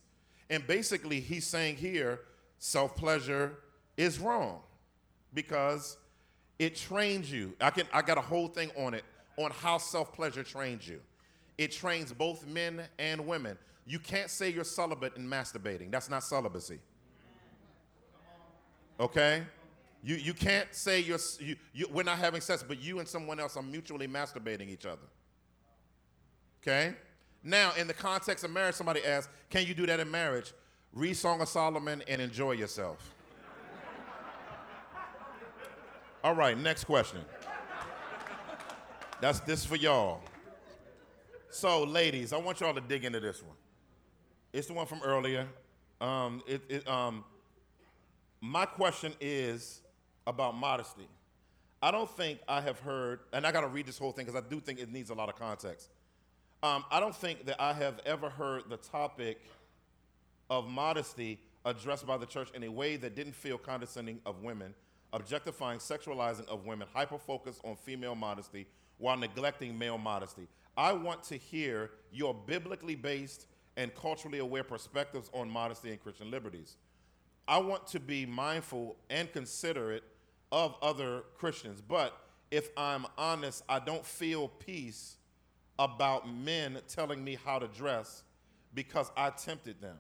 And 0.49 0.65
basically, 0.65 1.19
he's 1.19 1.45
saying 1.45 1.79
here 1.79 2.21
self 2.61 2.95
pleasure 2.95 3.57
is 3.97 4.21
wrong 4.21 4.61
because 5.35 5.97
it 6.61 6.77
trains 6.77 7.33
you. 7.33 7.55
I, 7.61 7.71
can, 7.71 7.89
I 7.93 8.03
got 8.03 8.19
a 8.19 8.21
whole 8.21 8.47
thing 8.47 8.71
on 8.77 8.95
it 8.95 9.03
on 9.37 9.51
how 9.51 9.79
self 9.79 10.13
pleasure 10.13 10.45
trains 10.45 10.87
you. 10.87 11.01
It 11.59 11.73
trains 11.73 12.13
both 12.13 12.47
men 12.47 12.83
and 13.01 13.27
women. 13.27 13.59
You 13.85 13.99
can't 13.99 14.31
say 14.31 14.49
you're 14.51 14.63
celibate 14.63 15.17
in 15.17 15.29
masturbating, 15.29 15.91
that's 15.91 16.09
not 16.09 16.23
celibacy. 16.23 16.79
Okay? 19.01 19.43
You, 20.05 20.15
you 20.15 20.35
can't 20.35 20.73
say 20.73 21.01
you're, 21.01 21.19
you, 21.41 21.57
you, 21.75 21.89
we're 21.93 22.05
not 22.05 22.19
having 22.19 22.43
sex, 22.43 22.63
but 22.63 22.81
you 22.81 23.01
and 23.01 23.09
someone 23.09 23.41
else 23.41 23.57
are 23.57 23.63
mutually 23.65 24.07
masturbating 24.07 24.69
each 24.69 24.87
other. 24.87 25.03
Okay? 26.67 26.95
Now, 27.45 27.73
in 27.79 27.87
the 27.87 27.95
context 27.95 28.45
of 28.45 28.51
marriage, 28.51 28.75
somebody 28.75 29.05
asks, 29.05 29.33
can 29.51 29.65
you 29.67 29.75
do 29.75 29.87
that 29.87 30.01
in 30.01 30.11
marriage? 30.11 30.53
Read 30.93 31.15
Song 31.15 31.41
of 31.41 31.49
Solomon 31.49 32.03
and 32.09 32.21
enjoy 32.21 32.53
yourself. 32.53 33.15
All 36.25 36.35
right, 36.35 36.59
next 36.59 36.85
question. 36.85 37.21
That's 39.21 39.39
this 39.41 39.65
for 39.65 39.77
y'all. 39.77 40.23
So, 41.51 41.85
ladies, 41.85 42.33
I 42.33 42.39
want 42.39 42.61
y'all 42.61 42.75
to 42.75 42.81
dig 42.81 43.05
into 43.05 43.21
this 43.21 43.43
one. 43.43 43.55
It's 44.53 44.67
the 44.67 44.73
one 44.73 44.87
from 44.87 45.01
earlier. 45.05 45.47
Um, 46.01 46.43
it, 46.49 46.63
it, 46.69 46.89
um, 46.89 47.25
my 48.41 48.67
question 48.67 49.13
is 49.21 49.83
about 50.27 50.57
modesty. 50.57 51.07
I 51.81 51.93
don't 51.93 52.11
think 52.11 52.41
I 52.49 52.61
have 52.61 52.81
heard, 52.81 53.21
and 53.33 53.47
I 53.47 53.53
got 53.53 53.61
to 53.61 53.69
read 53.69 53.87
this 53.87 53.99
whole 53.99 54.11
thing 54.11 54.27
because 54.27 54.43
I 54.43 54.47
do 54.49 54.59
think 54.59 54.81
it 54.81 54.91
needs 54.91 55.11
a 55.11 55.15
lot 55.15 55.29
of 55.29 55.37
context. 55.37 55.91
Um, 56.63 56.85
I 56.91 57.01
don't 57.01 57.15
think 57.15 57.47
that 57.47 57.61
I 57.61 57.75
have 57.75 58.01
ever 58.07 58.31
heard 58.31 58.65
the 58.69 58.79
topic 58.79 59.41
of 60.49 60.67
modesty 60.69 61.39
addressed 61.65 62.07
by 62.07 62.17
the 62.17 62.27
church 62.27 62.49
in 62.55 62.63
a 62.65 62.71
way 62.71 62.97
that 62.97 63.15
didn't 63.15 63.35
feel 63.35 63.59
condescending 63.59 64.21
of 64.25 64.43
women, 64.43 64.75
objectifying, 65.13 65.79
sexualizing 65.79 66.49
of 66.49 66.65
women, 66.65 66.89
hyper 66.95 67.19
focused 67.19 67.61
on 67.65 67.77
female 67.77 68.15
modesty 68.15 68.67
while 68.99 69.17
neglecting 69.17 69.77
male 69.77 69.99
modesty. 69.99 70.49
I 70.77 70.93
want 70.93 71.23
to 71.25 71.37
hear 71.37 71.91
your 72.11 72.33
biblically 72.33 72.95
based 72.95 73.47
and 73.77 73.95
culturally 73.95 74.39
aware 74.39 74.65
perspectives 74.65 75.29
on 75.35 75.51
modesty 75.51 75.91
and 75.91 76.03
Christian 76.03 76.31
liberties. 76.31 76.77
I 77.47 77.59
want 77.59 77.87
to 77.89 78.01
be 78.01 78.25
mindful 78.25 78.97
and 79.11 79.31
considerate 79.33 80.05
of 80.51 80.75
other 80.81 81.25
Christians, 81.37 81.81
but 81.81 82.19
if 82.51 82.71
I'm 82.77 83.07
honest, 83.19 83.63
I 83.69 83.79
don't 83.79 84.05
feel 84.05 84.49
peace 84.49 85.16
about 85.79 86.29
men 86.29 86.79
telling 86.89 87.23
me 87.23 87.39
how 87.45 87.59
to 87.59 87.69
dress 87.69 88.23
because 88.75 89.11
I 89.17 89.31
tempted 89.31 89.81
them. 89.81 89.97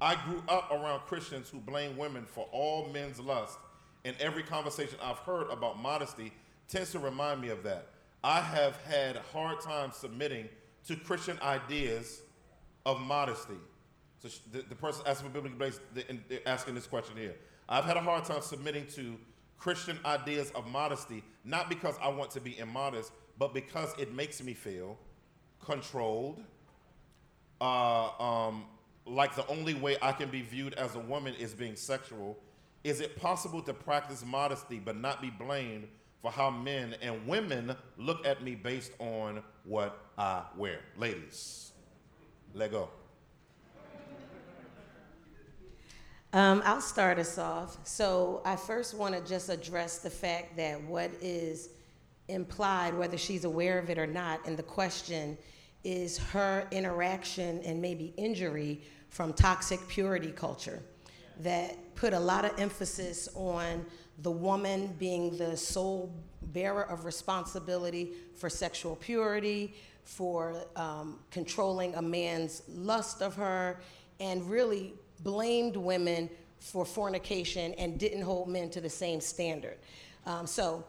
I 0.00 0.16
grew 0.26 0.42
up 0.48 0.70
around 0.70 1.00
Christians 1.00 1.48
who 1.48 1.58
blame 1.58 1.96
women 1.96 2.24
for 2.26 2.46
all 2.52 2.88
men's 2.92 3.20
lust, 3.20 3.58
and 4.04 4.14
every 4.20 4.42
conversation 4.42 4.98
I've 5.02 5.18
heard 5.18 5.50
about 5.50 5.80
modesty 5.80 6.32
tends 6.68 6.92
to 6.92 6.98
remind 6.98 7.40
me 7.40 7.48
of 7.48 7.62
that. 7.62 7.88
I 8.22 8.40
have 8.40 8.76
had 8.84 9.16
a 9.16 9.22
hard 9.32 9.60
time 9.60 9.92
submitting 9.92 10.48
to 10.86 10.96
Christian 10.96 11.38
ideas 11.42 12.22
of 12.86 13.00
modesty. 13.00 13.54
So 14.22 14.28
the, 14.52 14.62
the 14.62 14.74
person 14.74 15.04
asking 15.06 15.30
for 15.30 15.70
they're 16.28 16.40
asking 16.46 16.74
this 16.74 16.86
question 16.86 17.16
here. 17.16 17.34
I've 17.68 17.84
had 17.84 17.96
a 17.96 18.00
hard 18.00 18.24
time 18.24 18.40
submitting 18.42 18.86
to 18.94 19.16
Christian 19.58 19.98
ideas 20.04 20.50
of 20.50 20.66
modesty, 20.66 21.22
not 21.44 21.68
because 21.68 21.94
I 22.02 22.08
want 22.08 22.30
to 22.32 22.40
be 22.40 22.58
immodest, 22.58 23.12
but 23.38 23.54
because 23.54 23.94
it 23.98 24.12
makes 24.14 24.42
me 24.42 24.54
feel 24.54 24.96
controlled, 25.64 26.42
uh, 27.60 28.08
um, 28.20 28.64
like 29.06 29.34
the 29.34 29.46
only 29.48 29.74
way 29.74 29.96
I 30.00 30.12
can 30.12 30.30
be 30.30 30.42
viewed 30.42 30.74
as 30.74 30.94
a 30.94 31.00
woman 31.00 31.34
is 31.34 31.54
being 31.54 31.76
sexual. 31.76 32.38
Is 32.84 33.00
it 33.00 33.16
possible 33.16 33.62
to 33.62 33.72
practice 33.72 34.24
modesty 34.24 34.78
but 34.78 34.96
not 34.96 35.22
be 35.22 35.30
blamed 35.30 35.88
for 36.20 36.30
how 36.30 36.50
men 36.50 36.94
and 37.02 37.26
women 37.26 37.74
look 37.96 38.26
at 38.26 38.42
me 38.42 38.54
based 38.54 38.92
on 38.98 39.42
what 39.64 39.98
I 40.18 40.42
wear? 40.56 40.80
Ladies, 40.96 41.72
let 42.54 42.70
go. 42.70 42.88
Um, 46.34 46.62
I'll 46.64 46.80
start 46.80 47.20
us 47.20 47.38
off. 47.38 47.78
So 47.84 48.42
I 48.44 48.56
first 48.56 48.94
want 48.94 49.14
to 49.14 49.20
just 49.20 49.48
address 49.50 49.98
the 49.98 50.10
fact 50.10 50.56
that 50.56 50.82
what 50.82 51.12
is 51.20 51.68
implied, 52.28 52.94
whether 52.94 53.18
she's 53.18 53.44
aware 53.44 53.78
of 53.78 53.90
it 53.90 53.98
or 53.98 54.06
not, 54.06 54.46
And 54.46 54.56
the 54.56 54.62
question 54.62 55.36
is 55.82 56.18
her 56.18 56.66
interaction 56.70 57.60
and 57.62 57.80
maybe 57.80 58.14
injury 58.16 58.80
from 59.10 59.32
toxic 59.32 59.86
purity 59.86 60.30
culture 60.30 60.82
that 61.40 61.94
put 61.94 62.12
a 62.12 62.18
lot 62.18 62.44
of 62.44 62.58
emphasis 62.58 63.28
on 63.34 63.84
the 64.22 64.30
woman 64.30 64.94
being 64.98 65.36
the 65.36 65.56
sole 65.56 66.12
bearer 66.42 66.84
of 66.84 67.04
responsibility 67.04 68.12
for 68.36 68.48
sexual 68.48 68.96
purity, 68.96 69.74
for 70.04 70.64
um, 70.76 71.18
controlling 71.30 71.94
a 71.96 72.02
man's 72.02 72.62
lust 72.68 73.22
of 73.22 73.34
her, 73.34 73.80
and 74.20 74.48
really 74.48 74.94
blamed 75.22 75.76
women 75.76 76.30
for 76.58 76.84
fornication 76.84 77.74
and 77.74 77.98
didn't 77.98 78.22
hold 78.22 78.48
men 78.48 78.70
to 78.70 78.80
the 78.80 78.88
same 78.88 79.20
standard. 79.20 79.76
Um, 80.26 80.46
so 80.46 80.84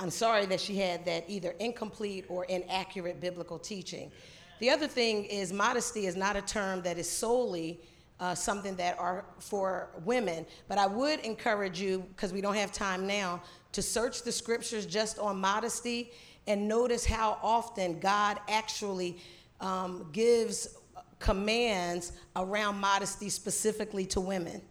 I'm 0.00 0.10
sorry 0.10 0.46
that 0.46 0.60
she 0.60 0.78
had 0.78 1.04
that 1.04 1.24
either 1.28 1.50
incomplete 1.58 2.24
or 2.30 2.46
inaccurate 2.46 3.20
biblical 3.20 3.58
teaching. 3.58 4.10
The 4.58 4.70
other 4.70 4.88
thing 4.88 5.26
is 5.26 5.52
modesty 5.52 6.06
is 6.06 6.16
not 6.16 6.36
a 6.36 6.40
term 6.40 6.80
that 6.82 6.96
is 6.96 7.08
solely 7.08 7.80
uh, 8.18 8.34
something 8.34 8.76
that 8.76 8.98
are 8.98 9.26
for 9.38 9.90
women, 10.04 10.46
but 10.68 10.78
I 10.78 10.86
would 10.86 11.20
encourage 11.20 11.80
you, 11.80 12.00
because 12.16 12.32
we 12.32 12.40
don't 12.40 12.54
have 12.54 12.72
time 12.72 13.06
now, 13.06 13.42
to 13.72 13.82
search 13.82 14.22
the 14.22 14.32
scriptures 14.32 14.86
just 14.86 15.18
on 15.18 15.38
modesty 15.38 16.12
and 16.46 16.66
notice 16.66 17.04
how 17.04 17.38
often 17.42 18.00
God 18.00 18.40
actually 18.48 19.18
um, 19.60 20.08
gives 20.12 20.78
commands 21.18 22.12
around 22.36 22.80
modesty 22.80 23.28
specifically 23.28 24.06
to 24.06 24.20
women. 24.20 24.62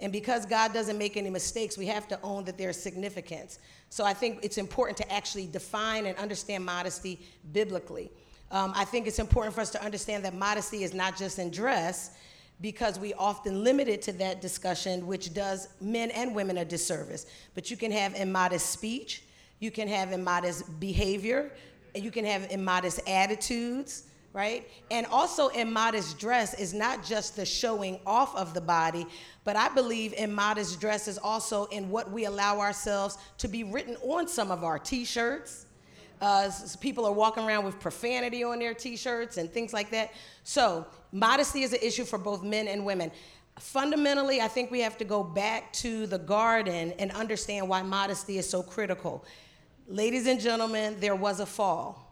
And 0.00 0.12
because 0.12 0.46
God 0.46 0.72
doesn't 0.72 0.96
make 0.96 1.16
any 1.16 1.30
mistakes, 1.30 1.76
we 1.76 1.86
have 1.86 2.08
to 2.08 2.18
own 2.22 2.44
that 2.44 2.56
there's 2.56 2.80
significance. 2.80 3.58
So 3.90 4.04
I 4.04 4.14
think 4.14 4.40
it's 4.42 4.58
important 4.58 4.96
to 4.98 5.12
actually 5.12 5.46
define 5.46 6.06
and 6.06 6.16
understand 6.16 6.64
modesty 6.64 7.20
biblically. 7.52 8.10
Um, 8.50 8.72
I 8.74 8.84
think 8.84 9.06
it's 9.06 9.18
important 9.18 9.54
for 9.54 9.60
us 9.60 9.70
to 9.70 9.84
understand 9.84 10.24
that 10.24 10.34
modesty 10.34 10.82
is 10.82 10.94
not 10.94 11.16
just 11.16 11.38
in 11.38 11.50
dress, 11.50 12.12
because 12.60 12.98
we 12.98 13.14
often 13.14 13.64
limit 13.64 13.88
it 13.88 14.02
to 14.02 14.12
that 14.12 14.40
discussion, 14.40 15.06
which 15.06 15.32
does 15.32 15.68
men 15.80 16.10
and 16.10 16.34
women 16.34 16.58
a 16.58 16.64
disservice. 16.64 17.26
But 17.54 17.70
you 17.70 17.76
can 17.76 17.90
have 17.90 18.14
immodest 18.14 18.70
speech, 18.70 19.22
you 19.60 19.70
can 19.70 19.88
have 19.88 20.12
immodest 20.12 20.78
behavior, 20.78 21.52
you 21.94 22.10
can 22.10 22.24
have 22.24 22.50
immodest 22.50 23.00
attitudes, 23.08 24.04
right? 24.32 24.68
And 24.90 25.06
also, 25.06 25.48
immodest 25.48 26.18
dress 26.18 26.54
is 26.54 26.72
not 26.72 27.04
just 27.04 27.36
the 27.36 27.44
showing 27.44 27.98
off 28.06 28.34
of 28.36 28.54
the 28.54 28.60
body, 28.60 29.06
but 29.44 29.56
I 29.56 29.68
believe 29.70 30.12
immodest 30.14 30.80
dress 30.80 31.08
is 31.08 31.18
also 31.18 31.64
in 31.66 31.90
what 31.90 32.10
we 32.10 32.26
allow 32.26 32.60
ourselves 32.60 33.18
to 33.38 33.48
be 33.48 33.64
written 33.64 33.96
on 33.96 34.28
some 34.28 34.50
of 34.50 34.62
our 34.62 34.78
t 34.78 35.04
shirts. 35.04 35.66
Uh, 36.20 36.50
people 36.80 37.06
are 37.06 37.12
walking 37.12 37.44
around 37.44 37.64
with 37.64 37.80
profanity 37.80 38.44
on 38.44 38.58
their 38.58 38.74
t 38.74 38.96
shirts 38.96 39.36
and 39.36 39.50
things 39.50 39.72
like 39.72 39.90
that. 39.90 40.12
So, 40.44 40.86
modesty 41.12 41.62
is 41.62 41.72
an 41.72 41.80
issue 41.82 42.04
for 42.04 42.18
both 42.18 42.44
men 42.44 42.68
and 42.68 42.84
women. 42.84 43.10
Fundamentally, 43.58 44.40
I 44.40 44.48
think 44.48 44.70
we 44.70 44.80
have 44.80 44.96
to 44.98 45.04
go 45.04 45.24
back 45.24 45.72
to 45.74 46.06
the 46.06 46.18
garden 46.18 46.92
and 46.98 47.10
understand 47.12 47.68
why 47.68 47.82
modesty 47.82 48.38
is 48.38 48.48
so 48.48 48.62
critical. 48.62 49.24
Ladies 49.88 50.26
and 50.28 50.40
gentlemen, 50.40 50.96
there 51.00 51.16
was 51.16 51.40
a 51.40 51.46
fall. 51.46 52.09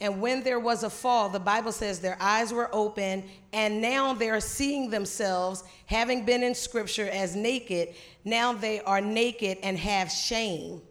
And 0.00 0.20
when 0.20 0.42
there 0.42 0.60
was 0.60 0.82
a 0.82 0.90
fall, 0.90 1.28
the 1.28 1.40
Bible 1.40 1.72
says 1.72 2.00
their 2.00 2.18
eyes 2.20 2.52
were 2.52 2.68
open, 2.72 3.24
and 3.52 3.80
now 3.80 4.12
they're 4.12 4.40
seeing 4.40 4.90
themselves, 4.90 5.64
having 5.86 6.26
been 6.26 6.42
in 6.42 6.54
scripture 6.54 7.08
as 7.08 7.34
naked, 7.34 7.94
now 8.24 8.52
they 8.52 8.80
are 8.80 9.00
naked 9.00 9.58
and 9.62 9.78
have 9.78 10.10
shame. 10.10 10.82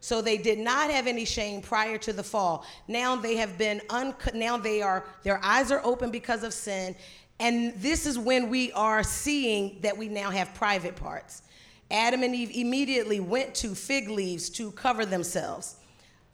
So 0.00 0.22
they 0.22 0.38
did 0.38 0.58
not 0.58 0.90
have 0.90 1.06
any 1.06 1.24
shame 1.24 1.60
prior 1.60 1.98
to 1.98 2.12
the 2.12 2.22
fall. 2.22 2.64
Now 2.88 3.16
they 3.16 3.36
have 3.36 3.58
been 3.58 3.80
un- 3.88 4.14
now 4.34 4.56
they 4.56 4.82
are 4.82 5.04
their 5.22 5.42
eyes 5.42 5.72
are 5.72 5.80
open 5.82 6.10
because 6.10 6.44
of 6.44 6.52
sin, 6.52 6.94
and 7.40 7.74
this 7.76 8.06
is 8.06 8.18
when 8.18 8.48
we 8.48 8.70
are 8.72 9.02
seeing 9.02 9.78
that 9.80 9.96
we 9.96 10.08
now 10.08 10.30
have 10.30 10.54
private 10.54 10.94
parts. 10.94 11.42
Adam 11.90 12.22
and 12.22 12.34
Eve 12.34 12.50
immediately 12.54 13.20
went 13.20 13.54
to 13.56 13.74
fig 13.74 14.08
leaves 14.08 14.48
to 14.50 14.70
cover 14.72 15.04
themselves 15.04 15.76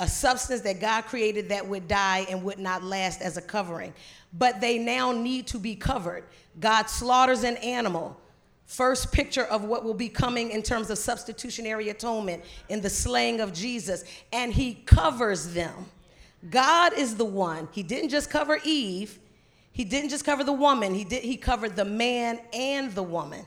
a 0.01 0.09
substance 0.09 0.63
that 0.63 0.81
God 0.81 1.05
created 1.05 1.51
that 1.51 1.69
would 1.69 1.87
die 1.87 2.27
and 2.31 2.43
would 2.43 2.59
not 2.59 2.83
last 2.83 3.21
as 3.21 3.37
a 3.37 3.43
covering. 3.43 3.93
But 4.33 4.61
they 4.61 4.79
now 4.79 5.13
need 5.13 5.47
to 5.49 5.59
be 5.59 5.77
covered. 5.77 6.25
God 6.59 6.89
slaughters 6.89 7.45
an 7.45 7.59
animal. 7.59 8.19
First 8.65 9.13
picture 9.13 9.45
of 9.45 9.65
what 9.65 9.85
will 9.85 9.95
be 9.95 10.09
coming 10.09 10.53
in 10.53 10.63
terms 10.63 10.89
of 10.89 10.97
substitutionary 10.97 11.91
atonement 11.91 12.45
in 12.71 12.81
the 12.81 12.89
slaying 12.89 13.41
of 13.41 13.53
Jesus, 13.53 14.05
and 14.33 14.53
he 14.53 14.75
covers 14.75 15.53
them. 15.53 15.75
God 16.49 16.95
is 16.95 17.17
the 17.17 17.25
one. 17.25 17.69
He 17.71 17.83
didn't 17.83 18.09
just 18.09 18.31
cover 18.31 18.59
Eve, 18.65 19.19
he 19.73 19.85
didn't 19.85 20.09
just 20.09 20.25
cover 20.25 20.45
the 20.45 20.53
woman, 20.53 20.95
he 20.95 21.05
did 21.05 21.23
he 21.23 21.37
covered 21.37 21.77
the 21.77 21.85
man 21.85 22.41
and 22.55 22.95
the 22.95 23.03
woman. 23.03 23.45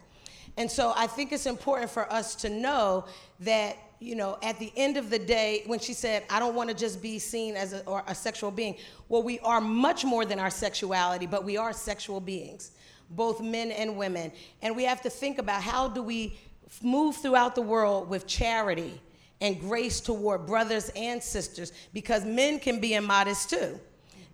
And 0.58 0.70
so 0.70 0.94
I 0.96 1.08
think 1.08 1.32
it's 1.32 1.48
important 1.48 1.90
for 1.90 2.12
us 2.14 2.36
to 2.36 2.50
know 2.50 3.06
that 3.40 3.78
you 4.04 4.16
know, 4.16 4.38
at 4.44 4.60
the 4.60 4.72
end 4.76 4.98
of 4.98 5.10
the 5.10 5.18
day, 5.18 5.64
when 5.66 5.80
she 5.80 5.94
said, 5.94 6.24
I 6.30 6.40
don't 6.40 6.56
want 6.56 6.70
to 6.70 6.76
just 6.76 7.02
be 7.02 7.20
seen 7.20 7.56
as 7.56 7.72
a, 7.72 7.86
or 7.86 8.04
a 8.08 8.14
sexual 8.14 8.52
being, 8.52 8.76
well, 9.08 9.24
we 9.24 9.40
are 9.40 9.62
much 9.62 10.04
more 10.04 10.26
than 10.26 10.40
our 10.40 10.50
sexuality, 10.50 11.26
but 11.26 11.46
we 11.46 11.56
are 11.56 11.72
sexual 11.72 12.20
beings, 12.20 12.72
both 13.12 13.40
men 13.42 13.72
and 13.72 13.98
women. 13.98 14.32
And 14.62 14.76
we 14.76 14.84
have 14.84 15.02
to 15.04 15.10
think 15.10 15.38
about 15.38 15.62
how 15.62 15.88
do 15.88 16.04
we 16.04 16.38
move 16.82 17.16
throughout 17.16 17.56
the 17.56 17.62
world 17.62 18.10
with 18.10 18.28
charity 18.28 19.00
and 19.40 19.60
grace 19.60 20.02
toward 20.02 20.46
brothers 20.46 20.92
and 20.96 21.24
sisters, 21.24 21.72
because 21.94 22.26
men 22.26 22.60
can 22.60 22.82
be 22.82 22.96
immodest 22.96 23.50
too. 23.50 23.80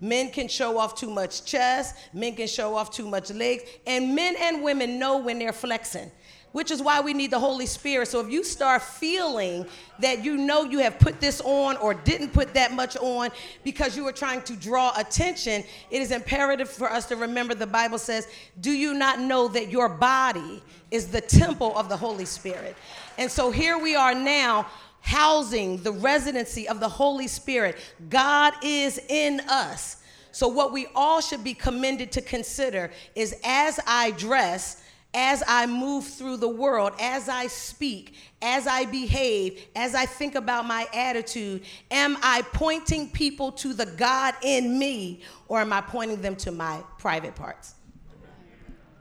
Men 0.01 0.32
can 0.32 0.47
show 0.47 0.80
off 0.80 0.95
too 0.95 1.11
much 1.11 1.45
chest, 1.45 1.95
men 2.13 2.36
can 2.36 2.47
show 2.47 2.76
off 2.76 2.89
too 2.89 3.07
much 3.07 3.30
legs, 3.32 3.63
and 3.86 4.15
men 4.15 4.36
and 4.39 4.63
women 4.63 4.97
know 4.97 5.17
when 5.17 5.38
they're 5.38 5.51
flexing 5.51 6.09
which 6.52 6.72
is 6.72 6.82
why 6.82 7.00
we 7.00 7.14
need 7.14 7.32
the 7.32 7.39
Holy 7.39 7.66
Spirit. 7.66 8.08
So 8.08 8.20
if 8.20 8.32
you 8.32 8.43
start 8.43 8.82
feeling 8.82 9.66
that 10.00 10.24
you 10.24 10.38
know 10.38 10.64
you 10.64 10.80
have 10.80 10.97
put 11.00 11.20
this 11.20 11.41
on 11.41 11.78
or 11.78 11.93
didn't 11.93 12.34
put 12.34 12.54
that 12.54 12.74
much 12.74 12.97
on 12.97 13.30
because 13.64 13.95
you 13.95 14.04
were 14.04 14.12
trying 14.12 14.41
to 14.43 14.56
draw 14.56 14.91
attention, 14.97 15.64
it 15.91 16.02
is 16.02 16.12
imperative 16.12 16.70
for 16.70 16.91
us 16.91 17.06
to 17.08 17.16
remember 17.16 17.54
the 17.54 17.68
Bible 17.68 17.97
says, 17.97 18.28
Do 18.62 18.72
you 18.72 18.93
not 18.93 19.20
know 19.20 19.47
that 19.50 19.70
your 19.70 19.89
body 19.89 20.64
is 20.91 21.08
the 21.08 21.22
temple 21.22 21.78
of 21.78 21.89
the 21.89 21.97
Holy 21.97 22.26
Spirit? 22.26 22.76
And 23.18 23.30
so 23.30 23.52
here 23.52 23.78
we 23.78 23.95
are 23.95 24.16
now 24.16 24.68
housing 25.02 25.82
the 25.84 25.91
residency 25.91 26.68
of 26.68 26.80
the 26.80 26.89
Holy 26.89 27.28
Spirit. 27.28 27.78
God 28.10 28.54
is 28.64 29.00
in 29.10 29.41
us. 29.50 29.97
So, 30.32 30.47
what 30.47 30.72
we 30.72 30.88
all 30.93 31.22
should 31.22 31.43
be 31.43 31.54
commended 31.54 32.12
to 32.14 32.22
consider 32.22 32.91
is 33.16 33.36
as 33.43 33.80
I 33.88 34.12
dress, 34.12 34.84
as 35.14 35.43
I 35.47 35.66
move 35.66 36.05
through 36.05 36.38
the 36.38 36.49
world, 36.49 36.93
as 36.99 37.30
I 37.30 37.47
speak, 37.47 38.16
as 38.41 38.68
I 38.68 38.86
behave, 38.86 39.66
as 39.76 39.95
I 39.95 40.05
think 40.05 40.36
about 40.36 40.66
my 40.66 40.88
attitude, 40.93 41.64
am 41.89 42.18
I 42.22 42.43
pointing 42.53 43.10
people 43.10 43.51
to 43.53 43.74
the 43.74 43.88
God 43.88 44.36
in 44.43 44.78
me 44.78 45.22
or 45.47 45.62
am 45.62 45.74
I 45.74 45.82
pointing 45.82 46.22
them 46.22 46.36
to 46.38 46.51
my 46.51 46.84
private 46.99 47.36
parts? 47.36 47.76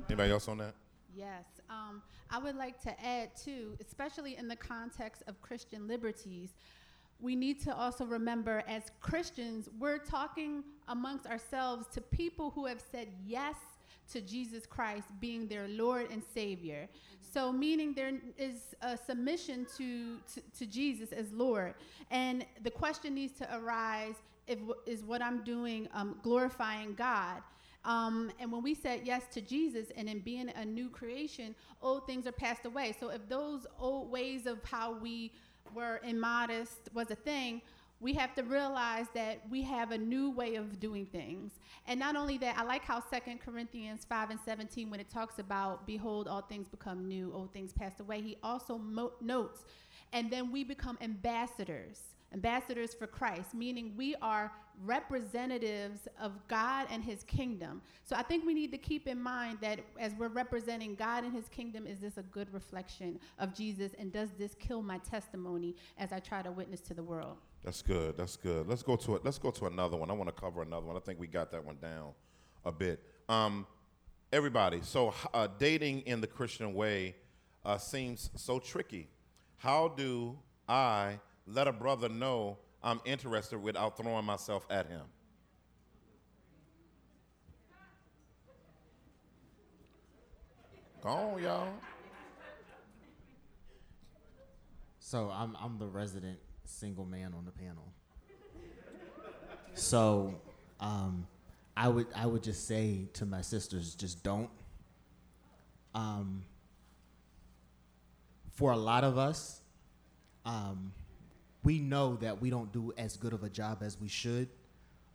Anybody 0.09 0.33
else 0.33 0.49
on 0.49 0.59
that? 0.59 0.75
Yes. 1.15 1.45
Um, 1.69 2.01
I 2.31 2.39
would 2.39 2.57
like 2.57 2.81
to 2.83 3.05
add, 3.05 3.37
too, 3.37 3.77
especially 3.79 4.37
in 4.37 4.49
the 4.49 4.57
context 4.57 5.23
of 5.29 5.41
Christian 5.43 5.87
liberties, 5.87 6.55
we 7.21 7.37
need 7.37 7.61
to 7.65 7.77
also 7.77 8.07
remember 8.07 8.63
as 8.67 8.85
Christians, 9.01 9.69
we're 9.79 9.99
talking 9.99 10.65
amongst 10.87 11.27
ourselves 11.27 11.87
to 11.89 12.01
people 12.01 12.51
who 12.51 12.65
have 12.65 12.81
said 12.81 13.09
yes 13.27 13.57
to 14.13 14.21
Jesus 14.21 14.67
Christ 14.67 15.09
being 15.21 15.49
their 15.49 15.69
Lord 15.69 16.11
and 16.11 16.23
Savior. 16.35 16.89
So, 17.21 17.53
meaning 17.53 17.93
there 17.93 18.13
is 18.39 18.75
a 18.81 18.97
submission 18.97 19.67
to, 19.77 20.19
to, 20.35 20.41
to 20.59 20.67
Jesus 20.67 21.13
as 21.13 21.33
Lord. 21.33 21.75
And 22.11 22.45
the 22.63 22.71
question 22.71 23.15
needs 23.15 23.39
to 23.39 23.57
arise 23.57 24.15
if, 24.47 24.59
is 24.87 25.05
what 25.05 25.23
I'm 25.23 25.45
doing 25.45 25.89
um, 25.93 26.19
glorifying 26.23 26.95
God? 26.95 27.43
Um, 27.85 28.31
and 28.41 28.51
when 28.51 28.63
we 28.63 28.75
said 28.75 29.03
yes 29.05 29.25
to 29.33 29.41
Jesus 29.41 29.89
and 29.97 30.09
in 30.09 30.21
being 30.21 30.51
a 30.57 30.65
new 30.65 30.89
creation, 30.89 31.55
old 31.81 32.07
things 32.07 32.27
are 32.27 32.33
passed 32.33 32.67
away. 32.67 32.95
So 32.99 33.11
if 33.11 33.29
those 33.29 33.67
old 33.79 34.11
ways 34.11 34.47
of 34.47 34.63
how 34.65 34.99
we 34.99 35.33
were 35.75 36.01
immodest 36.05 36.89
was 36.93 37.11
a 37.11 37.15
thing, 37.15 37.63
we 38.01 38.15
have 38.15 38.35
to 38.35 38.43
realize 38.43 39.07
that 39.15 39.43
we 39.51 39.63
have 39.63 39.91
a 39.91 39.99
new 39.99 40.31
way 40.31 40.55
of 40.55 40.79
doing 40.79 41.07
things. 41.07 41.53
And 41.87 41.99
not 41.99 42.15
only 42.15 42.39
that, 42.39 42.57
I 42.57 42.63
like 42.63 42.85
how 42.85 43.03
Second 43.11 43.41
Corinthians 43.41 44.05
5 44.09 44.31
and 44.31 44.41
17, 44.45 44.89
when 44.89 45.01
it 45.01 45.11
talks 45.11 45.39
about, 45.39 45.87
behold, 45.87 46.29
all 46.29 46.43
things 46.43 46.69
become 46.69 47.09
new, 47.09 47.33
old 47.35 47.53
things 47.53 47.73
passed 47.73 48.01
away, 48.01 48.21
he 48.21 48.37
also 48.43 48.79
mo- 48.79 49.13
notes, 49.21 49.65
and 50.13 50.31
then 50.31 50.53
we 50.53 50.63
become 50.65 50.97
ambassadors, 51.01 52.01
ambassadors 52.33 52.95
for 52.95 53.07
Christ, 53.07 53.53
meaning 53.53 53.95
we 53.97 54.15
are 54.23 54.53
representatives 54.85 56.07
of 56.21 56.33
God 56.47 56.87
and 56.91 57.03
his 57.03 57.25
kingdom. 57.25 57.83
So 58.05 58.15
I 58.15 58.23
think 58.23 58.47
we 58.47 58.55
need 58.55 58.71
to 58.71 58.79
keep 58.79 59.09
in 59.09 59.21
mind 59.21 59.59
that 59.61 59.81
as 59.99 60.15
we're 60.15 60.29
representing 60.29 60.95
God 60.95 61.25
and 61.25 61.33
his 61.33 61.49
kingdom, 61.49 61.87
is 61.87 61.99
this 61.99 62.17
a 62.17 62.23
good 62.23 62.53
reflection 62.55 63.19
of 63.39 63.55
Jesus? 63.55 63.93
And 63.99 64.13
does 64.13 64.31
this 64.39 64.55
kill 64.55 64.83
my 64.83 64.99
testimony 64.99 65.75
as 65.99 66.13
I 66.13 66.21
try 66.21 66.43
to 66.43 66.53
witness 66.53 66.81
to 66.83 66.95
the 66.95 67.03
world? 67.03 67.39
That's 67.65 67.83
good. 67.83 68.17
That's 68.17 68.37
good. 68.37 68.67
Let's 68.67 68.83
go 68.83 68.97
to 68.97 69.17
it. 69.17 69.25
Let's 69.25 69.39
go 69.39 69.51
to 69.51 69.67
another 69.67 69.97
one. 69.97 70.11
I 70.11 70.15
want 70.15 70.35
to 70.35 70.41
cover 70.41 70.63
another 70.63 70.87
one. 70.87 70.97
I 70.97 71.01
think 71.01 71.19
we 71.19 71.27
got 71.27 71.51
that 71.53 71.65
one 71.65 71.77
down 71.81 72.13
a 72.65 72.73
bit. 72.73 73.03
Um, 73.29 73.67
everybody, 74.33 74.81
so 74.83 75.13
uh, 75.35 75.49
dating 75.59 76.01
in 76.01 76.21
the 76.21 76.27
Christian 76.27 76.75
way 76.75 77.17
uh, 77.65 77.77
seems 77.79 78.31
so 78.37 78.59
tricky. 78.59 79.09
How 79.57 79.89
do 79.89 80.39
I 80.69 81.19
let 81.47 81.67
a 81.67 81.73
brother 81.73 82.09
know 82.09 82.59
I'm 82.83 83.01
interested 83.05 83.59
without 83.59 83.97
throwing 83.97 84.25
myself 84.25 84.67
at 84.71 84.87
him? 84.87 85.03
Go 91.03 91.09
on, 91.09 91.43
y'all. 91.43 91.69
So 94.99 95.31
I'm 95.33 95.57
I'm 95.61 95.79
the 95.79 95.87
resident 95.87 96.39
single 96.69 97.05
man 97.05 97.35
on 97.37 97.45
the 97.45 97.51
panel. 97.51 97.93
So, 99.75 100.35
um, 100.81 101.27
I 101.77 101.89
would 101.89 102.09
I 102.15 102.27
would 102.27 102.43
just 102.43 102.67
say 102.67 103.09
to 103.15 103.25
my 103.25 103.41
sisters, 103.41 103.95
just 103.95 104.25
don't. 104.25 104.51
Um, 105.95 106.45
for 108.51 108.73
a 108.73 108.77
lot 108.77 109.05
of 109.05 109.17
us, 109.17 109.61
um, 110.45 110.93
we 111.63 111.79
know 111.79 112.17
that 112.17 112.41
we 112.41 112.51
don't 112.51 112.73
do 112.73 112.93
as 112.99 113.17
good 113.17 113.33
of 113.33 113.45
a 113.45 113.49
job 113.49 113.83
as 113.83 114.01
we 114.01 114.09
should 114.09 114.49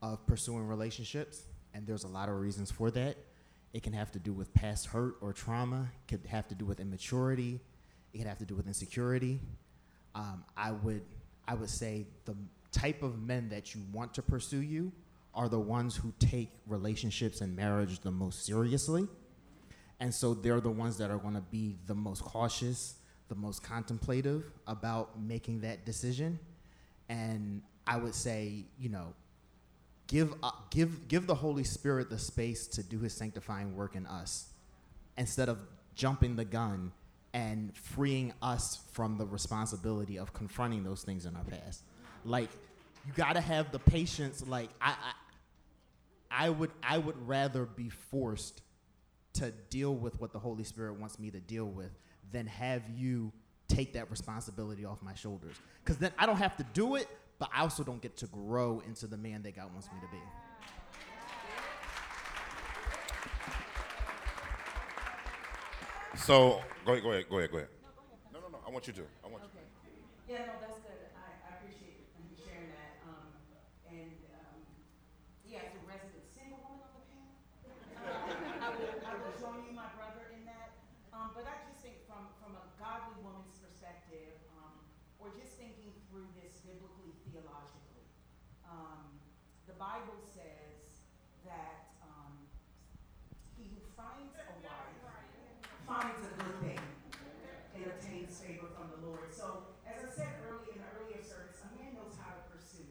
of 0.01 0.25
pursuing 0.25 0.65
relationships, 0.67 1.43
and 1.73 1.85
there's 1.85 2.05
a 2.05 2.07
lot 2.07 2.29
of 2.29 2.39
reasons 2.39 2.71
for 2.71 2.89
that. 2.91 3.17
It 3.73 3.83
can 3.83 3.93
have 3.93 4.11
to 4.11 4.19
do 4.19 4.31
with 4.31 4.53
past 4.53 4.87
hurt 4.87 5.15
or 5.19 5.33
trauma. 5.33 5.89
It 6.07 6.11
could 6.11 6.27
have 6.27 6.47
to 6.49 6.55
do 6.55 6.63
with 6.63 6.79
immaturity. 6.79 7.59
It 8.13 8.19
could 8.19 8.27
have 8.27 8.37
to 8.37 8.45
do 8.45 8.55
with 8.55 8.67
insecurity. 8.67 9.41
Um, 10.15 10.45
I 10.55 10.71
would 10.71 11.01
I 11.47 11.53
would 11.55 11.69
say 11.69 12.05
the 12.25 12.35
type 12.71 13.03
of 13.03 13.21
men 13.21 13.49
that 13.49 13.75
you 13.75 13.81
want 13.91 14.13
to 14.15 14.21
pursue 14.21 14.61
you 14.61 14.91
are 15.33 15.49
the 15.49 15.59
ones 15.59 15.95
who 15.95 16.13
take 16.19 16.49
relationships 16.67 17.41
and 17.41 17.55
marriage 17.55 17.99
the 17.99 18.11
most 18.11 18.45
seriously. 18.45 19.07
And 19.99 20.13
so 20.13 20.33
they're 20.33 20.61
the 20.61 20.71
ones 20.71 20.97
that 20.97 21.11
are 21.11 21.17
going 21.17 21.35
to 21.35 21.41
be 21.41 21.77
the 21.87 21.95
most 21.95 22.23
cautious, 22.23 22.95
the 23.29 23.35
most 23.35 23.63
contemplative 23.63 24.43
about 24.67 25.19
making 25.21 25.61
that 25.61 25.85
decision. 25.85 26.39
And 27.09 27.61
I 27.87 27.97
would 27.97 28.15
say, 28.15 28.65
you 28.79 28.89
know, 28.89 29.13
give 30.07 30.33
uh, 30.43 30.51
give 30.69 31.07
give 31.07 31.27
the 31.27 31.35
Holy 31.35 31.63
Spirit 31.63 32.09
the 32.09 32.19
space 32.19 32.67
to 32.67 32.83
do 32.83 32.99
His 32.99 33.13
sanctifying 33.13 33.75
work 33.75 33.95
in 33.95 34.05
us, 34.05 34.49
instead 35.17 35.49
of 35.49 35.57
jumping 35.95 36.35
the 36.35 36.45
gun 36.45 36.91
and 37.33 37.75
freeing 37.75 38.33
us 38.41 38.79
from 38.91 39.17
the 39.17 39.25
responsibility 39.25 40.17
of 40.17 40.33
confronting 40.33 40.83
those 40.83 41.03
things 41.03 41.25
in 41.25 41.35
our 41.35 41.43
past. 41.43 41.83
Like, 42.25 42.49
you 43.05 43.13
got 43.13 43.33
to 43.33 43.41
have 43.41 43.71
the 43.71 43.79
patience. 43.79 44.43
Like, 44.47 44.69
I, 44.79 44.91
I 44.91 45.13
I 46.45 46.49
would 46.49 46.71
I 46.81 46.97
would 46.97 47.27
rather 47.27 47.65
be 47.65 47.89
forced 47.89 48.61
to 49.33 49.51
deal 49.69 49.93
with 49.93 50.19
what 50.19 50.33
the 50.33 50.39
Holy 50.39 50.63
Spirit 50.63 50.99
wants 50.99 51.19
me 51.19 51.29
to 51.31 51.39
deal 51.39 51.65
with 51.65 51.91
than 52.31 52.47
have 52.47 52.83
you 52.95 53.31
take 53.67 53.93
that 53.93 54.09
responsibility 54.09 54.85
off 54.85 55.01
my 55.01 55.13
shoulders. 55.13 55.55
Because 55.83 55.97
then 55.97 56.11
I 56.17 56.25
don't 56.25 56.37
have 56.37 56.55
to 56.57 56.65
do 56.73 56.95
it, 56.95 57.07
but 57.39 57.49
I 57.53 57.61
also 57.61 57.83
don't 57.83 58.01
get 58.01 58.17
to 58.17 58.27
grow 58.27 58.81
into 58.87 59.07
the 59.07 59.17
man 59.17 59.43
that 59.43 59.55
God 59.55 59.71
wants 59.71 59.87
me 59.87 59.99
to 60.01 60.07
be. 60.07 60.21
So 66.15 66.61
go 66.85 66.93
ahead, 66.93 67.03
go 67.03 67.11
ahead, 67.11 67.25
go 67.29 67.37
ahead, 67.41 67.51
go 67.51 67.57
ahead. 67.57 67.69
No, 68.31 68.39
no, 68.39 68.47
no. 68.53 68.59
I 68.65 68.69
want 68.69 68.85
you 68.85 68.93
to. 68.93 69.05
I 69.25 69.27
want 69.27 69.43
you. 69.43 69.49
Okay. 69.49 69.65
Yeah, 70.29 70.45
no, 70.45 70.61
that's 70.61 70.79
good. 70.85 71.09
I, 71.17 71.25
I 71.41 71.49
appreciate 71.57 72.05
you 72.21 72.37
sharing 72.37 72.69
that. 72.69 73.01
Um, 73.09 73.33
and, 73.89 74.13
um, 74.37 74.57
yeah, 75.43 75.65
as 75.67 75.73
a 75.73 75.83
resident 75.89 76.25
single 76.31 76.61
woman 76.63 76.85
on 76.85 76.93
the 76.95 77.05
panel, 77.09 77.33
uh, 77.97 78.61
I 78.61 78.67
will, 78.77 78.93
I 79.03 79.13
will 79.19 79.35
join 79.41 79.65
you, 79.65 79.73
my 79.73 79.89
brother, 79.97 80.29
in 80.37 80.45
that. 80.45 80.77
Um, 81.11 81.33
but 81.33 81.49
I 81.49 81.57
just 81.65 81.81
think 81.81 82.05
from, 82.05 82.29
from 82.39 82.55
a 82.61 82.65
godly 82.77 83.17
woman's 83.25 83.57
perspective, 83.57 84.37
um, 84.53 84.85
or 85.17 85.33
just 85.33 85.57
thinking 85.57 85.91
through 86.13 86.29
this 86.37 86.61
biblically, 86.61 87.17
theologically, 87.25 88.05
um, 88.69 89.17
the 89.65 89.75
Bible 89.81 90.21
says 90.29 91.03
that, 91.49 91.97
um, 92.05 92.37
he 93.57 93.65
who 93.73 93.81
finds 93.97 94.37
a 94.39 94.55
wife 94.61 94.93
finds 95.83 96.23
a 96.23 96.31
good 96.39 96.57
thing 96.63 96.79
and 97.75 97.83
obtains 97.91 98.39
favor 98.39 98.71
from 98.71 98.87
the 98.95 98.99
Lord. 99.03 99.35
So, 99.35 99.75
as 99.83 99.99
I 99.99 100.09
said 100.15 100.31
earlier 100.47 100.71
in 100.71 100.79
the 100.79 100.89
earlier 100.95 101.19
service, 101.19 101.59
a 101.59 101.67
man 101.75 101.91
knows 101.99 102.15
how 102.15 102.31
to 102.39 102.43
pursue. 102.47 102.87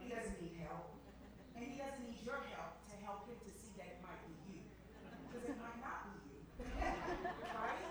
He 0.00 0.08
doesn't 0.08 0.40
need 0.40 0.56
help, 0.64 0.96
and 1.52 1.68
he 1.68 1.76
doesn't 1.76 2.00
need 2.00 2.16
your 2.24 2.40
help 2.56 2.80
to 2.88 2.94
help 3.04 3.28
him 3.28 3.36
to 3.44 3.52
see 3.52 3.76
that 3.76 3.92
it 3.92 4.00
might 4.00 4.16
be 4.24 4.32
you, 4.48 4.64
because 5.28 5.44
it 5.52 5.58
might 5.60 5.76
not 5.84 6.16
be 6.16 6.16
you, 6.32 6.40
right? 7.52 7.84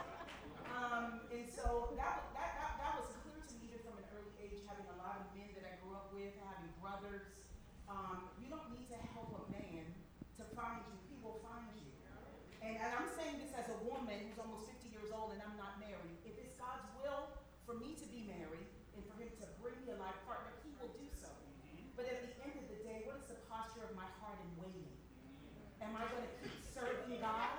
Um, 0.73 1.29
and 1.29 1.45
so 1.45 1.93
that, 1.93 2.33
that 2.33 2.57
that 2.57 2.71
that 2.81 2.93
was 2.97 3.13
clear 3.21 3.37
to 3.37 3.53
me 3.61 3.69
even 3.69 3.85
from 3.85 4.01
an 4.01 4.07
early 4.17 4.33
age, 4.41 4.65
having 4.65 4.89
a 4.89 4.97
lot 4.97 5.21
of 5.21 5.29
men 5.37 5.53
that 5.53 5.69
I 5.69 5.77
grew 5.85 5.93
up 5.93 6.09
with, 6.09 6.33
having 6.41 6.73
brothers. 6.81 7.37
Um, 7.85 8.33
you 8.41 8.49
don't 8.49 8.73
need 8.73 8.89
to 8.89 8.97
help 9.13 9.29
a 9.37 9.45
man 9.53 9.85
to 10.41 10.43
find 10.57 10.81
you; 10.89 10.97
he 11.05 11.21
will 11.21 11.37
find 11.45 11.69
you. 11.77 11.85
And, 12.73 12.89
I'm 12.97 13.05
saying 13.13 13.37
this 13.37 13.53
as 13.53 13.69
a 13.69 13.77
woman 13.85 14.17
who's 14.25 14.39
almost 14.41 14.65
50 14.65 14.89
years 14.89 15.13
old 15.13 15.37
and 15.37 15.41
I'm 15.45 15.53
not 15.61 15.77
married. 15.77 16.17
If 16.25 16.33
it's 16.41 16.57
God's 16.57 16.89
will 16.97 17.29
for 17.69 17.77
me 17.77 17.93
to 18.01 18.05
be 18.09 18.25
married 18.25 18.65
and 18.97 19.01
for 19.05 19.13
Him 19.21 19.29
to 19.41 19.45
bring 19.61 19.77
me 19.85 19.93
a 19.93 19.97
life 20.01 20.17
partner, 20.25 20.49
He 20.65 20.73
will 20.81 20.89
do 20.97 21.05
so. 21.13 21.29
But 21.93 22.09
at 22.09 22.25
the 22.25 22.33
end 22.41 22.57
of 22.57 22.65
the 22.73 22.79
day, 22.81 23.05
what 23.05 23.21
is 23.21 23.29
the 23.29 23.37
posture 23.45 23.85
of 23.85 23.93
my 23.93 24.09
heart 24.17 24.41
in 24.41 24.49
waiting? 24.57 24.89
Am 25.85 25.93
I 25.93 26.01
going 26.09 26.25
to 26.25 26.33
keep 26.41 26.57
serving 26.65 27.21
God? 27.21 27.53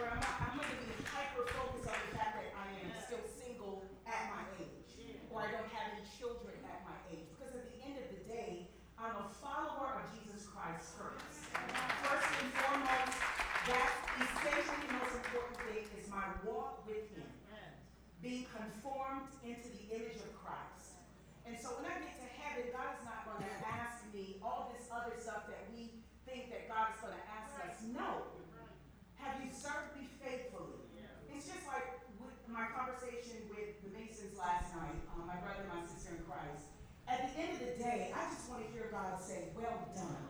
Or 0.00 0.08
am 0.08 0.16
I, 0.24 0.30
I'm 0.48 0.56
going 0.56 0.72
to 0.72 0.80
be 0.88 1.04
hyper 1.04 1.44
focused 1.52 1.92
on 1.92 1.98
the 2.08 2.10
fact 2.16 2.40
that 2.40 2.48
I 2.56 2.66
am 2.80 2.88
still 3.04 3.24
single 3.28 3.84
at 4.08 4.32
my 4.32 4.44
age? 4.56 4.88
Or 5.28 5.44
I 5.44 5.52
don't 5.52 5.68
have 5.76 5.92
any 5.92 6.08
children 6.08 6.56
at 6.64 6.80
my 6.88 6.96
age? 7.12 7.28
Because 7.36 7.52
at 7.52 7.68
the 7.68 7.78
end 7.84 8.00
of 8.00 8.08
the 8.08 8.24
day, 8.24 8.72
I'm 8.96 9.12
a 9.20 9.28
follower 9.42 10.00
of 10.00 10.08
Jesus 10.16 10.48
Christ 10.48 10.96
first. 10.96 11.52
First 12.08 12.30
and 12.40 12.50
foremost, 12.56 13.18
that's 13.68 13.98
essentially 14.22 14.86
the 14.90 14.96
most 15.02 15.14
important 15.18 15.58
thing 15.66 15.84
is 15.98 16.06
my 16.08 16.24
walk 16.46 16.86
with 16.86 17.10
Him. 17.12 17.26
Being 18.22 18.46
conformed 18.48 19.28
into 19.42 19.66
the 19.76 19.84
image 19.98 20.22
of 20.22 20.30
Christ. 20.40 21.02
And 21.44 21.58
so 21.58 21.74
when 21.76 21.90
I 21.90 21.98
get 22.00 22.14
to 22.22 22.28
heaven, 22.38 22.70
God 22.70 22.94
is 22.96 23.04
not 23.04 23.26
going 23.26 23.42
to 23.42 23.54
ask 23.66 24.06
me 24.14 24.38
all 24.40 24.70
this 24.72 24.86
other 24.94 25.14
stuff 25.18 25.50
that 25.50 25.66
we 25.74 26.00
think 26.22 26.48
that 26.54 26.70
God 26.70 26.94
is 26.94 27.02
going 27.02 27.18
to 27.18 27.26
ask 27.28 27.50
us. 27.66 27.82
No. 27.90 28.30
Have 29.18 29.38
you 29.42 29.50
served 29.54 29.94
me 29.98 30.06
faithfully? 30.22 30.82
It's 31.30 31.46
just 31.50 31.66
like 31.66 32.02
with 32.22 32.34
my 32.50 32.66
conversation 32.74 33.46
with 33.50 33.78
the 33.82 33.90
Masons 33.94 34.34
last 34.38 34.74
night, 34.74 34.98
um, 35.14 35.26
my 35.26 35.38
brother 35.42 35.62
and 35.66 35.70
my 35.74 35.82
sister 35.86 36.14
in 36.18 36.22
Christ. 36.26 36.70
At 37.06 37.26
the 37.26 37.30
end 37.38 37.58
of 37.58 37.62
the 37.62 37.74
day, 37.82 38.10
I 38.14 38.22
just 38.30 38.46
want 38.50 38.62
to 38.66 38.68
hear 38.74 38.86
God 38.90 39.18
say, 39.18 39.50
well 39.54 39.86
done. 39.94 40.22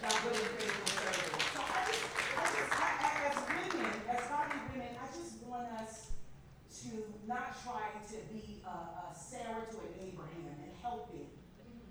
Thou 0.00 0.12
good 0.24 0.36
and 0.36 0.52
faithful 0.60 0.88
servant. 0.96 1.40
So 1.56 1.60
I 1.64 1.80
just, 1.88 2.04
I 2.36 2.44
just, 2.52 2.72
I, 2.76 2.88
I- 3.00 3.14
as 3.26 3.36
women, 3.48 3.92
as 4.12 4.22
godly 4.28 4.60
women, 4.72 4.92
I 5.00 5.06
just 5.16 5.40
want 5.44 5.66
us 5.80 6.10
to 6.84 6.90
not 7.26 7.56
try 7.64 7.88
to 8.12 8.16
be 8.32 8.60
a, 8.64 8.68
a 8.68 9.14
Sarah 9.16 9.64
to 9.72 9.76
an 9.82 9.92
Abraham 10.00 10.56
and 10.62 10.72
helping. 10.82 11.26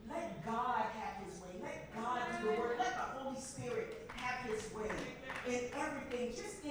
Let 0.10 0.46
God 0.46 0.86
have 1.02 1.26
his 1.26 1.42
way. 1.42 1.58
Let 1.62 1.90
God 1.96 2.22
do 2.42 2.46
the 2.50 2.62
work. 2.62 2.76
Let 2.78 2.94
the 2.94 3.20
Holy 3.20 3.42
Spirit 3.42 4.08
have 4.16 4.46
his 4.48 4.72
way 4.72 4.90
in 5.50 5.62
everything. 5.76 6.30
Just 6.30 6.62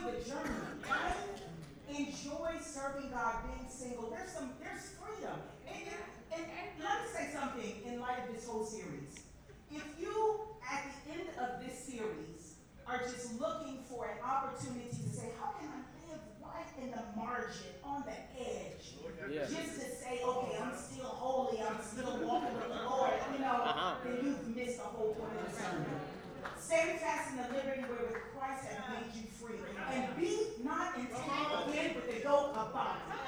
enjoy 0.00 0.18
the 0.18 0.30
journey, 0.30 0.60
right? 0.88 1.16
Enjoy 1.88 2.50
serving 2.60 3.10
God, 3.10 3.34
being 3.44 3.68
single. 3.68 4.10
There's 4.10 4.30
some, 4.30 4.50
there's 4.62 4.90
freedom. 4.96 5.36
And, 5.68 5.82
and, 6.32 6.42
and, 6.42 6.68
let 6.82 7.02
me 7.02 7.08
say 7.12 7.28
something 7.32 7.74
in 7.84 8.00
light 8.00 8.18
of 8.26 8.34
this 8.34 8.46
whole 8.46 8.64
series. 8.64 9.20
If 9.70 9.84
you, 10.00 10.40
at 10.70 10.84
the 10.84 11.12
end 11.12 11.28
of 11.38 11.64
this 11.64 11.78
series, 11.78 12.54
are 12.86 12.98
just 12.98 13.38
looking 13.40 13.84
for 13.88 14.06
an 14.06 14.18
opportunity 14.24 14.88
to 14.88 15.08
say, 15.10 15.30
how 15.40 15.52
can 15.60 15.68
I 15.68 16.10
live 16.10 16.20
right 16.42 16.66
in 16.82 16.90
the 16.90 17.04
margin, 17.16 17.74
on 17.84 18.04
the 18.06 18.16
edge, 18.40 18.96
just 19.48 19.74
to 19.74 19.86
say, 19.90 20.22
okay, 20.24 20.58
I'm 20.60 20.76
still 20.76 21.04
holy, 21.04 21.60
I'm 21.60 21.78
still 21.82 22.18
walking 22.26 22.54
with 22.54 22.68
the 22.68 22.82
Lord, 22.88 23.12
you 23.32 23.40
know, 23.40 23.62
uh-huh. 23.62 23.94
then 24.04 24.18
you've 24.24 24.56
missed 24.56 24.78
the 24.78 24.84
whole 24.84 25.14
point 25.14 25.32
of 25.38 25.54
the 25.54 25.62
sermon. 25.62 26.00
Stand 26.58 27.00
fast 27.00 27.30
in 27.32 27.36
the 27.36 27.48
liberty 27.54 27.82
wherewith 27.82 28.10
Christ 28.10 28.10
has 28.10 28.18
made 28.18 28.19
you 29.16 29.26
free. 29.30 29.58
And 29.92 30.16
be 30.16 30.60
not 30.62 30.96
entangled 30.98 31.68
again 31.72 31.94
with 31.96 32.06
the 32.10 32.18
yoke 32.22 32.54
of 32.56 32.72
bondage. 32.72 33.18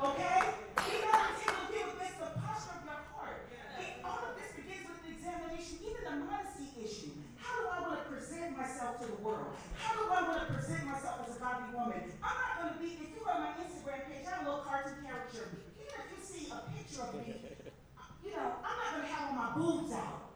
Okay? 0.00 0.38
Be 0.76 0.94
not 1.06 1.36
entangled 1.36 1.68
again 1.70 1.86
with 1.92 1.98
this, 2.00 2.14
the 2.18 2.30
posture 2.40 2.76
of 2.78 2.84
your 2.86 3.00
heart. 3.12 3.38
It- 3.78 4.00
all 4.04 4.20
of 4.24 4.32
this 4.38 4.50
begins 4.56 4.84
with 4.88 5.00
an 5.04 5.12
examination, 5.12 5.74
even 5.84 6.02
the 6.04 6.16
modesty 6.26 6.68
issue. 6.80 7.12
How 7.38 7.52
do 7.60 7.68
I 7.68 7.78
want 7.84 7.98
to 8.02 8.06
present 8.10 8.56
myself 8.56 9.00
to 9.00 9.06
the 9.06 9.18
world? 9.20 9.52
How 9.78 9.92
do 9.98 10.02
I 10.10 10.22
want 10.28 10.40
to 10.48 10.54
present 10.54 10.84
myself 10.86 11.28
as 11.28 11.36
a 11.36 11.38
godly 11.40 11.70
woman? 11.76 12.00
I'm 12.22 12.36
not 12.40 12.52
going 12.62 12.72
to 12.74 12.78
be, 12.80 12.88
if 13.02 13.10
you 13.12 13.20
go 13.22 13.30
on 13.30 13.40
my 13.42 13.52
Instagram 13.60 14.06
page, 14.08 14.24
I 14.26 14.30
have 14.38 14.46
a 14.46 14.50
little 14.50 14.64
cartoon 14.64 14.98
character. 15.04 15.44
Even 15.76 15.94
if 16.00 16.08
you 16.14 16.20
see 16.24 16.44
a 16.50 16.58
picture 16.72 17.02
of 17.02 17.14
me, 17.14 17.34
you 18.24 18.30
know, 18.32 18.48
I'm 18.64 18.76
not 18.78 18.88
going 18.96 19.06
to 19.06 19.12
have 19.12 19.22
all 19.28 19.36
my 19.36 19.50
boobs 19.58 19.92
out. 19.92 20.30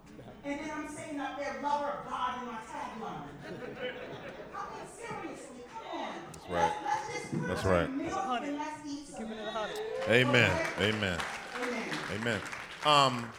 And 0.44 0.60
then 0.60 0.70
I'm 0.70 0.88
saying 0.88 1.18
up 1.18 1.38
there, 1.38 1.58
lover 1.62 1.90
of 1.90 2.08
God 2.08 2.38
in 2.42 2.46
my 2.46 2.58
tagline. 2.70 3.26
I 4.54 4.62
mean, 4.70 4.86
seriously, 4.94 5.62
come 5.66 6.00
on. 6.00 6.14
That's 6.30 6.46
right. 6.48 6.72
Let, 6.84 6.92
us 6.94 7.06
just 7.12 7.30
put 7.32 7.48
That's 7.48 7.62
some 7.62 7.70
right. 7.72 7.90
milk 7.90 8.42
and 8.42 8.56
let's 8.58 8.80
eat 8.86 9.08
some 9.08 9.28
Amen. 10.16 10.50
Amen. 10.80 11.18
Amen. 12.18 12.40
Um, 12.86 13.30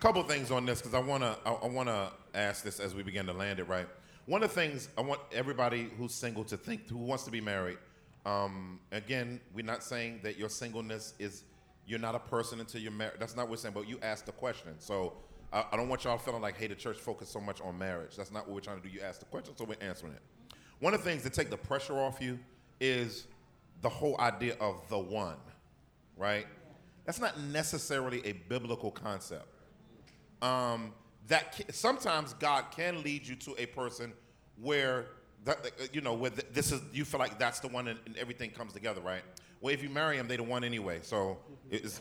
couple 0.00 0.22
things 0.24 0.50
on 0.50 0.66
this 0.66 0.82
because 0.82 0.92
I 0.92 0.98
wanna 0.98 1.34
I, 1.46 1.52
I 1.52 1.66
wanna 1.66 2.10
ask 2.34 2.62
this 2.62 2.78
as 2.78 2.94
we 2.94 3.02
begin 3.02 3.24
to 3.24 3.32
land 3.32 3.58
it 3.58 3.66
right. 3.66 3.88
One 4.26 4.42
of 4.42 4.50
the 4.50 4.54
things 4.54 4.90
I 4.98 5.00
want 5.00 5.22
everybody 5.32 5.88
who's 5.96 6.12
single 6.12 6.44
to 6.44 6.58
think 6.58 6.90
who 6.90 6.98
wants 6.98 7.24
to 7.24 7.30
be 7.30 7.40
married. 7.40 7.78
Um, 8.26 8.80
again, 8.92 9.40
we're 9.54 9.64
not 9.64 9.82
saying 9.82 10.20
that 10.24 10.36
your 10.36 10.50
singleness 10.50 11.14
is 11.18 11.44
you're 11.86 11.98
not 11.98 12.14
a 12.14 12.18
person 12.18 12.60
until 12.60 12.82
you're 12.82 12.92
married. 12.92 13.18
That's 13.18 13.34
not 13.34 13.44
what 13.44 13.52
we're 13.52 13.56
saying. 13.56 13.72
But 13.74 13.88
you 13.88 13.98
asked 14.02 14.26
the 14.26 14.32
question, 14.32 14.74
so 14.78 15.14
I, 15.54 15.64
I 15.72 15.76
don't 15.78 15.88
want 15.88 16.04
y'all 16.04 16.18
feeling 16.18 16.42
like 16.42 16.58
hey 16.58 16.66
the 16.66 16.74
church 16.74 16.98
focused 16.98 17.32
so 17.32 17.40
much 17.40 17.62
on 17.62 17.78
marriage. 17.78 18.14
That's 18.14 18.30
not 18.30 18.46
what 18.46 18.54
we're 18.56 18.60
trying 18.60 18.82
to 18.82 18.86
do. 18.86 18.92
You 18.92 19.00
asked 19.00 19.20
the 19.20 19.26
question, 19.26 19.56
so 19.56 19.64
we're 19.64 19.76
answering 19.80 20.12
it. 20.12 20.20
One 20.80 20.92
of 20.92 21.02
the 21.02 21.08
things 21.08 21.22
to 21.22 21.30
take 21.30 21.48
the 21.48 21.56
pressure 21.56 21.94
off 21.94 22.20
you 22.20 22.38
is 22.78 23.26
the 23.80 23.88
whole 23.88 24.20
idea 24.20 24.56
of 24.60 24.86
the 24.90 24.98
one, 24.98 25.36
right? 26.16 26.46
That's 27.04 27.20
not 27.20 27.38
necessarily 27.40 28.20
a 28.26 28.32
biblical 28.32 28.90
concept. 28.90 29.46
Um, 30.42 30.92
that 31.28 31.56
ca- 31.56 31.64
sometimes 31.72 32.34
God 32.34 32.64
can 32.70 33.02
lead 33.02 33.26
you 33.26 33.36
to 33.36 33.54
a 33.58 33.66
person 33.66 34.12
where 34.60 35.06
that, 35.44 35.90
you 35.92 36.00
know, 36.00 36.16
th- 36.18 36.46
this 36.52 36.72
is 36.72 36.80
you 36.92 37.04
feel 37.04 37.20
like 37.20 37.38
that's 37.38 37.60
the 37.60 37.68
one 37.68 37.88
and, 37.88 37.98
and 38.06 38.16
everything 38.16 38.50
comes 38.50 38.72
together, 38.72 39.00
right? 39.00 39.22
Well, 39.60 39.72
if 39.72 39.82
you 39.82 39.88
marry 39.88 40.16
him, 40.18 40.28
they 40.28 40.36
the 40.36 40.42
one 40.42 40.64
anyway. 40.64 41.00
So 41.02 41.38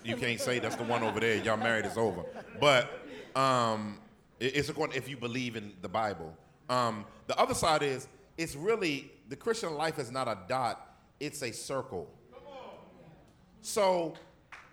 you 0.03 0.16
can't 0.18 0.39
say 0.39 0.59
that's 0.59 0.76
the 0.76 0.84
one 0.84 1.03
over 1.03 1.20
there. 1.20 1.36
Y'all 1.38 1.57
married, 1.57 1.86
it's 1.86 1.97
over. 1.97 2.24
But 2.59 2.89
um, 3.36 3.99
it- 4.39 4.55
it's 4.57 4.70
according 4.70 4.97
if 4.97 5.07
you 5.07 5.18
believe 5.18 5.55
in 5.55 5.74
the 5.82 5.89
Bible. 5.89 6.36
Um, 6.70 7.05
the 7.28 7.38
other 7.39 7.53
side 7.53 7.84
is 7.84 8.07
it's 8.38 8.55
really 8.55 9.11
the 9.30 9.36
Christian 9.36 9.76
life 9.76 9.97
is 9.99 10.11
not 10.11 10.28
a 10.28 10.38
dot; 10.47 10.95
it's 11.20 11.41
a 11.43 11.51
circle. 11.53 12.09
So 13.66 14.13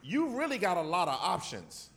you 0.02 0.38
really 0.38 0.58
got 0.58 0.76
a 0.76 0.82
lot 0.82 1.08
of 1.08 1.18
options 1.18 1.88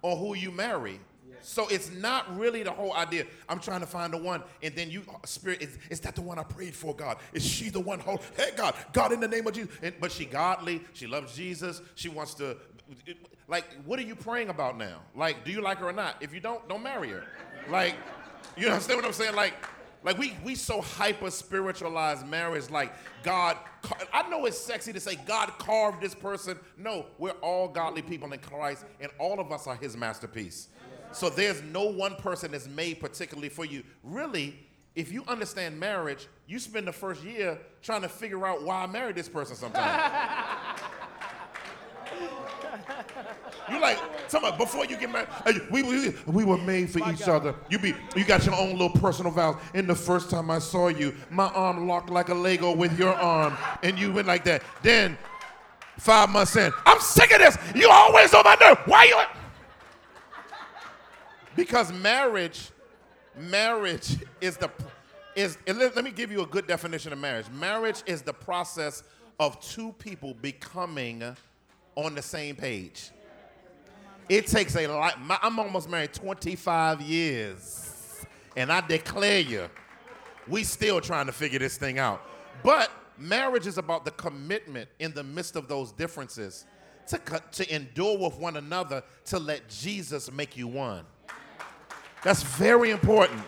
on 0.00 0.16
who 0.16 0.34
you 0.34 0.50
marry. 0.50 0.98
So 1.42 1.68
it's 1.68 1.92
not 1.92 2.36
really 2.38 2.62
the 2.62 2.70
whole 2.70 2.94
idea. 2.94 3.26
I'm 3.48 3.60
trying 3.60 3.80
to 3.80 3.86
find 3.86 4.12
the 4.12 4.18
one, 4.18 4.42
and 4.62 4.74
then 4.74 4.90
you, 4.90 5.02
uh, 5.08 5.18
spirit, 5.24 5.62
is, 5.62 5.78
is 5.90 6.00
that 6.00 6.14
the 6.14 6.22
one 6.22 6.38
I 6.38 6.42
prayed 6.42 6.74
for, 6.74 6.96
God? 6.96 7.18
Is 7.32 7.44
she 7.44 7.68
the 7.68 7.80
one? 7.80 8.00
Hold, 8.00 8.20
hey, 8.36 8.50
God, 8.56 8.74
God, 8.92 9.12
in 9.12 9.20
the 9.20 9.28
name 9.28 9.46
of 9.46 9.52
Jesus. 9.52 9.70
And, 9.82 9.94
but 10.00 10.10
she 10.10 10.24
godly. 10.24 10.82
She 10.94 11.06
loves 11.06 11.34
Jesus. 11.36 11.80
She 11.94 12.08
wants 12.08 12.34
to, 12.34 12.56
like, 13.46 13.64
what 13.84 13.98
are 13.98 14.02
you 14.02 14.16
praying 14.16 14.48
about 14.48 14.78
now? 14.78 15.00
Like, 15.14 15.44
do 15.44 15.52
you 15.52 15.60
like 15.60 15.78
her 15.78 15.88
or 15.88 15.92
not? 15.92 16.16
If 16.20 16.32
you 16.34 16.40
don't, 16.40 16.66
don't 16.68 16.82
marry 16.82 17.10
her. 17.10 17.24
Like, 17.70 17.94
you 18.56 18.68
understand 18.68 18.98
what 18.98 19.06
I'm 19.06 19.12
saying? 19.12 19.34
Like, 19.34 19.54
like 20.02 20.18
we 20.18 20.36
we 20.44 20.54
so 20.54 20.80
hyper 20.80 21.30
spiritualize 21.30 22.24
marriage. 22.24 22.70
Like 22.70 22.92
God, 23.22 23.56
I 24.12 24.28
know 24.28 24.46
it's 24.46 24.58
sexy 24.58 24.92
to 24.92 25.00
say 25.00 25.16
God 25.26 25.52
carved 25.58 26.00
this 26.00 26.14
person. 26.14 26.58
No, 26.76 27.06
we're 27.18 27.30
all 27.42 27.68
godly 27.68 28.02
people 28.02 28.32
in 28.32 28.40
Christ, 28.40 28.84
and 29.00 29.10
all 29.18 29.40
of 29.40 29.52
us 29.52 29.66
are 29.66 29.76
His 29.76 29.96
masterpiece. 29.96 30.68
So 31.12 31.30
there's 31.30 31.62
no 31.62 31.84
one 31.84 32.16
person 32.16 32.52
that's 32.52 32.68
made 32.68 33.00
particularly 33.00 33.48
for 33.48 33.64
you. 33.64 33.82
Really, 34.02 34.58
if 34.94 35.10
you 35.10 35.24
understand 35.26 35.78
marriage, 35.78 36.28
you 36.46 36.58
spend 36.58 36.86
the 36.86 36.92
first 36.92 37.24
year 37.24 37.58
trying 37.82 38.02
to 38.02 38.08
figure 38.08 38.46
out 38.46 38.62
why 38.62 38.82
I 38.82 38.86
married 38.86 39.16
this 39.16 39.28
person. 39.28 39.56
Sometimes. 39.56 40.12
You 43.70 43.80
like 43.80 43.98
somebody 44.28 44.56
before 44.56 44.86
you 44.86 44.96
get 44.96 45.10
married. 45.10 45.28
We, 45.70 45.82
we, 45.82 46.14
we 46.26 46.44
were 46.44 46.58
made 46.58 46.90
for 46.90 46.98
each 47.10 47.28
other. 47.28 47.54
You 47.68 47.78
be 47.78 47.94
you 48.16 48.24
got 48.24 48.44
your 48.44 48.54
own 48.54 48.72
little 48.72 48.90
personal 48.90 49.32
vows. 49.32 49.56
And 49.74 49.88
the 49.88 49.94
first 49.94 50.30
time 50.30 50.50
I 50.50 50.58
saw 50.58 50.88
you, 50.88 51.14
my 51.30 51.48
arm 51.48 51.86
locked 51.86 52.10
like 52.10 52.28
a 52.28 52.34
Lego 52.34 52.74
with 52.74 52.98
your 52.98 53.14
arm, 53.14 53.56
and 53.82 53.98
you 53.98 54.12
went 54.12 54.26
like 54.26 54.44
that. 54.44 54.62
Then 54.82 55.18
five 55.98 56.30
months 56.30 56.56
in, 56.56 56.72
I'm 56.86 57.00
sick 57.00 57.32
of 57.32 57.38
this. 57.38 57.58
You 57.74 57.88
always 57.90 58.32
on 58.34 58.44
my 58.44 58.56
nerve. 58.60 58.78
Why 58.86 59.04
you? 59.04 59.22
Because 61.56 61.92
marriage, 61.92 62.70
marriage 63.36 64.16
is 64.40 64.56
the 64.56 64.70
is. 65.34 65.58
Let 65.66 66.04
me 66.04 66.10
give 66.10 66.30
you 66.30 66.42
a 66.42 66.46
good 66.46 66.66
definition 66.66 67.12
of 67.12 67.18
marriage. 67.18 67.46
Marriage 67.50 68.02
is 68.06 68.22
the 68.22 68.32
process 68.32 69.02
of 69.40 69.60
two 69.60 69.92
people 69.98 70.34
becoming 70.34 71.36
on 71.96 72.14
the 72.14 72.22
same 72.22 72.54
page. 72.54 73.10
It 74.28 74.46
takes 74.46 74.76
a 74.76 74.86
lot. 74.86 75.18
I'm 75.42 75.58
almost 75.58 75.88
married 75.88 76.12
25 76.12 77.00
years, 77.00 78.26
and 78.56 78.70
I 78.70 78.86
declare 78.86 79.40
you, 79.40 79.68
we 80.46 80.64
still 80.64 81.00
trying 81.00 81.26
to 81.26 81.32
figure 81.32 81.58
this 81.58 81.76
thing 81.78 81.98
out. 81.98 82.22
But 82.62 82.90
marriage 83.16 83.66
is 83.66 83.78
about 83.78 84.04
the 84.04 84.10
commitment 84.12 84.88
in 84.98 85.12
the 85.12 85.24
midst 85.24 85.56
of 85.56 85.68
those 85.68 85.92
differences 85.92 86.66
to, 87.08 87.20
to 87.52 87.74
endure 87.74 88.18
with 88.18 88.38
one 88.38 88.56
another 88.56 89.02
to 89.26 89.38
let 89.38 89.68
Jesus 89.68 90.30
make 90.30 90.56
you 90.56 90.68
one. 90.68 91.04
That's 92.22 92.42
very 92.42 92.90
important. 92.90 93.40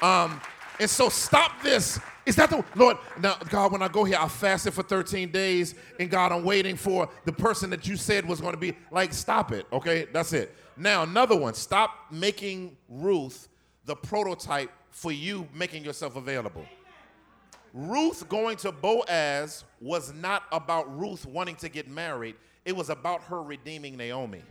Um, 0.00 0.40
and 0.78 0.88
so 0.90 1.08
stop 1.08 1.62
this. 1.62 1.98
Is 2.24 2.36
that 2.36 2.50
the 2.50 2.64
Lord? 2.74 2.96
Now, 3.20 3.36
God, 3.48 3.72
when 3.72 3.82
I 3.82 3.88
go 3.88 4.04
here, 4.04 4.18
I 4.18 4.26
fasted 4.28 4.74
for 4.74 4.82
13 4.82 5.30
days, 5.30 5.74
and 6.00 6.10
God, 6.10 6.32
I'm 6.32 6.44
waiting 6.44 6.76
for 6.76 7.08
the 7.24 7.32
person 7.32 7.70
that 7.70 7.86
you 7.86 7.96
said 7.96 8.26
was 8.26 8.40
going 8.40 8.54
to 8.54 8.58
be 8.58 8.74
like, 8.90 9.12
stop 9.12 9.52
it. 9.52 9.66
Okay, 9.72 10.06
that's 10.12 10.32
it. 10.32 10.54
Now, 10.76 11.04
another 11.04 11.36
one. 11.36 11.54
Stop 11.54 11.90
making 12.10 12.76
Ruth 12.88 13.48
the 13.84 13.94
prototype 13.94 14.70
for 14.90 15.12
you 15.12 15.46
making 15.54 15.84
yourself 15.84 16.16
available. 16.16 16.66
Ruth 17.72 18.28
going 18.28 18.56
to 18.58 18.72
Boaz 18.72 19.64
was 19.80 20.12
not 20.14 20.44
about 20.50 20.98
Ruth 20.98 21.26
wanting 21.26 21.56
to 21.56 21.68
get 21.68 21.88
married. 21.88 22.34
It 22.64 22.74
was 22.74 22.90
about 22.90 23.22
her 23.24 23.42
redeeming 23.42 23.96
Naomi. 23.96 24.42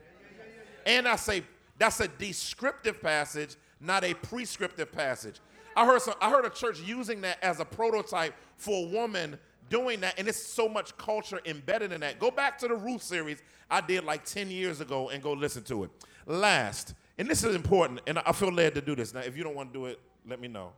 And 0.86 1.08
I 1.08 1.16
say 1.16 1.44
that's 1.78 2.00
a 2.00 2.08
descriptive 2.08 3.02
passage, 3.02 3.56
not 3.82 4.04
a 4.04 4.14
prescriptive 4.14 4.92
passage. 4.92 5.40
I 5.76 5.86
heard 5.86 6.02
some, 6.02 6.16
I 6.22 6.30
heard 6.30 6.46
a 6.46 6.50
church 6.50 6.80
using 6.80 7.22
that 7.22 7.44
as 7.44 7.60
a 7.60 7.66
prototype 7.66 8.34
for 8.58 8.88
a 8.88 8.90
woman 8.90 9.38
doing 9.70 10.00
that, 10.02 10.18
and 10.18 10.28
it's 10.28 10.44
so 10.44 10.70
much 10.70 10.96
culture 10.98 11.40
embedded 11.46 11.92
in 11.92 12.02
that. 12.02 12.20
Go 12.20 12.32
back 12.32 12.58
to 12.60 12.68
the 12.68 12.76
Ruth 12.76 13.02
series 13.02 13.42
I 13.70 13.82
did 13.82 14.04
like 14.04 14.26
10 14.26 14.50
years 14.52 14.82
ago 14.82 15.10
and 15.10 15.22
go 15.22 15.34
listen 15.34 15.64
to 15.64 15.86
it. 15.86 15.92
Last, 16.26 16.94
and 17.18 17.28
this 17.28 17.44
is 17.44 17.56
important, 17.56 18.02
and 18.08 18.20
I 18.20 18.32
feel 18.32 18.52
led 18.52 18.76
to 18.76 18.82
do 18.82 18.96
this. 18.96 19.14
Now, 19.14 19.22
if 19.22 19.36
you 19.38 19.44
don't 19.44 19.56
want 19.56 19.74
to 19.74 19.80
do 19.80 19.86
it, 19.86 20.00
let 20.28 20.40
me 20.40 20.48
know. 20.48 20.72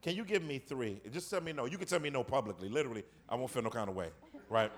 Can 0.00 0.16
you 0.16 0.24
give 0.24 0.42
me 0.42 0.58
three? 0.58 1.00
Just 1.12 1.30
tell 1.30 1.40
me 1.40 1.52
no. 1.52 1.66
You 1.66 1.78
can 1.78 1.86
tell 1.86 2.00
me 2.00 2.10
no 2.10 2.24
publicly. 2.24 2.68
Literally, 2.68 3.04
I 3.28 3.36
won't 3.36 3.50
feel 3.50 3.62
no 3.62 3.70
kind 3.70 3.88
of 3.88 3.94
way, 3.94 4.08
right? 4.48 4.72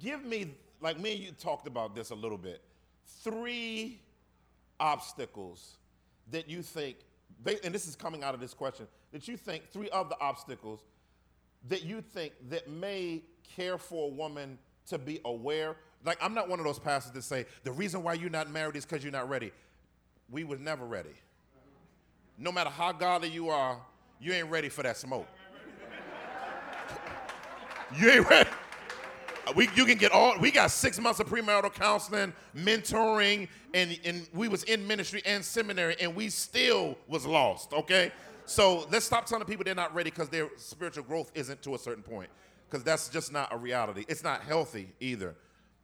Give 0.00 0.24
me, 0.24 0.54
like 0.80 1.00
me 1.00 1.14
and 1.14 1.22
you 1.22 1.30
talked 1.32 1.66
about 1.66 1.94
this 1.94 2.10
a 2.10 2.14
little 2.14 2.38
bit, 2.38 2.60
three 3.22 4.00
obstacles 4.78 5.78
that 6.30 6.48
you 6.48 6.62
think, 6.62 6.96
they, 7.42 7.58
and 7.62 7.74
this 7.74 7.86
is 7.86 7.94
coming 7.94 8.24
out 8.24 8.34
of 8.34 8.40
this 8.40 8.54
question, 8.54 8.86
that 9.12 9.28
you 9.28 9.36
think, 9.36 9.70
three 9.70 9.88
of 9.90 10.08
the 10.08 10.16
obstacles 10.20 10.80
that 11.68 11.82
you 11.82 12.00
think 12.00 12.32
that 12.50 12.68
may 12.68 13.22
care 13.56 13.78
for 13.78 14.08
a 14.10 14.12
woman 14.12 14.58
to 14.86 14.98
be 14.98 15.20
aware. 15.24 15.76
Like, 16.04 16.18
I'm 16.20 16.34
not 16.34 16.48
one 16.48 16.58
of 16.58 16.64
those 16.64 16.78
pastors 16.78 17.12
that 17.12 17.22
say, 17.22 17.46
the 17.62 17.72
reason 17.72 18.02
why 18.02 18.14
you're 18.14 18.30
not 18.30 18.50
married 18.50 18.76
is 18.76 18.84
because 18.84 19.02
you're 19.02 19.12
not 19.12 19.28
ready. 19.28 19.50
We 20.30 20.44
was 20.44 20.60
never 20.60 20.84
ready. 20.84 21.14
No 22.38 22.50
matter 22.50 22.70
how 22.70 22.92
godly 22.92 23.28
you 23.28 23.48
are, 23.48 23.80
you 24.20 24.32
ain't 24.32 24.50
ready 24.50 24.68
for 24.68 24.82
that 24.82 24.96
smoke. 24.96 25.26
you 27.98 28.10
ain't 28.10 28.28
ready. 28.28 28.50
We, 29.54 29.68
you 29.74 29.84
can 29.84 29.98
get 29.98 30.12
all 30.12 30.38
we 30.38 30.50
got 30.50 30.70
six 30.70 30.98
months 30.98 31.20
of 31.20 31.28
premarital 31.28 31.74
counseling 31.74 32.32
mentoring 32.56 33.48
and, 33.72 33.98
and 34.04 34.28
we 34.32 34.48
was 34.48 34.64
in 34.64 34.86
ministry 34.86 35.22
and 35.26 35.44
seminary 35.44 35.96
and 36.00 36.14
we 36.14 36.28
still 36.30 36.96
was 37.08 37.26
lost 37.26 37.72
okay? 37.72 38.12
So 38.46 38.86
let's 38.90 39.06
stop 39.06 39.26
telling 39.26 39.44
people 39.46 39.64
they're 39.64 39.74
not 39.74 39.94
ready 39.94 40.10
because 40.10 40.28
their 40.28 40.48
spiritual 40.56 41.04
growth 41.04 41.30
isn't 41.34 41.62
to 41.62 41.74
a 41.74 41.78
certain 41.78 42.02
point 42.02 42.28
because 42.68 42.84
that's 42.84 43.08
just 43.08 43.32
not 43.32 43.52
a 43.52 43.56
reality. 43.56 44.04
It's 44.08 44.22
not 44.22 44.42
healthy 44.42 44.88
either. 45.00 45.34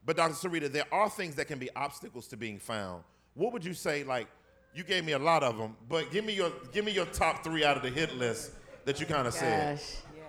But 0.04 0.16
dr 0.16 0.34
sarita 0.34 0.70
there 0.70 0.92
are 0.92 1.10
things 1.10 1.34
that 1.36 1.46
can 1.46 1.58
be 1.58 1.68
obstacles 1.76 2.26
to 2.28 2.36
being 2.36 2.58
found. 2.58 3.02
What 3.34 3.52
would 3.52 3.64
you 3.64 3.74
say 3.74 4.04
like 4.04 4.28
you 4.74 4.84
gave 4.84 5.04
me 5.04 5.12
a 5.12 5.18
lot 5.18 5.42
of 5.42 5.58
them 5.58 5.76
but 5.88 6.10
give 6.10 6.24
me 6.24 6.34
your 6.34 6.52
give 6.72 6.84
me 6.84 6.92
your 6.92 7.06
top 7.06 7.44
three 7.44 7.64
out 7.64 7.76
of 7.76 7.82
the 7.82 7.90
hit 7.90 8.16
list 8.16 8.52
that 8.84 9.00
you 9.00 9.06
kind 9.06 9.26
of 9.26 9.34
said. 9.34 9.78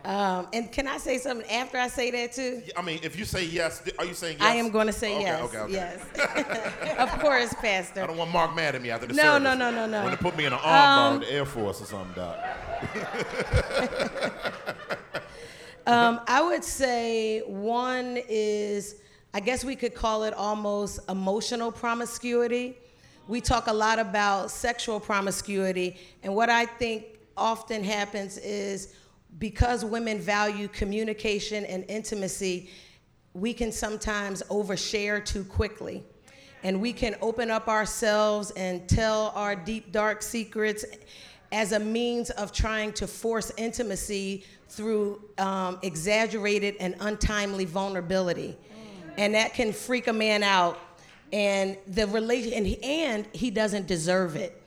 Um, 0.03 0.47
and 0.53 0.71
can 0.71 0.87
I 0.87 0.97
say 0.97 1.17
something 1.19 1.47
after 1.49 1.77
I 1.77 1.87
say 1.87 2.09
that 2.11 2.33
too? 2.33 2.63
I 2.75 2.81
mean, 2.81 2.99
if 3.03 3.17
you 3.17 3.23
say 3.25 3.45
yes, 3.45 3.83
are 3.99 4.05
you 4.05 4.13
saying 4.15 4.37
yes? 4.39 4.47
I 4.47 4.55
am 4.55 4.69
going 4.71 4.87
to 4.87 4.93
say 4.93 5.13
Okay, 5.15 5.23
yes. 5.25 5.41
okay, 5.43 5.57
okay. 5.59 5.73
Yes. 5.73 6.95
of 6.97 7.19
course, 7.19 7.53
Pastor. 7.55 8.03
I 8.03 8.07
don't 8.07 8.17
want 8.17 8.31
Mark 8.31 8.55
mad 8.55 8.73
at 8.75 8.81
me 8.81 8.89
after 8.89 9.05
the 9.07 9.13
No, 9.13 9.21
service. 9.23 9.43
no, 9.43 9.53
no, 9.53 9.69
no, 9.69 9.85
no. 9.85 9.99
no. 9.99 10.03
Want 10.03 10.17
to 10.17 10.23
put 10.23 10.35
me 10.35 10.45
in 10.45 10.53
an 10.53 10.59
armbar 10.59 10.97
Um, 10.97 11.13
of 11.15 11.21
the 11.21 11.31
Air 11.31 11.45
Force 11.45 11.81
or 11.81 11.85
something, 11.85 12.13
Doc. 12.15 12.37
Um, 15.87 16.21
I 16.27 16.43
would 16.43 16.63
say 16.63 17.39
one 17.47 18.17
is, 18.29 18.97
I 19.33 19.39
guess 19.39 19.65
we 19.65 19.75
could 19.75 19.95
call 19.95 20.23
it 20.25 20.33
almost 20.35 20.99
emotional 21.09 21.71
promiscuity. 21.71 22.77
We 23.27 23.41
talk 23.41 23.65
a 23.65 23.73
lot 23.73 23.97
about 23.97 24.51
sexual 24.51 24.99
promiscuity, 24.99 25.97
and 26.21 26.35
what 26.35 26.51
I 26.51 26.67
think 26.67 27.05
often 27.35 27.83
happens 27.83 28.37
is 28.37 28.93
because 29.39 29.83
women 29.83 30.19
value 30.19 30.67
communication 30.67 31.65
and 31.65 31.85
intimacy, 31.87 32.69
we 33.33 33.53
can 33.53 33.71
sometimes 33.71 34.43
overshare 34.49 35.23
too 35.23 35.43
quickly. 35.43 36.03
And 36.63 36.79
we 36.79 36.93
can 36.93 37.15
open 37.21 37.49
up 37.49 37.67
ourselves 37.67 38.51
and 38.51 38.87
tell 38.87 39.31
our 39.35 39.55
deep, 39.55 39.91
dark 39.91 40.21
secrets 40.21 40.85
as 41.51 41.71
a 41.71 41.79
means 41.79 42.29
of 42.31 42.51
trying 42.51 42.93
to 42.93 43.07
force 43.07 43.51
intimacy 43.57 44.45
through 44.69 45.21
um, 45.37 45.79
exaggerated 45.81 46.75
and 46.79 46.95
untimely 46.99 47.65
vulnerability. 47.65 48.55
And 49.17 49.33
that 49.35 49.53
can 49.53 49.73
freak 49.73 50.07
a 50.07 50.13
man 50.13 50.43
out. 50.43 50.79
And 51.33 51.77
the 51.87 52.07
relation, 52.07 52.53
and 52.53 52.65
he, 52.65 52.81
and 52.83 53.25
he 53.33 53.49
doesn't 53.49 53.87
deserve 53.87 54.35
it. 54.35 54.61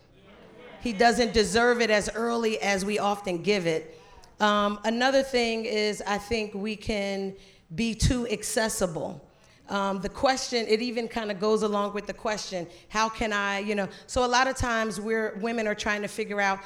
He 0.83 0.93
doesn't 0.93 1.33
deserve 1.33 1.81
it 1.81 1.91
as 1.91 2.11
early 2.15 2.61
as 2.61 2.85
we 2.85 2.99
often 2.99 3.43
give 3.43 3.67
it. 3.67 3.99
Um, 4.45 4.78
another 4.84 5.22
thing 5.22 5.64
is, 5.64 6.03
I 6.07 6.18
think 6.18 6.53
we 6.53 6.76
can 6.76 7.34
be 7.74 7.95
too 7.95 8.28
accessible. 8.28 9.26
Um, 9.70 10.03
the 10.03 10.11
question, 10.11 10.66
it 10.68 10.82
even 10.82 11.09
kind 11.09 11.30
of 11.30 11.40
goes 11.40 11.62
along 11.62 11.95
with 11.95 12.07
the 12.07 12.12
question, 12.12 12.66
how 12.90 13.09
can 13.09 13.32
I, 13.32 13.61
you 13.61 13.74
know? 13.74 13.88
So 14.07 14.22
a 14.22 14.28
lot 14.28 14.47
of 14.47 14.55
times 14.55 15.01
we're 15.01 15.38
women 15.40 15.66
are 15.66 15.74
trying 15.74 16.03
to 16.03 16.09
figure 16.09 16.42
out 16.42 16.61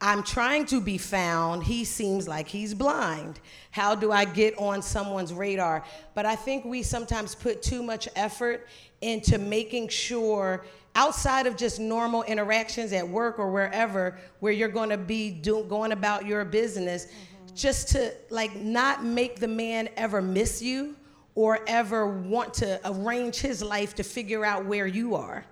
I'm 0.00 0.24
trying 0.24 0.66
to 0.66 0.80
be 0.80 0.98
found. 0.98 1.62
He 1.62 1.84
seems 1.84 2.26
like 2.26 2.48
he's 2.48 2.74
blind. 2.74 3.38
How 3.70 3.94
do 3.94 4.10
I 4.10 4.24
get 4.24 4.58
on 4.58 4.82
someone's 4.82 5.32
radar? 5.32 5.84
But 6.14 6.26
I 6.26 6.34
think 6.34 6.64
we 6.64 6.82
sometimes 6.82 7.36
put 7.36 7.62
too 7.62 7.84
much 7.84 8.08
effort 8.16 8.66
into 9.02 9.38
making 9.38 9.88
sure 9.88 10.64
outside 10.94 11.46
of 11.46 11.56
just 11.56 11.78
normal 11.78 12.22
interactions 12.24 12.92
at 12.92 13.06
work 13.06 13.38
or 13.38 13.50
wherever 13.50 14.18
where 14.40 14.52
you're 14.52 14.68
going 14.68 14.90
to 14.90 14.98
be 14.98 15.30
going 15.30 15.92
about 15.92 16.26
your 16.26 16.44
business 16.44 17.06
just 17.54 17.88
to 17.88 18.12
like 18.30 18.54
not 18.56 19.04
make 19.04 19.38
the 19.38 19.48
man 19.48 19.88
ever 19.96 20.20
miss 20.20 20.60
you 20.60 20.96
or 21.34 21.60
ever 21.66 22.06
want 22.06 22.52
to 22.52 22.80
arrange 22.84 23.36
his 23.36 23.62
life 23.62 23.94
to 23.94 24.02
figure 24.02 24.44
out 24.44 24.64
where 24.64 24.86
you 24.86 25.14
are 25.14 25.44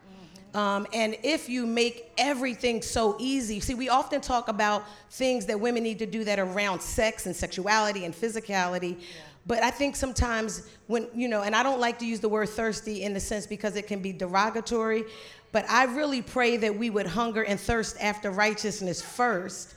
um, 0.54 0.86
and 0.92 1.16
if 1.22 1.48
you 1.48 1.66
make 1.66 2.10
everything 2.16 2.80
so 2.80 3.16
easy, 3.18 3.60
see, 3.60 3.74
we 3.74 3.88
often 3.88 4.20
talk 4.20 4.48
about 4.48 4.84
things 5.10 5.46
that 5.46 5.60
women 5.60 5.82
need 5.82 5.98
to 5.98 6.06
do 6.06 6.24
that 6.24 6.38
around 6.38 6.80
sex 6.80 7.26
and 7.26 7.36
sexuality 7.36 8.04
and 8.04 8.14
physicality. 8.14 9.00
But 9.48 9.64
I 9.64 9.70
think 9.70 9.96
sometimes 9.96 10.68
when, 10.86 11.08
you 11.14 11.26
know, 11.26 11.42
and 11.42 11.56
I 11.56 11.64
don't 11.64 11.80
like 11.80 11.98
to 11.98 12.06
use 12.06 12.20
the 12.20 12.28
word 12.28 12.48
thirsty 12.48 13.02
in 13.02 13.14
the 13.14 13.20
sense 13.20 13.46
because 13.46 13.74
it 13.74 13.88
can 13.88 14.00
be 14.00 14.12
derogatory, 14.12 15.04
but 15.50 15.68
I 15.68 15.84
really 15.84 16.22
pray 16.22 16.56
that 16.58 16.78
we 16.78 16.90
would 16.90 17.06
hunger 17.06 17.42
and 17.42 17.58
thirst 17.58 17.96
after 18.00 18.30
righteousness 18.30 19.02
first 19.02 19.74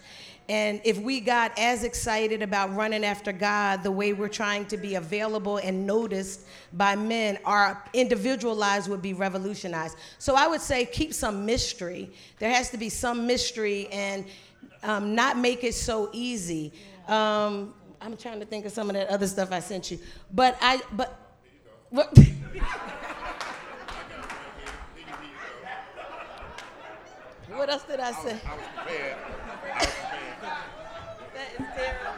and 0.52 0.82
if 0.84 0.98
we 0.98 1.22
got 1.22 1.58
as 1.58 1.86
excited 1.86 2.42
about 2.42 2.76
running 2.76 3.06
after 3.06 3.32
God 3.32 3.84
the 3.84 3.92
way 3.92 4.12
we're 4.12 4.28
trying 4.28 4.66
to 4.66 4.76
be 4.76 4.96
available 4.96 5.58
and 5.58 5.88
noticed 5.88 6.42
by 6.74 6.94
men, 6.94 7.40
our 7.46 7.82
individual 7.94 8.54
lives 8.54 8.90
would 8.90 9.02
be 9.02 9.14
revolutionized. 9.14 9.96
So 10.18 10.36
I 10.36 10.48
would 10.48 10.60
say 10.60 10.86
keep 10.86 11.14
some 11.14 11.46
mystery. 11.46 12.12
There 12.40 12.52
has 12.52 12.70
to 12.72 12.78
be 12.78 12.90
some 12.90 13.26
mystery 13.26 13.88
and 13.94 14.26
um, 14.84 15.16
not 15.16 15.38
make 15.38 15.64
it 15.64 15.74
so 15.74 16.10
easy. 16.12 16.74
Um, 17.08 17.74
I'm 18.04 18.18
trying 18.18 18.40
to 18.40 18.48
think 18.48 18.66
of 18.66 18.72
some 18.72 18.90
of 18.90 18.96
that 18.96 19.10
other 19.10 19.28
stuff 19.28 19.52
I 19.52 19.60
sent 19.60 19.92
you. 19.92 20.00
But 20.34 20.58
I, 20.60 20.82
but, 20.94 21.38
what? 21.92 22.08
what 27.50 27.70
else 27.70 27.84
did 27.84 28.00
I 28.00 28.12
say? 28.12 28.42
I 28.44 28.56
was 28.56 28.66
prepared. 28.76 29.18
That 31.36 31.48
is 31.60 31.66
terrible. 31.76 32.12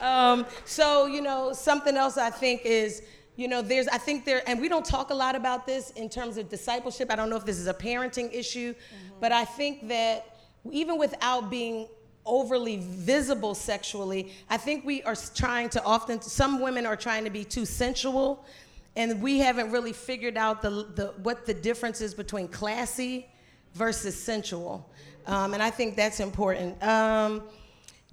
Um, 0.00 0.46
so, 0.64 1.06
you 1.06 1.22
know, 1.22 1.52
something 1.52 1.96
else 1.96 2.18
I 2.18 2.30
think 2.30 2.62
is, 2.64 3.02
you 3.36 3.46
know, 3.46 3.62
there's, 3.62 3.86
I 3.86 3.98
think 3.98 4.24
there, 4.24 4.42
and 4.48 4.60
we 4.60 4.68
don't 4.68 4.84
talk 4.84 5.10
a 5.10 5.14
lot 5.14 5.36
about 5.36 5.66
this 5.66 5.90
in 5.90 6.08
terms 6.08 6.36
of 6.36 6.48
discipleship. 6.48 7.12
I 7.12 7.16
don't 7.16 7.30
know 7.30 7.36
if 7.36 7.44
this 7.44 7.58
is 7.58 7.68
a 7.68 7.74
parenting 7.74 8.34
issue, 8.34 8.74
mm-hmm. 8.74 9.14
but 9.20 9.30
I 9.30 9.44
think 9.44 9.86
that 9.86 10.36
even 10.70 10.98
without 10.98 11.48
being 11.48 11.86
overly 12.28 12.76
visible 12.76 13.54
sexually, 13.54 14.32
I 14.48 14.56
think 14.56 14.84
we 14.84 15.02
are 15.02 15.16
trying 15.34 15.70
to 15.70 15.82
often, 15.82 16.20
some 16.20 16.60
women 16.60 16.86
are 16.86 16.96
trying 16.96 17.24
to 17.24 17.30
be 17.30 17.44
too 17.44 17.64
sensual, 17.64 18.44
and 18.94 19.20
we 19.20 19.38
haven't 19.38 19.72
really 19.72 19.92
figured 19.92 20.36
out 20.36 20.62
the, 20.62 20.70
the, 20.70 21.14
what 21.22 21.46
the 21.46 21.54
difference 21.54 22.00
is 22.00 22.14
between 22.14 22.48
classy 22.48 23.26
versus 23.74 24.20
sensual. 24.20 24.88
Um, 25.26 25.54
and 25.54 25.62
I 25.62 25.70
think 25.70 25.96
that's 25.96 26.20
important. 26.20 26.82
Um, 26.82 27.42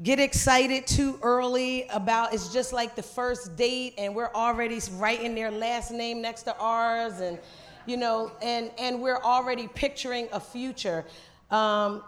get 0.03 0.19
excited 0.19 0.85
too 0.85 1.17
early 1.21 1.87
about 1.87 2.33
it's 2.33 2.51
just 2.51 2.73
like 2.73 2.95
the 2.95 3.03
first 3.03 3.55
date 3.55 3.93
and 3.97 4.13
we're 4.13 4.31
already 4.33 4.79
writing 4.97 5.33
their 5.33 5.49
last 5.49 5.89
name 5.89 6.21
next 6.21 6.43
to 6.43 6.55
ours 6.57 7.21
and 7.21 7.39
you 7.85 7.95
know 7.95 8.29
and 8.41 8.69
and 8.77 9.01
we're 9.01 9.21
already 9.21 9.69
picturing 9.69 10.27
a 10.33 10.39
future 10.39 11.05
um, 11.49 12.03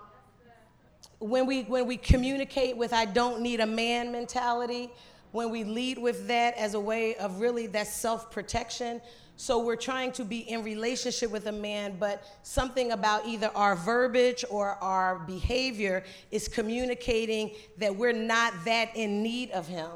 when 1.19 1.45
we 1.45 1.63
when 1.63 1.87
we 1.87 1.97
communicate 1.97 2.77
with 2.77 2.93
i 2.93 3.05
don't 3.05 3.41
need 3.41 3.59
a 3.59 3.65
man 3.65 4.11
mentality 4.11 4.89
when 5.31 5.49
we 5.49 5.63
lead 5.63 5.97
with 5.97 6.27
that 6.27 6.55
as 6.57 6.73
a 6.73 6.79
way 6.79 7.15
of 7.15 7.39
really 7.39 7.67
that 7.67 7.87
self-protection 7.87 9.01
so 9.39 9.59
we're 9.59 9.75
trying 9.75 10.11
to 10.13 10.25
be 10.25 10.39
in 10.39 10.63
relationship 10.63 11.29
with 11.29 11.45
a 11.45 11.51
man, 11.51 11.95
but 11.99 12.23
something 12.41 12.91
about 12.91 13.27
either 13.27 13.51
our 13.53 13.75
verbiage 13.75 14.43
or 14.49 14.71
our 14.81 15.19
behavior 15.19 16.03
is 16.31 16.47
communicating 16.47 17.51
that 17.77 17.95
we're 17.95 18.13
not 18.13 18.53
that 18.65 18.89
in 18.95 19.21
need 19.21 19.51
of 19.51 19.67
him. 19.67 19.91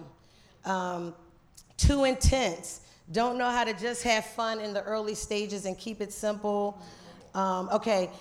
Um, 0.63 1.15
too 1.75 2.03
intense. 2.03 2.81
Don't 3.11 3.39
know 3.39 3.49
how 3.49 3.63
to 3.63 3.73
just 3.73 4.03
have 4.03 4.25
fun 4.25 4.59
in 4.59 4.73
the 4.73 4.83
early 4.83 5.15
stages 5.15 5.65
and 5.65 5.75
keep 5.75 6.01
it 6.01 6.13
simple. 6.13 6.79
Um, 7.33 7.67
okay. 7.73 8.11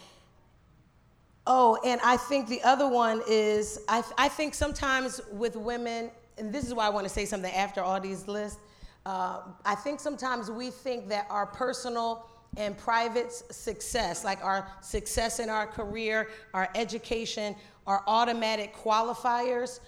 Oh, 1.53 1.78
and 1.84 2.01
I 2.05 2.16
think 2.16 2.48
the 2.48 2.62
other 2.62 2.88
one 2.88 3.22
is 3.28 3.80
I, 3.88 4.05
I 4.16 4.28
think 4.28 4.55
sometimes 4.55 5.20
with 5.32 5.57
women, 5.57 6.12
and 6.38 6.53
this 6.53 6.64
is 6.64 6.72
why 6.74 6.86
I 6.86 6.90
want 6.90 7.07
to 7.07 7.12
say 7.12 7.24
something 7.24 7.53
after 7.53 7.82
all 7.82 8.01
these 8.01 8.28
lists 8.28 8.61
uh, 9.07 9.40
I 9.64 9.74
think 9.74 9.98
sometimes 9.98 10.51
we 10.51 10.70
think 10.70 11.09
that 11.09 11.26
our 11.30 11.46
personal 11.46 12.26
and 12.57 12.76
private 12.76 13.32
success, 13.32 14.24
like 14.24 14.44
our 14.44 14.68
success 14.82 15.38
in 15.38 15.48
our 15.48 15.66
career, 15.66 16.28
our 16.53 16.68
education, 16.74 17.55
are 17.86 18.03
automatic 18.07 18.74
qualifiers 18.74 19.80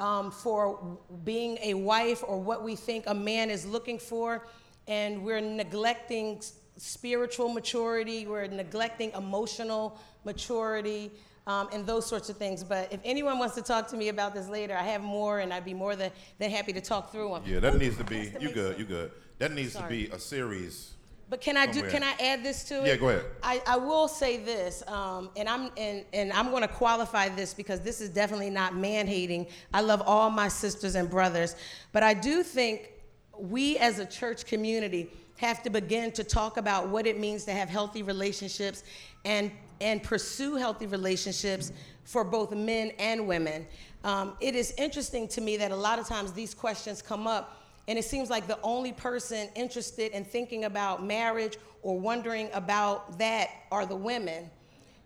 um, 0.00 0.30
for 0.30 0.98
being 1.24 1.58
a 1.62 1.74
wife 1.74 2.22
or 2.26 2.40
what 2.40 2.62
we 2.62 2.76
think 2.76 3.04
a 3.06 3.14
man 3.14 3.50
is 3.50 3.64
looking 3.64 3.98
for. 3.98 4.46
And 4.86 5.24
we're 5.24 5.40
neglecting 5.40 6.42
spiritual 6.76 7.48
maturity, 7.48 8.26
we're 8.26 8.46
neglecting 8.46 9.12
emotional 9.12 9.98
maturity 10.24 11.10
um, 11.46 11.68
and 11.72 11.86
those 11.86 12.06
sorts 12.06 12.28
of 12.28 12.36
things. 12.36 12.62
But 12.62 12.92
if 12.92 13.00
anyone 13.04 13.38
wants 13.38 13.54
to 13.56 13.62
talk 13.62 13.88
to 13.88 13.96
me 13.96 14.08
about 14.08 14.34
this 14.34 14.48
later, 14.48 14.76
I 14.76 14.82
have 14.82 15.02
more, 15.02 15.40
and 15.40 15.52
I'd 15.52 15.64
be 15.64 15.74
more 15.74 15.96
than, 15.96 16.12
than 16.38 16.50
happy 16.50 16.72
to 16.74 16.80
talk 16.80 17.10
through 17.10 17.30
them. 17.30 17.42
Yeah, 17.46 17.60
that 17.60 17.78
needs 17.78 17.96
to 17.96 18.04
be. 18.04 18.32
You 18.38 18.52
good? 18.52 18.78
You 18.78 18.84
good? 18.84 19.10
That 19.38 19.52
needs 19.52 19.72
Sorry. 19.72 19.84
to 19.84 19.88
be 19.88 20.14
a 20.14 20.18
series. 20.18 20.94
But 21.30 21.42
can 21.42 21.58
I 21.58 21.66
do? 21.66 21.82
Can 21.82 22.02
I 22.02 22.14
add 22.20 22.42
this 22.42 22.64
to 22.64 22.82
it? 22.82 22.86
Yeah, 22.86 22.96
go 22.96 23.10
ahead. 23.10 23.24
I, 23.42 23.62
I 23.66 23.76
will 23.76 24.08
say 24.08 24.38
this, 24.38 24.82
um, 24.86 25.28
and 25.36 25.46
I'm 25.46 25.70
and, 25.76 26.04
and 26.14 26.32
I'm 26.32 26.48
going 26.50 26.62
to 26.62 26.68
qualify 26.68 27.28
this 27.28 27.52
because 27.52 27.80
this 27.80 28.00
is 28.00 28.08
definitely 28.08 28.48
not 28.48 28.74
man 28.74 29.06
hating. 29.06 29.46
I 29.74 29.82
love 29.82 30.02
all 30.06 30.30
my 30.30 30.48
sisters 30.48 30.94
and 30.94 31.10
brothers, 31.10 31.54
but 31.92 32.02
I 32.02 32.14
do 32.14 32.42
think 32.42 32.92
we 33.38 33.76
as 33.76 33.98
a 33.98 34.06
church 34.06 34.46
community 34.46 35.10
have 35.36 35.62
to 35.64 35.70
begin 35.70 36.12
to 36.12 36.24
talk 36.24 36.56
about 36.56 36.88
what 36.88 37.06
it 37.06 37.20
means 37.20 37.44
to 37.44 37.52
have 37.52 37.68
healthy 37.68 38.02
relationships 38.02 38.82
and 39.24 39.52
and 39.80 40.02
pursue 40.02 40.56
healthy 40.56 40.86
relationships 40.86 41.72
for 42.04 42.24
both 42.24 42.52
men 42.52 42.92
and 42.98 43.26
women. 43.28 43.66
Um, 44.04 44.34
it 44.40 44.54
is 44.54 44.72
interesting 44.78 45.28
to 45.28 45.40
me 45.40 45.56
that 45.56 45.70
a 45.70 45.76
lot 45.76 45.98
of 45.98 46.06
times 46.06 46.32
these 46.32 46.54
questions 46.54 47.02
come 47.02 47.26
up, 47.26 47.62
and 47.86 47.98
it 47.98 48.04
seems 48.04 48.30
like 48.30 48.46
the 48.46 48.58
only 48.62 48.92
person 48.92 49.48
interested 49.54 50.12
in 50.12 50.24
thinking 50.24 50.64
about 50.64 51.04
marriage 51.04 51.56
or 51.82 51.98
wondering 51.98 52.48
about 52.52 53.18
that 53.18 53.50
are 53.70 53.86
the 53.86 53.96
women. 53.96 54.50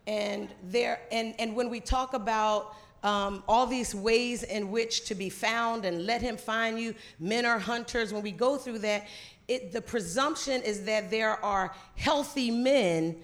And 0.06 0.48
there, 0.64 1.00
and, 1.10 1.34
and 1.38 1.54
when 1.54 1.70
we 1.70 1.80
talk 1.80 2.14
about 2.14 2.74
um, 3.02 3.42
all 3.48 3.66
these 3.66 3.94
ways 3.94 4.42
in 4.42 4.70
which 4.70 5.06
to 5.06 5.14
be 5.14 5.28
found 5.28 5.84
and 5.84 6.06
let 6.06 6.22
him 6.22 6.36
find 6.36 6.78
you, 6.78 6.94
men 7.18 7.44
are 7.46 7.58
hunters. 7.58 8.12
When 8.12 8.22
we 8.22 8.32
go 8.32 8.56
through 8.56 8.78
that, 8.80 9.06
it, 9.48 9.72
the 9.72 9.82
presumption 9.82 10.62
is 10.62 10.84
that 10.84 11.10
there 11.10 11.42
are 11.44 11.74
healthy 11.96 12.50
men 12.50 13.16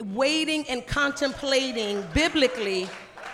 waiting 0.00 0.68
and 0.68 0.86
contemplating 0.86 2.04
biblically 2.14 2.88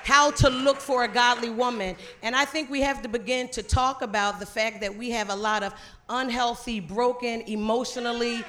how 0.05 0.31
to 0.31 0.49
look 0.49 0.79
for 0.79 1.05
a 1.05 1.09
godly 1.09 1.51
woman. 1.51 1.95
And 2.23 2.35
I 2.35 2.45
think 2.45 2.71
we 2.71 2.81
have 2.81 3.03
to 3.03 3.09
begin 3.09 3.49
to 3.51 3.63
talk 3.63 4.03
about 4.03 4.41
the 4.41 4.47
fact 4.47 4.81
that 4.81 4.97
we 4.97 5.11
have 5.11 5.31
a 5.31 5.37
lot 5.37 5.63
of 5.63 5.75
unhealthy, 6.09 6.81
broken, 6.81 7.43
emotionally, 7.43 8.45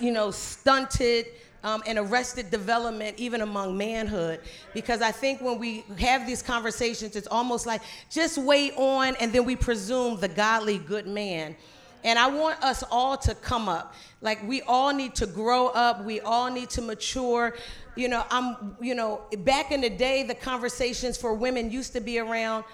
you 0.00 0.10
know, 0.10 0.30
stunted, 0.30 1.26
um, 1.64 1.82
and 1.86 1.98
arrested 1.98 2.50
development 2.50 3.16
even 3.18 3.40
among 3.40 3.76
manhood. 3.76 4.40
Because 4.74 5.00
I 5.00 5.12
think 5.12 5.40
when 5.40 5.58
we 5.58 5.84
have 5.98 6.26
these 6.26 6.42
conversations, 6.42 7.16
it's 7.16 7.28
almost 7.28 7.66
like 7.66 7.82
just 8.10 8.38
wait 8.38 8.74
on 8.76 9.14
and 9.20 9.32
then 9.32 9.44
we 9.44 9.56
presume 9.56 10.18
the 10.18 10.28
godly 10.28 10.78
good 10.78 11.06
man. 11.06 11.56
And 12.04 12.18
I 12.18 12.28
want 12.28 12.62
us 12.62 12.82
all 12.90 13.16
to 13.18 13.34
come 13.34 13.68
up. 13.68 13.94
Like 14.20 14.46
we 14.46 14.62
all 14.62 14.92
need 14.92 15.14
to 15.16 15.26
grow 15.26 15.68
up. 15.68 16.04
We 16.04 16.20
all 16.20 16.50
need 16.50 16.70
to 16.70 16.82
mature. 16.82 17.54
You 17.94 18.08
know, 18.08 18.24
I'm, 18.30 18.76
you 18.80 18.94
know, 18.94 19.22
back 19.38 19.70
in 19.70 19.80
the 19.80 19.90
day, 19.90 20.22
the 20.22 20.34
conversations 20.34 21.16
for 21.16 21.34
women 21.34 21.70
used 21.70 21.92
to 21.92 22.00
be 22.00 22.18
around 22.18 22.64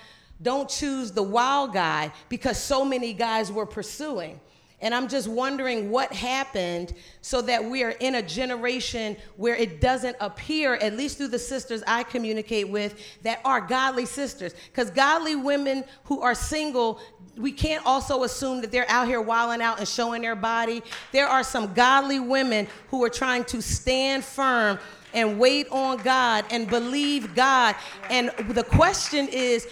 don't 0.40 0.68
choose 0.68 1.10
the 1.10 1.22
wild 1.22 1.72
guy 1.72 2.12
because 2.28 2.58
so 2.58 2.84
many 2.84 3.12
guys 3.12 3.50
were 3.50 3.66
pursuing. 3.66 4.40
And 4.80 4.94
I'm 4.94 5.08
just 5.08 5.26
wondering 5.26 5.90
what 5.90 6.12
happened 6.12 6.94
so 7.20 7.42
that 7.42 7.64
we 7.64 7.82
are 7.82 7.94
in 7.98 8.14
a 8.14 8.22
generation 8.22 9.16
where 9.36 9.56
it 9.56 9.80
doesn't 9.80 10.16
appear, 10.20 10.74
at 10.74 10.96
least 10.96 11.18
through 11.18 11.28
the 11.28 11.38
sisters 11.38 11.82
I 11.86 12.04
communicate 12.04 12.68
with, 12.68 13.00
that 13.22 13.40
are 13.44 13.60
godly 13.60 14.06
sisters. 14.06 14.54
Because 14.70 14.90
godly 14.90 15.34
women 15.34 15.82
who 16.04 16.20
are 16.20 16.34
single, 16.34 17.00
we 17.36 17.50
can't 17.50 17.84
also 17.84 18.22
assume 18.22 18.60
that 18.60 18.70
they're 18.70 18.88
out 18.88 19.08
here 19.08 19.20
wilding 19.20 19.62
out 19.62 19.78
and 19.80 19.88
showing 19.88 20.22
their 20.22 20.36
body. 20.36 20.82
There 21.10 21.26
are 21.26 21.42
some 21.42 21.74
godly 21.74 22.20
women 22.20 22.68
who 22.88 23.02
are 23.04 23.10
trying 23.10 23.44
to 23.46 23.60
stand 23.60 24.24
firm 24.24 24.78
and 25.12 25.40
wait 25.40 25.66
on 25.70 25.96
God 25.98 26.44
and 26.50 26.68
believe 26.68 27.34
God. 27.34 27.74
And 28.10 28.30
the 28.50 28.64
question 28.64 29.26
is, 29.28 29.66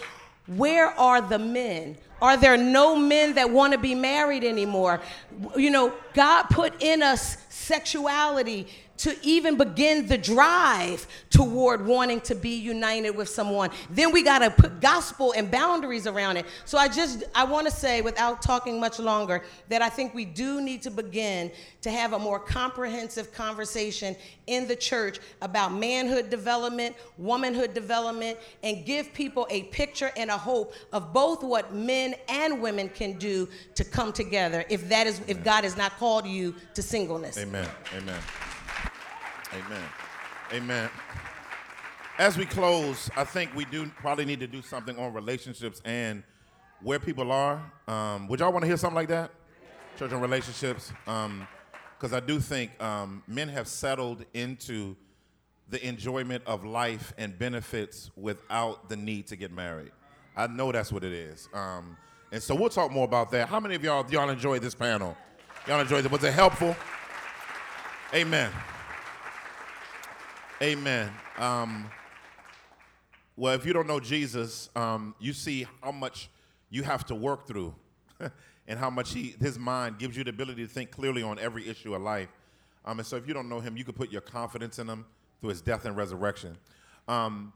where 0.47 0.89
are 0.99 1.21
the 1.21 1.39
men? 1.39 1.97
Are 2.21 2.37
there 2.37 2.57
no 2.57 2.97
men 2.97 3.35
that 3.35 3.51
want 3.51 3.73
to 3.73 3.79
be 3.79 3.95
married 3.95 4.45
anymore? 4.45 5.01
You 5.57 5.71
know, 5.71 5.93
God 6.15 6.45
put 6.45 6.83
in 6.83 7.03
us 7.03 7.37
sexuality 7.49 8.69
to 8.99 9.17
even 9.23 9.57
begin 9.57 10.07
the 10.07 10.19
drive 10.19 11.07
toward 11.31 11.85
wanting 11.85 12.21
to 12.23 12.35
be 12.35 12.57
united 12.57 13.11
with 13.11 13.29
someone. 13.29 13.71
Then 13.91 14.13
we 14.13 14.23
got 14.23 14.39
to 14.41 14.51
put 14.51 14.81
gospel 14.81 15.33
and 15.37 15.51
boundaries 15.51 16.07
around 16.07 16.37
it. 16.37 16.47
So 16.65 16.79
I 16.79 16.89
just 16.89 17.25
I 17.35 17.45
want 17.45 17.67
to 17.67 17.73
say 17.73 18.01
without 18.01 18.43
talking 18.43 18.81
much 18.81 18.99
longer 18.99 19.45
that 19.69 19.83
I 19.83 19.89
think 19.89 20.15
we 20.15 20.25
do 20.25 20.61
need 20.61 20.83
to 20.83 20.91
begin 20.91 21.51
to 21.83 21.91
have 21.91 22.13
a 22.13 22.19
more 22.19 22.39
comprehensive 22.39 23.33
conversation 23.33 24.17
in 24.47 24.67
the 24.67 24.77
church 24.77 25.19
about 25.43 25.73
manhood 25.73 26.31
development, 26.31 26.97
womanhood 27.19 27.75
development 27.75 28.39
and 28.63 28.85
give 28.85 29.13
people 29.13 29.47
a 29.51 29.65
picture 29.65 30.11
and 30.17 30.31
a 30.31 30.39
hope 30.39 30.75
of 30.93 31.13
both 31.13 31.43
what 31.43 31.75
men 31.75 32.15
and 32.29 32.61
women 32.61 32.89
can 32.89 33.19
do 33.19 33.49
to 33.75 33.85
come 33.85 34.13
together 34.13 34.65
if 34.69 34.89
that 34.89 35.07
is 35.07 35.21
if 35.27 35.43
God 35.45 35.65
has 35.65 35.77
not 35.77 35.97
called 35.99 36.27
you 36.27 36.55
to 36.75 36.83
singleness. 36.83 37.39
Amen. 37.39 37.69
Amen. 37.97 38.21
Amen. 39.53 39.89
Amen. 40.53 40.91
As 42.19 42.39
we 42.39 42.47
close, 42.47 43.11
I 43.17 43.25
think 43.25 43.55
we 43.55 43.65
do 43.67 43.91
probably 44.01 44.25
need 44.25 44.41
to 44.41 44.47
do 44.47 44.63
something 44.63 44.99
on 44.99 45.13
relationships 45.13 45.83
and 45.85 46.23
where 46.83 46.99
people 46.99 47.31
are. 47.31 47.61
Um, 47.87 48.29
would 48.29 48.41
y'all 48.41 48.53
want 48.53 48.63
to 48.63 48.67
hear 48.67 48.77
something 48.77 48.95
like 48.95 49.09
that? 49.09 49.31
Church 49.99 50.13
and 50.13 50.23
relationships. 50.23 50.93
Because 51.05 52.13
I 52.13 52.21
do 52.21 52.41
think 52.41 52.81
um, 52.83 53.23
men 53.27 53.49
have 53.49 53.69
settled 53.69 54.25
into 54.35 54.97
the 55.69 55.85
enjoyment 55.87 56.43
of 56.47 56.65
life 56.65 57.13
and 57.19 57.39
benefits 57.39 58.11
without 58.17 58.89
the 58.89 58.97
need 58.97 59.27
to 59.29 59.37
get 59.37 59.53
married. 59.53 59.93
I 60.37 60.47
know 60.47 60.71
that's 60.71 60.93
what 60.93 61.03
it 61.03 61.13
is. 61.13 61.49
Um, 61.53 61.97
and 62.33 62.43
so 62.43 62.55
we'll 62.55 62.71
talk 62.71 62.91
more 62.93 63.05
about 63.05 63.31
that. 63.33 63.49
How 63.49 63.61
many 63.61 63.75
of 63.75 63.83
y'all 63.83 64.05
y'all 64.11 64.29
enjoyed 64.31 64.63
this 64.63 64.75
panel? 64.75 65.17
Y'all 65.67 65.81
enjoyed 65.81 66.05
it? 66.05 66.11
Was 66.11 66.23
it 66.25 66.33
helpful? 66.33 66.77
Amen. 68.15 68.51
Amen. 70.63 71.13
Um, 71.37 71.91
well, 73.37 73.53
if 73.53 73.67
you 73.67 73.75
don't 73.75 73.87
know 73.87 74.01
Jesus, 74.01 74.71
um, 74.75 75.15
you 75.21 75.35
see 75.35 75.67
how 75.83 75.93
much 75.93 76.31
you 76.71 76.83
have 76.83 77.05
to 77.07 77.15
work 77.15 77.47
through 77.47 77.75
and 78.67 78.79
how 78.79 78.89
much 78.89 79.13
he, 79.13 79.35
his 79.39 79.59
mind 79.59 79.99
gives 79.99 80.17
you 80.17 80.25
the 80.25 80.31
ability 80.31 80.67
to 80.67 80.73
think 80.73 80.91
clearly 80.91 81.23
on 81.23 81.39
every 81.39 81.69
issue 81.69 81.95
of 81.95 82.01
life. 82.01 82.31
Um, 82.87 82.99
and 82.99 83.07
so 83.07 83.17
if 83.17 83.29
you 83.29 83.35
don't 83.35 83.51
know 83.51 83.61
him, 83.61 83.77
you 83.77 83.85
can 83.85 83.93
put 83.93 84.11
your 84.11 84.23
confidence 84.23 84.79
in 84.79 84.89
him 84.89 85.05
through 85.43 85.51
his 85.51 85.61
death 85.61 85.85
and 85.85 85.95
resurrection. 85.95 86.57
Um, 87.07 87.53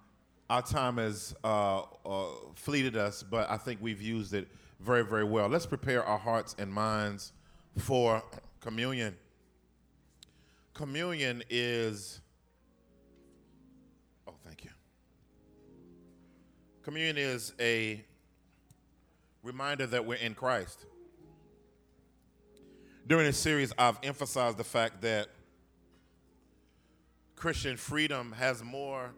our 0.50 0.60
time 0.60 0.98
has 0.98 1.34
uh, 1.42 1.84
uh, 2.04 2.24
fleeted 2.54 2.98
us, 2.98 3.22
but 3.22 3.50
I 3.50 3.56
think 3.56 3.80
we've 3.80 4.02
used 4.02 4.34
it 4.34 4.46
very, 4.78 5.06
very 5.06 5.24
well. 5.24 5.48
Let's 5.48 5.64
prepare 5.64 6.04
our 6.04 6.18
hearts 6.18 6.54
and 6.58 6.70
minds 6.70 7.32
for 7.78 8.22
communion. 8.60 9.16
Communion 10.74 11.42
is 11.48 12.20
Communion 16.82 17.18
is 17.18 17.52
a 17.60 18.02
reminder 19.42 19.86
that 19.86 20.06
we're 20.06 20.14
in 20.14 20.34
Christ. 20.34 20.86
During 23.06 23.26
this 23.26 23.36
series, 23.36 23.70
I've 23.76 23.98
emphasized 24.02 24.56
the 24.56 24.64
fact 24.64 25.02
that 25.02 25.28
Christian 27.36 27.76
freedom 27.76 28.32
has 28.32 28.64
more 28.64 29.10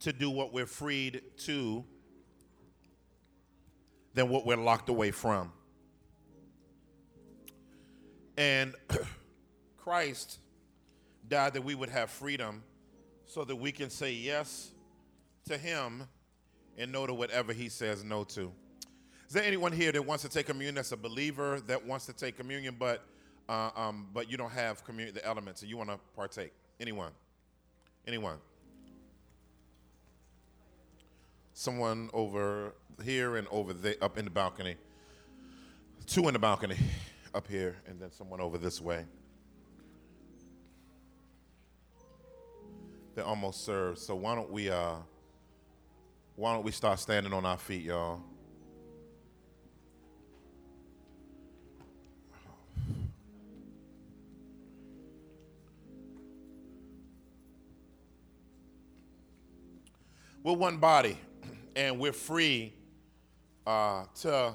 to 0.00 0.14
do 0.14 0.30
what 0.30 0.54
we're 0.54 0.64
freed 0.64 1.20
to 1.38 1.84
than 4.14 4.30
what 4.30 4.46
we're 4.46 4.56
locked 4.56 4.88
away 4.88 5.10
from. 5.10 5.52
And 8.38 8.74
Christ 9.76 10.38
died 11.28 11.52
that 11.52 11.64
we 11.64 11.74
would 11.74 11.90
have 11.90 12.08
freedom 12.08 12.62
so 13.26 13.44
that 13.44 13.56
we 13.56 13.72
can 13.72 13.90
say 13.90 14.12
yes 14.12 14.70
to 15.46 15.58
him 15.58 16.04
and 16.78 16.90
no 16.90 17.06
to 17.06 17.14
whatever 17.14 17.52
he 17.52 17.68
says 17.68 18.02
no 18.02 18.24
to. 18.24 18.50
Is 19.28 19.32
there 19.32 19.44
anyone 19.44 19.72
here 19.72 19.92
that 19.92 20.04
wants 20.04 20.22
to 20.22 20.28
take 20.28 20.46
communion 20.46 20.74
that's 20.74 20.92
a 20.92 20.96
believer 20.96 21.60
that 21.66 21.84
wants 21.84 22.06
to 22.06 22.12
take 22.12 22.36
communion, 22.36 22.76
but 22.78 23.02
uh, 23.48 23.70
um, 23.76 24.06
but 24.14 24.30
you 24.30 24.36
don't 24.36 24.52
have 24.52 24.82
the 24.86 25.20
elements 25.24 25.62
and 25.62 25.70
you 25.70 25.76
want 25.76 25.90
to 25.90 25.98
partake? 26.14 26.52
Anyone? 26.80 27.12
Anyone? 28.06 28.38
Someone 31.52 32.10
over 32.12 32.74
here 33.04 33.36
and 33.36 33.46
over 33.50 33.72
there, 33.72 33.94
up 34.02 34.18
in 34.18 34.24
the 34.24 34.30
balcony. 34.30 34.76
Two 36.06 36.26
in 36.28 36.34
the 36.34 36.38
balcony, 36.38 36.76
up 37.34 37.48
here, 37.48 37.76
and 37.86 38.00
then 38.00 38.12
someone 38.12 38.40
over 38.40 38.58
this 38.58 38.80
way. 38.80 39.04
They're 43.14 43.24
almost 43.24 43.64
served. 43.64 43.98
So 43.98 44.14
why 44.16 44.34
don't 44.34 44.50
we? 44.50 44.70
Uh, 44.70 44.96
why 46.36 46.52
don't 46.52 46.64
we 46.64 46.72
start 46.72 46.98
standing 46.98 47.32
on 47.32 47.46
our 47.46 47.58
feet, 47.58 47.82
y'all? 47.82 48.20
We're 60.42 60.52
one 60.52 60.76
body, 60.76 61.16
and 61.74 61.98
we're 61.98 62.12
free 62.12 62.74
uh, 63.66 64.04
to 64.20 64.52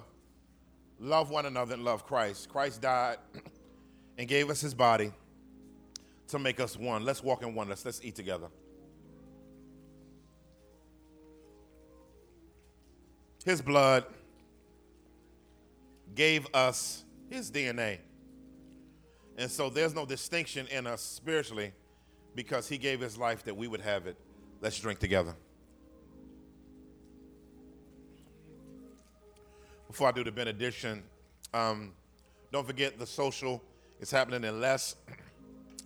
love 1.00 1.32
one 1.32 1.48
another 1.48 1.74
and 1.74 1.84
love 1.84 2.06
Christ. 2.06 2.48
Christ 2.50 2.82
died 2.82 3.18
and 4.18 4.28
gave 4.28 4.52
us 4.52 4.62
his 4.62 4.76
body 4.76 5.12
to 6.28 6.38
make 6.38 6.60
us 6.60 6.78
one. 6.78 7.06
Let's 7.06 7.24
walk 7.24 7.42
in 7.42 7.56
oneness. 7.56 7.84
Let's 7.86 8.02
eat 8.04 8.16
together. 8.16 8.50
His 13.50 13.64
blood 13.64 14.06
gave 16.14 16.46
us 16.54 17.04
his 17.32 17.50
DNA. 17.50 17.98
And 19.40 19.50
so 19.50 19.72
there's 19.72 19.96
no 19.96 20.06
distinction 20.06 20.68
in 20.68 20.86
us 20.86 21.02
spiritually 21.02 21.72
because 22.36 22.70
he 22.70 22.78
gave 22.78 23.00
his 23.00 23.18
life 23.18 23.44
that 23.46 23.58
we 23.58 23.68
would 23.68 23.82
have 23.82 24.06
it. 24.06 24.18
Let's 24.62 24.78
drink 24.78 25.00
together. 25.00 25.34
Before 29.88 30.10
I 30.10 30.12
do 30.12 30.24
the 30.24 30.32
benediction, 30.32 31.02
um, 31.52 31.94
don't 32.52 32.68
forget 32.68 33.00
the 33.00 33.08
social 33.08 33.64
is 34.00 34.12
happening 34.12 34.44
in 34.44 34.62
less 34.62 34.96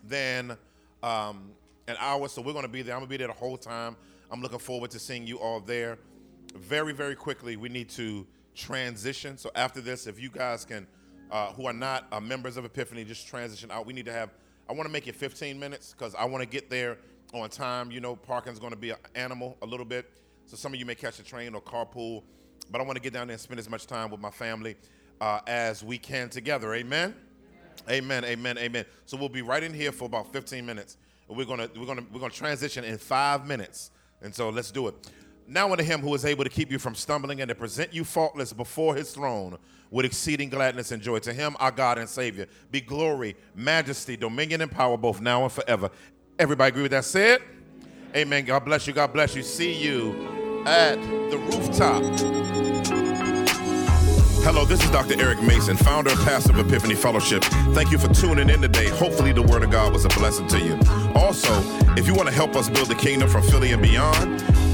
than 0.05 0.57
um, 1.01 1.51
an 1.87 1.95
hour, 1.97 2.27
so 2.27 2.41
we're 2.41 2.51
going 2.51 2.63
to 2.65 2.69
be 2.69 2.81
there. 2.81 2.93
I'm 2.93 2.99
going 2.99 3.07
to 3.07 3.13
be 3.13 3.15
there 3.15 3.27
the 3.27 3.33
whole 3.33 3.55
time. 3.55 3.95
I'm 4.29 4.41
looking 4.41 4.59
forward 4.59 4.91
to 4.91 4.99
seeing 4.99 5.25
you 5.25 5.37
all 5.39 5.61
there 5.61 5.97
very, 6.55 6.93
very 6.93 7.15
quickly, 7.15 7.55
we 7.55 7.69
need 7.69 7.89
to 7.89 8.25
transition. 8.55 9.37
So 9.37 9.51
after 9.55 9.81
this, 9.81 10.07
if 10.07 10.19
you 10.19 10.29
guys 10.29 10.65
can, 10.65 10.87
uh, 11.31 11.51
who 11.53 11.65
are 11.65 11.73
not 11.73 12.07
uh, 12.11 12.19
members 12.19 12.57
of 12.57 12.65
Epiphany, 12.65 13.03
just 13.03 13.27
transition 13.27 13.71
out. 13.71 13.85
We 13.85 13.93
need 13.93 14.05
to 14.05 14.13
have. 14.13 14.29
I 14.69 14.73
want 14.73 14.87
to 14.87 14.93
make 14.93 15.07
it 15.07 15.15
15 15.15 15.59
minutes 15.59 15.93
because 15.97 16.15
I 16.15 16.25
want 16.25 16.41
to 16.43 16.47
get 16.47 16.69
there 16.69 16.97
on 17.33 17.49
time. 17.49 17.91
You 17.91 18.01
know, 18.01 18.15
parking's 18.15 18.59
going 18.59 18.71
to 18.71 18.77
be 18.77 18.91
an 18.91 18.97
animal 19.15 19.57
a 19.61 19.65
little 19.65 19.85
bit, 19.85 20.09
so 20.45 20.55
some 20.55 20.73
of 20.73 20.79
you 20.79 20.85
may 20.85 20.95
catch 20.95 21.19
a 21.19 21.23
train 21.23 21.55
or 21.55 21.61
carpool. 21.61 22.23
But 22.71 22.79
I 22.79 22.83
want 22.85 22.95
to 22.95 23.01
get 23.01 23.13
down 23.13 23.27
there 23.27 23.33
and 23.33 23.41
spend 23.41 23.59
as 23.59 23.69
much 23.69 23.87
time 23.87 24.09
with 24.09 24.21
my 24.21 24.29
family 24.29 24.77
uh, 25.19 25.41
as 25.47 25.83
we 25.83 25.97
can 25.97 26.29
together. 26.29 26.73
Amen. 26.73 27.13
Amen. 27.89 28.23
Amen. 28.23 28.57
Amen. 28.57 28.85
So 29.05 29.17
we'll 29.17 29.27
be 29.27 29.41
right 29.41 29.63
in 29.63 29.73
here 29.73 29.91
for 29.91 30.05
about 30.05 30.31
15 30.31 30.65
minutes. 30.65 30.97
We're 31.27 31.45
gonna 31.45 31.69
we're 31.75 31.85
gonna 31.85 32.05
we're 32.11 32.19
gonna 32.19 32.33
transition 32.33 32.83
in 32.83 32.97
five 32.97 33.47
minutes, 33.47 33.91
and 34.21 34.33
so 34.33 34.49
let's 34.49 34.71
do 34.71 34.87
it. 34.87 34.95
Now 35.47 35.71
unto 35.71 35.83
him 35.83 36.01
who 36.01 36.13
is 36.15 36.25
able 36.25 36.43
to 36.43 36.49
keep 36.49 36.71
you 36.71 36.79
from 36.79 36.95
stumbling 36.95 37.41
and 37.41 37.49
to 37.49 37.55
present 37.55 37.93
you 37.93 38.03
faultless 38.03 38.53
before 38.53 38.95
his 38.95 39.11
throne 39.11 39.57
with 39.91 40.05
exceeding 40.05 40.49
gladness 40.49 40.91
and 40.91 41.01
joy. 41.01 41.19
To 41.19 41.33
him, 41.33 41.55
our 41.59 41.71
God 41.71 41.97
and 41.97 42.07
Savior, 42.07 42.47
be 42.71 42.81
glory, 42.81 43.35
majesty, 43.53 44.15
dominion, 44.15 44.61
and 44.61 44.71
power 44.71 44.97
both 44.97 45.21
now 45.21 45.43
and 45.43 45.51
forever. 45.51 45.89
Everybody 46.39 46.69
agree 46.69 46.83
with 46.83 46.91
that? 46.91 47.05
said? 47.05 47.41
it. 47.41 48.17
Amen. 48.17 48.45
God 48.45 48.63
bless 48.65 48.87
you. 48.87 48.93
God 48.93 49.11
bless 49.11 49.35
you. 49.35 49.43
See 49.43 49.73
you 49.73 50.63
at 50.65 50.95
the 51.29 51.37
rooftop. 51.37 52.01
Hello, 54.45 54.65
this 54.65 54.83
is 54.83 54.91
Dr. 54.91 55.19
Eric 55.21 55.41
Mason, 55.41 55.77
founder 55.77 56.11
and 56.11 56.19
pastor 56.19 56.51
of 56.51 56.59
Epiphany 56.59 56.95
Fellowship. 56.95 57.43
Thank 57.73 57.91
you 57.91 57.97
for 57.97 58.13
tuning 58.13 58.49
in 58.49 58.61
today. 58.61 58.89
Hopefully, 58.89 59.31
the 59.31 59.41
Word 59.41 59.63
of 59.63 59.71
God 59.71 59.93
was 59.93 60.03
a 60.03 60.09
blessing 60.09 60.47
to 60.47 60.59
you. 60.59 60.77
Also, 61.15 61.53
if 61.95 62.07
you 62.07 62.13
want 62.13 62.27
to 62.27 62.35
help 62.35 62.55
us 62.55 62.69
build 62.69 62.89
the 62.89 62.95
kingdom 62.95 63.29
from 63.29 63.41
Philly 63.43 63.71
and 63.71 63.81
beyond, 63.81 64.43